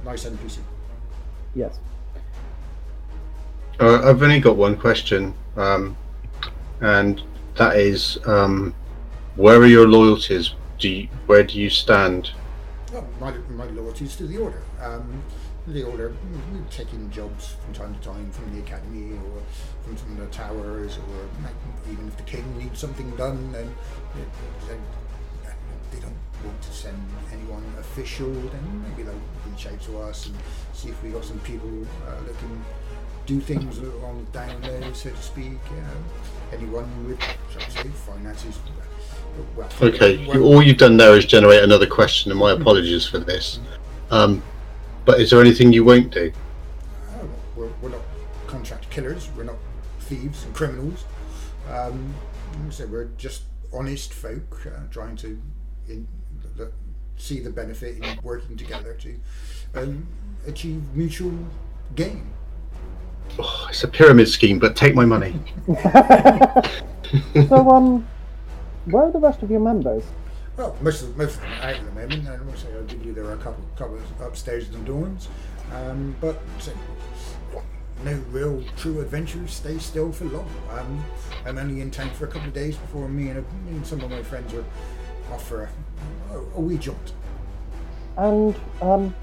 [0.06, 0.60] nice NPC.
[1.56, 1.80] Yes.
[3.80, 5.96] Uh, I've only got one question, um,
[6.82, 7.22] and
[7.56, 8.76] that is, um,
[9.36, 10.54] where are your loyalties?
[10.80, 12.32] Do you, where do you stand?
[12.92, 14.62] Well, my, my loyalties to the order.
[14.82, 15.24] Um,
[15.68, 16.14] the order,
[16.72, 19.42] taking jobs from time to time from the academy or
[19.84, 23.74] from some of the towers, or even if the king needs something done, then
[24.16, 24.80] they, they,
[25.92, 26.98] they don't want to send
[27.32, 30.36] anyone official, then maybe they'll reach out to us and
[30.74, 31.70] see if we got some people
[32.08, 32.64] uh, that can
[33.26, 35.60] do things on the down low, so to speak.
[35.72, 37.22] Uh, anyone with,
[37.52, 38.58] shall say, finances.
[39.56, 43.20] Well, Okay, well- all you've done there is generate another question, and my apologies for
[43.20, 43.60] this.
[44.12, 44.42] Um,
[45.06, 46.32] but is there anything you won't do?
[47.10, 47.26] Uh,
[47.56, 48.02] we're, we're not
[48.48, 49.30] contract killers.
[49.38, 49.58] We're not
[50.02, 51.06] thieves and criminals.
[51.70, 52.14] Um,
[52.72, 55.40] so we're just honest folk uh, trying to
[55.88, 56.08] in,
[57.20, 59.16] see the benefit in working together to
[59.76, 60.08] um,
[60.48, 61.34] achieve mutual
[61.96, 62.28] gain.
[63.38, 65.40] Oh, it's a pyramid scheme, but take my money.
[67.48, 68.08] So um,
[68.86, 70.04] where are the rest of your members?
[70.58, 73.16] Well, most of most of them are out at the moment, and also I believe
[73.16, 75.28] there are a couple, couple upstairs in the dorms.
[75.74, 76.72] Um, but so,
[78.04, 80.50] no real true adventures stay still for long.
[80.72, 81.04] Um,
[81.46, 84.02] I'm only in town for a couple of days before me and, a, and some
[84.02, 84.66] of my friends are
[85.32, 85.70] off for a,
[86.32, 87.14] a, wee jaunt.
[88.18, 89.16] And um,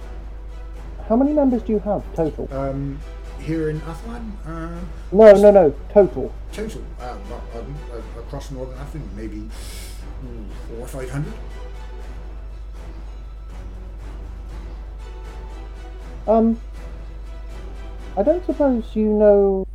[1.09, 2.49] how many members do you have total?
[2.53, 2.99] Um,
[3.41, 4.81] here in Athlon, uh,
[5.13, 6.33] No, no, no, total.
[6.53, 7.13] total uh,
[7.55, 9.37] um, uh, across Northern Athlon, maybe
[10.25, 11.33] mm, four or five hundred.
[16.27, 16.59] Um,
[18.17, 19.67] I don't suppose you know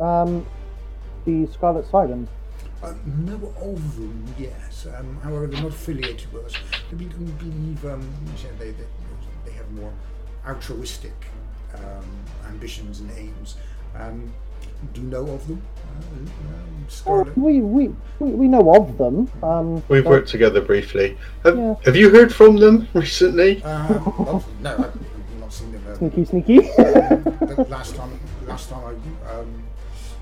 [0.00, 0.46] um,
[1.24, 2.28] the Scarlet Sirens.
[2.82, 4.73] Uh, know of them, yes.
[4.86, 6.54] Um, however, they're not affiliated with us.
[6.90, 8.08] I be- I believe um,
[8.58, 8.84] they, they,
[9.46, 9.92] they have more
[10.46, 11.12] altruistic
[11.74, 12.04] um,
[12.48, 13.56] ambitions and aims.
[13.96, 14.32] Um,
[14.92, 15.62] do you know of them?
[15.86, 16.28] Uh, um,
[16.86, 17.38] Oh, Scarlet?
[17.38, 17.88] we, we,
[18.18, 19.30] we, we know of them.
[19.42, 21.16] Um, We've but- worked together briefly.
[21.44, 21.74] Have, Yeah.
[21.84, 23.62] have you heard from them recently?
[23.64, 25.96] Well, no, I've not seen them.
[25.96, 26.58] Sneaky, sneaky.
[26.58, 29.62] the last time, last time I um,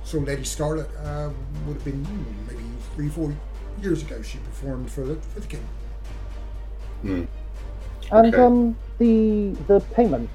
[0.04, 1.30] saw Lady Scarlet uh,
[1.66, 2.06] would have been
[2.48, 2.62] maybe
[2.94, 3.34] three, four
[3.82, 4.22] years ago.
[4.22, 5.66] She performed for the for the king.
[7.04, 7.28] and
[8.12, 8.36] Okay.
[8.42, 10.28] um, the the payment.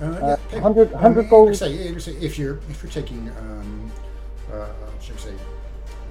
[0.00, 1.54] Uh, Uh, yeah, 100 100 like gold.
[1.56, 3.90] Say, like I say, if you're if you're taking um,
[4.52, 4.66] uh,
[5.00, 5.34] shall we say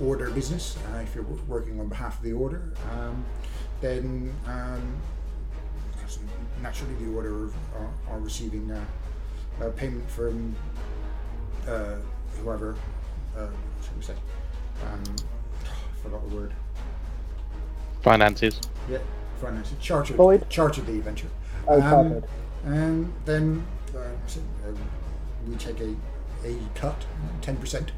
[0.02, 2.62] order business, uh, if you're working on behalf of the order,
[2.92, 3.26] um,
[3.82, 4.82] then um,
[6.62, 7.48] naturally the order
[7.78, 8.84] are, are receiving uh,
[9.62, 10.56] uh, payment from
[11.68, 11.96] uh,
[12.42, 12.76] whoever.
[13.38, 13.48] Uh,
[13.84, 14.16] shall we say?
[14.86, 15.33] Um, I
[16.04, 16.54] forgot the word.
[18.02, 18.60] Finances.
[18.90, 19.00] Yeah,
[19.42, 19.74] finance.
[19.80, 20.18] Chartered.
[20.18, 20.50] Lloyd?
[20.50, 21.30] Chartered the adventure.
[21.68, 22.24] Oh, Um,
[22.66, 23.66] and then
[23.96, 24.78] uh, so, um,
[25.48, 25.96] we take a,
[26.46, 27.06] a cut,
[27.42, 27.92] ten percent,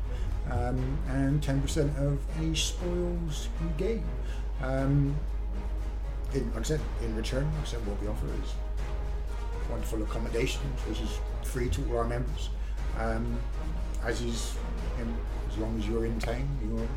[0.52, 4.04] um, and ten percent of any spoils you gain.
[4.62, 5.16] Um,
[6.34, 8.54] in, like I said, in return, like I said, what we offer is
[9.70, 12.50] wonderful accommodations, which is free to all our members.
[13.00, 13.38] Um,
[14.04, 14.56] as is,
[15.00, 15.14] you know,
[15.50, 16.88] as long as you're in town, your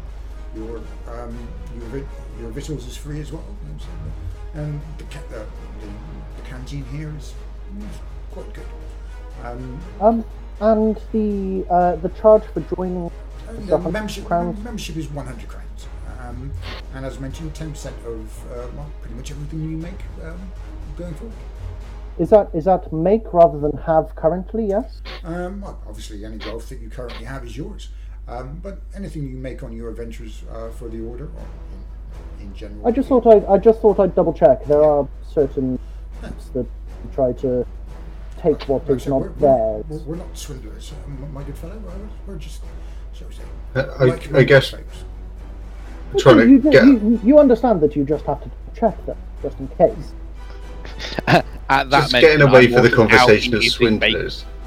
[0.58, 0.78] your
[1.08, 1.36] um,
[1.78, 2.02] your
[2.40, 3.44] your victuals is free as well.
[3.72, 5.38] you so, And the, ca- the,
[5.80, 5.88] the,
[6.36, 7.34] the canteen here is,
[7.78, 7.98] is
[8.30, 8.66] quite good.
[9.44, 10.24] Um, Um,
[10.60, 13.06] and the uh, the charge for joining.
[13.06, 14.62] uh, yeah, membership crowns?
[14.64, 15.64] membership is 100 crowns.
[16.20, 16.50] Um,
[16.94, 20.38] and as mentioned, 10% of uh, well, pretty much everything you make um,
[20.96, 21.36] going forward.
[22.18, 24.66] Is that is that make rather than have currently?
[24.66, 25.00] Yes.
[25.22, 27.88] Um, well, obviously, any wealth that you currently have is yours.
[28.28, 31.46] Um, but anything you make on your adventures uh, for the order, or
[32.40, 34.64] in, in general, I just thought I I just thought I'd double check.
[34.66, 35.78] There are certain
[36.22, 36.66] apps that
[37.14, 37.66] try to
[38.40, 39.84] take what Like I is said, not we're, we're, theirs.
[39.88, 41.78] we're, we're not swindlers, um, my good fellow.
[41.78, 42.60] We're, we're just,
[43.14, 43.42] shall we say,
[43.74, 45.04] Uh, I, like I guess folks.
[46.18, 46.84] trying you, to get.
[46.84, 50.12] you, you understand that you just have to check that, just in case.
[51.70, 54.42] At that just mention, getting away I from the conversation of swindlers.
[54.44, 54.57] bacon.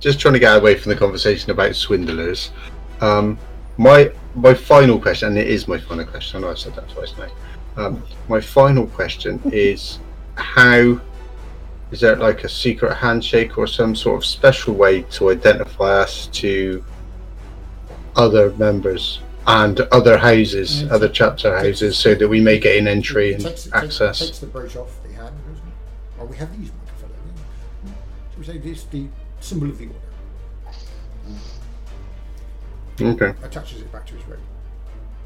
[0.00, 2.52] Just trying to get away from the conversation about swindlers.
[3.00, 3.38] Um,
[3.76, 6.38] my my final question, and it is my final question.
[6.38, 7.28] I know I've said that twice now.
[7.76, 9.98] Um, my final question is
[10.34, 11.00] how
[11.90, 16.26] is there like a secret handshake or some sort of special way to identify us
[16.28, 16.84] to
[18.16, 23.42] other members and other houses, other chapter houses, so that we may gain entry and
[23.42, 24.18] takes, it takes, access?
[24.18, 25.72] takes the brooch off the hand, doesn't it?
[26.18, 26.70] Well, we have these,
[27.86, 27.92] yeah.
[28.30, 29.06] Shall we say this the
[29.48, 29.98] symbol of the order?
[33.00, 33.32] Okay.
[33.44, 34.38] Attaches it back to his robe.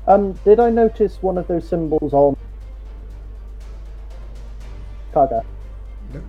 [0.07, 2.37] Um, did I notice one of those symbols on
[5.15, 5.43] Kaga?
[6.13, 6.21] No.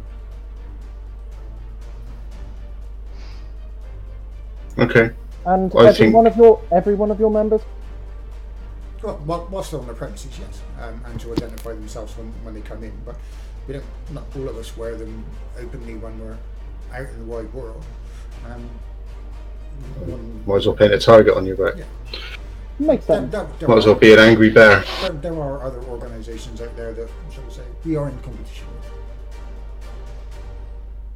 [4.86, 5.12] Okay.
[5.46, 7.62] And I every think- one of your every one of your members?
[9.02, 12.54] Well, while, whilst they're on the premises, yes, um, and to identify themselves when, when
[12.54, 12.94] they come in.
[13.06, 13.18] But
[13.68, 13.84] we don't.
[14.12, 15.26] Not all of us wear them
[15.60, 16.38] openly when we're
[16.94, 17.84] out in the wide world.
[18.46, 18.70] Um,
[20.06, 21.78] one- Might as well paint a target on your back.
[21.78, 21.86] Yeah.
[22.80, 23.32] Makes sense.
[23.32, 24.84] there, there Might as well be an angry bear.
[25.02, 28.68] There, there are other organisations out there that, shall we say, we are in competition
[28.76, 28.92] with.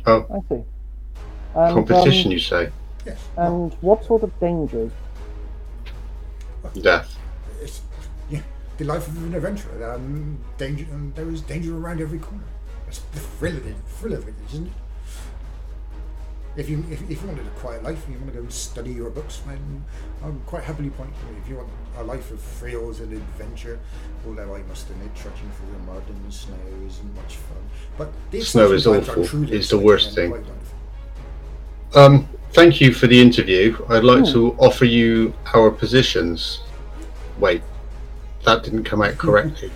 [0.06, 0.64] Oh, I see.
[1.56, 2.72] And, competition, um, you say?
[3.06, 3.26] Yes.
[3.38, 4.92] and what sort of dangers?
[6.82, 7.18] Death.
[7.62, 7.82] it's
[8.30, 8.42] yeah,
[8.78, 9.94] the life of an adventurer.
[9.94, 12.44] Um, danger, and there is danger around every corner.
[12.86, 14.74] That's the thrill of it, thrill of it, isn't it?
[16.58, 18.52] If you if, if you wanted a quiet life and you want to go and
[18.52, 19.86] study your books, then
[20.24, 21.40] I'm quite happily point to you.
[21.44, 23.80] If you want a life of thrills and adventure,
[24.28, 26.56] although I must admit, trudging through the mud and the snow
[26.88, 27.58] isn't much fun.
[27.98, 29.54] But the Snow is exciting times are awful.
[29.54, 30.44] It's the worst thing.
[31.94, 33.78] Um, thank you for the interview.
[33.90, 34.32] I'd like Hmm.
[34.34, 36.62] to offer you our positions.
[37.40, 37.62] Wait,
[38.46, 39.72] that didn't come out correctly.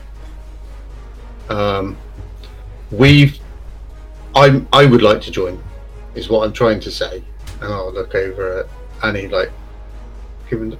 [1.50, 1.96] Um,
[2.90, 3.38] we've.
[4.34, 4.68] I'm.
[4.74, 5.62] I would like to join.
[6.16, 7.24] Is what I'm trying to say,
[7.62, 8.66] and I'll look over at
[9.04, 9.52] Annie like,
[10.50, 10.78] give him,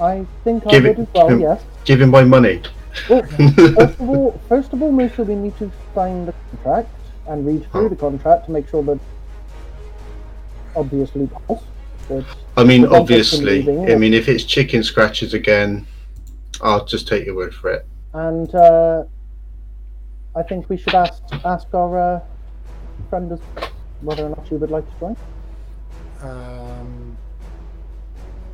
[0.00, 1.28] I think I would it- as well.
[1.28, 1.62] give him- Yes.
[1.84, 2.62] give him my money.
[3.08, 6.88] Well, first of all, first of all, Musa, we need to sign the contract
[7.28, 7.88] and read through Oh.
[7.88, 8.98] the contract to make sure that
[10.76, 11.62] obviously pass.
[12.56, 13.60] I mean, obviously.
[13.92, 15.86] I mean, if it's chicken scratches again,
[16.60, 17.86] I'll just take your word for it.
[18.12, 19.04] and uh,
[20.34, 22.20] I think we should ask ask our uh,
[23.08, 23.40] friend as
[24.02, 25.16] whether or not you would like to join.
[26.22, 27.16] Um,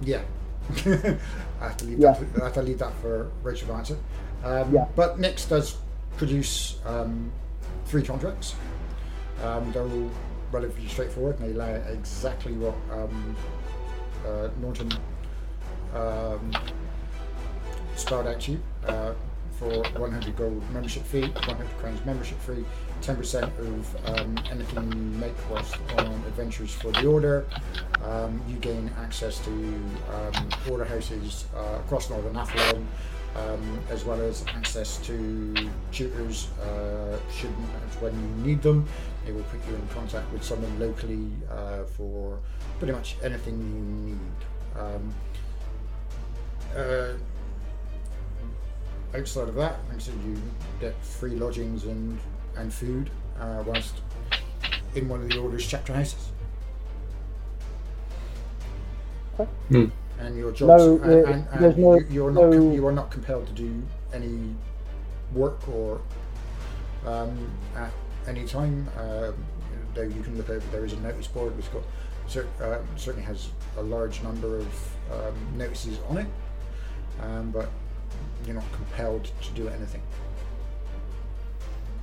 [0.01, 0.23] yeah.
[0.71, 1.19] I
[1.61, 2.13] have to leave Yeah.
[2.13, 2.43] that.
[2.43, 3.97] I have to leave that for Rachel to answer.
[4.45, 4.87] Um, Yeah.
[4.97, 5.77] But Nix does
[6.17, 7.31] produce um,
[7.87, 8.55] three contracts.
[9.45, 10.11] Um, they're all
[10.53, 13.37] relatively straightforward, and they lay out exactly what um,
[14.27, 14.91] uh, Norton
[15.95, 16.53] um,
[17.97, 18.61] spelled out to you.
[18.87, 19.13] Uh,
[19.59, 22.63] for 100 gold membership fee, 100 crowns membership fee,
[23.03, 27.47] 10% of um, anything you make whilst on adventures for the order.
[28.05, 32.85] Um, you gain access to um, order houses uh, across Northern Athlon,
[33.37, 35.55] um, as well as access to
[35.93, 37.51] tutors uh, should
[38.01, 38.87] when you need them.
[39.25, 42.39] They will put you in contact with someone locally uh, for
[42.79, 44.81] pretty much anything you need.
[44.81, 45.15] Um,
[46.77, 47.13] uh,
[49.17, 50.43] outside of that, like I you
[50.81, 52.19] get free lodgings and
[52.57, 53.11] and food
[53.41, 53.95] uh, whilst
[54.95, 56.29] in one of the order's chapter houses.
[59.39, 59.51] Okay.
[59.69, 59.85] Hmm.
[60.19, 62.87] And your jobs, No, and, uh, and, and there's no- you- you're not no- you
[62.87, 63.83] are not compelled to do
[64.15, 64.55] any
[65.35, 66.01] work or
[67.07, 67.93] um, at
[68.27, 68.89] any time.
[68.99, 69.35] Um,
[69.95, 71.83] though you can look over, there is a notice board which got
[72.27, 74.67] cer- uh, certainly has a large number of
[75.13, 76.27] um, notices on it,
[77.23, 77.69] um, but
[78.47, 80.03] you're not compelled to do anything.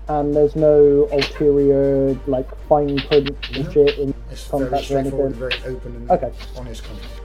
[0.09, 3.71] And there's no ulterior like fine print No.
[3.71, 5.33] shit in It's very or anything.
[5.33, 6.31] very open and Okay.
[6.57, 7.21] honest contract.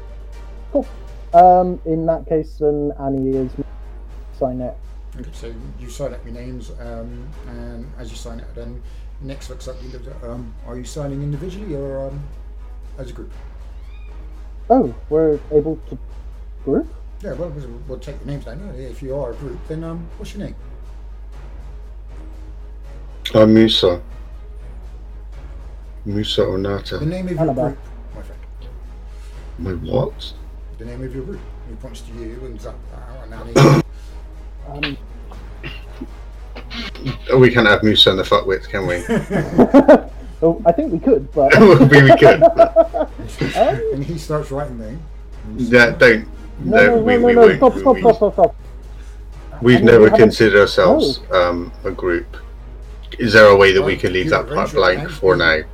[0.72, 0.86] Cool.
[1.34, 3.50] Um, in that case, then Annie is
[4.38, 4.74] sign it.
[5.18, 8.80] Okay, so you sign up your names, um, and as you sign it, then
[9.20, 9.76] Nix looks up.
[9.82, 12.22] You look at, um, are you signing individually or um,
[12.98, 13.32] as a group?
[14.70, 15.98] Oh, we're able to
[16.64, 16.86] group.
[17.22, 18.60] Yeah, well, we'll, we'll take the names down.
[18.76, 20.55] If you are a group, then um, what's your name?
[23.34, 24.00] I'm Musa.
[26.05, 27.06] Musa The Onata.
[27.06, 27.64] name of your Annabelle.
[27.70, 27.78] group,
[28.14, 28.40] my friend.
[29.59, 30.32] My what?
[30.78, 31.40] The name of your group.
[31.68, 32.74] He points to you and Zach
[33.24, 33.82] and Annie.
[34.68, 34.96] Um,
[37.30, 38.96] Oh, we can't have Musa in the fuckwit, can we?
[40.42, 42.42] oh, I think we could, but we, we could.
[43.94, 45.00] and he starts writing them.
[45.56, 46.26] Yeah, don't.
[46.60, 47.56] no, No, no, we, no, we no, won't.
[47.56, 48.56] Stop, stop, stop, stop, stop.
[49.62, 52.36] We've I mean, we never haven't- considered ourselves um, a group.
[53.19, 55.09] Is there a way that we can leave that part blank now.
[55.09, 55.55] for now?
[55.57, 55.65] Yeah,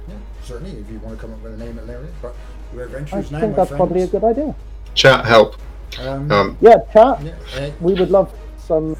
[0.42, 2.08] certainly, if you want to come up with a name at later.
[2.22, 2.34] But
[2.72, 3.78] you're I adventurers now, I think my that's friends.
[3.78, 4.54] probably a good idea.
[4.94, 5.56] Chat help.
[6.00, 7.22] Um, Um, Yeah, chat.
[7.22, 8.96] yeah, uh, We would love some.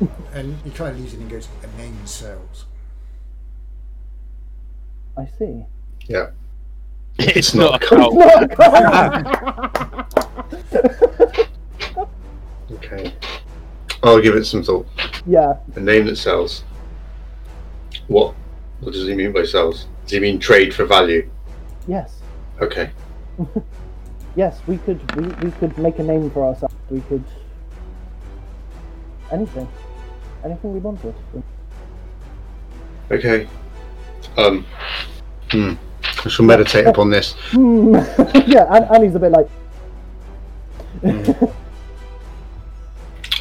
[0.34, 2.64] and he kind of leaves it and goes, a name sells.
[5.16, 5.64] I see.
[6.06, 6.30] Yeah.
[7.20, 8.14] It's, not not a cult.
[12.70, 13.12] Okay.
[14.02, 14.86] I'll give it some thought.
[15.26, 16.62] yeah, A name that sells.
[18.08, 18.34] What?
[18.80, 19.86] What does he mean by sells?
[20.04, 21.28] Does he mean trade for value?
[21.86, 22.20] yes,
[22.60, 22.90] Okay.
[24.36, 24.60] yes.
[24.66, 26.74] We could we, we could make a name for ourselves.
[26.90, 27.24] We could
[29.30, 29.68] anything,
[30.44, 31.14] anything we wanted.
[33.10, 33.46] Okay.
[34.36, 34.66] Um.
[35.50, 35.74] Hmm.
[36.24, 37.34] I shall meditate upon this.
[37.50, 37.94] Hmm.
[38.46, 39.48] yeah, and, and he's a bit like.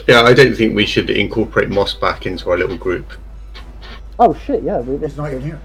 [0.08, 3.12] Yeah, I don't think we should incorporate Mossback into our little group.
[4.20, 4.64] Oh shit!
[4.64, 5.62] Yeah, we, He's not even here.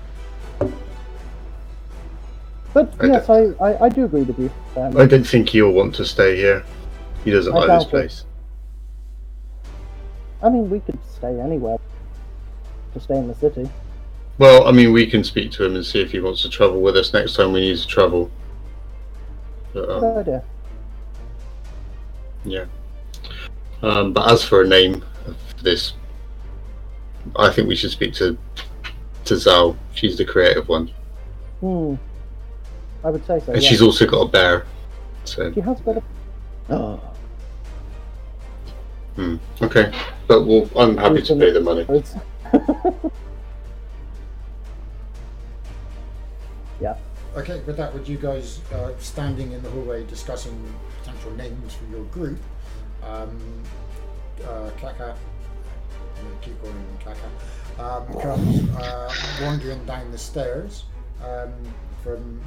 [2.74, 4.51] but I yes, I, I, I do agree with you.
[4.77, 6.65] Um, I don't think he'll want to stay here.
[7.24, 7.91] He doesn't I like doubt this it.
[7.91, 8.24] place.
[10.43, 11.79] I mean, we could stay anywhere.
[12.95, 13.70] To stay in the city.
[14.39, 16.81] Well, I mean, we can speak to him and see if he wants to travel
[16.83, 18.31] with us next time we need to travel.
[19.73, 20.45] But, um, Good idea.
[22.45, 22.65] Yeah.
[23.83, 25.95] Um, but as for a name for this,
[27.36, 28.36] I think we should speak to
[29.24, 29.77] to Zal.
[29.94, 30.90] She's the creative one,
[31.61, 31.94] Hmm.
[33.05, 33.53] I would say so.
[33.53, 33.69] and yeah.
[33.69, 34.66] she's also got a bear.
[35.24, 36.03] So She has a better.
[36.70, 37.01] Oh.
[39.16, 39.93] hmm, okay,
[40.27, 41.85] but we'll, I'm happy to pay the money.
[46.81, 46.97] yeah.
[47.36, 50.55] Okay, with that, with you guys uh, standing in the hallway discussing
[51.01, 52.39] potential names for your group,
[53.05, 53.39] um,
[54.44, 55.15] uh, Klaka,
[56.23, 60.85] I'm gonna keep calling him Klaka, um, comes uh, wandering down the stairs
[61.24, 61.53] um,
[62.03, 62.40] from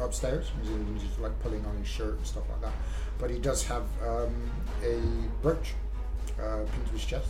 [0.00, 0.50] upstairs.
[0.60, 2.72] He's he's just like pulling on his shirt and stuff like that.
[3.18, 4.34] But he does have um,
[4.82, 5.00] a
[5.42, 5.74] brooch
[6.38, 7.28] uh, pinned to his chest,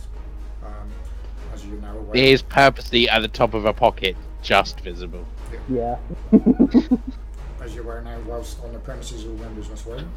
[0.65, 0.89] um,
[1.53, 2.17] as you're now aware.
[2.17, 5.25] It is purposely at the top of a pocket, just visible.
[5.69, 5.97] yeah.
[7.61, 10.11] as you're aware now, whilst on the premises, all members must wear them.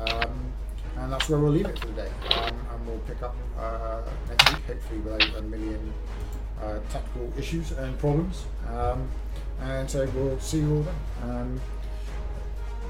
[0.00, 0.52] Um,
[0.98, 2.10] and that's where we'll leave it for the day.
[2.36, 5.92] Um, and we'll pick up uh, next week, hopefully without a million
[6.62, 8.44] uh, technical issues and problems.
[8.68, 9.08] Um,
[9.60, 11.30] and so we'll see you all then.
[11.30, 11.60] Um,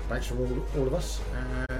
[0.09, 1.21] thanks from all, all of us.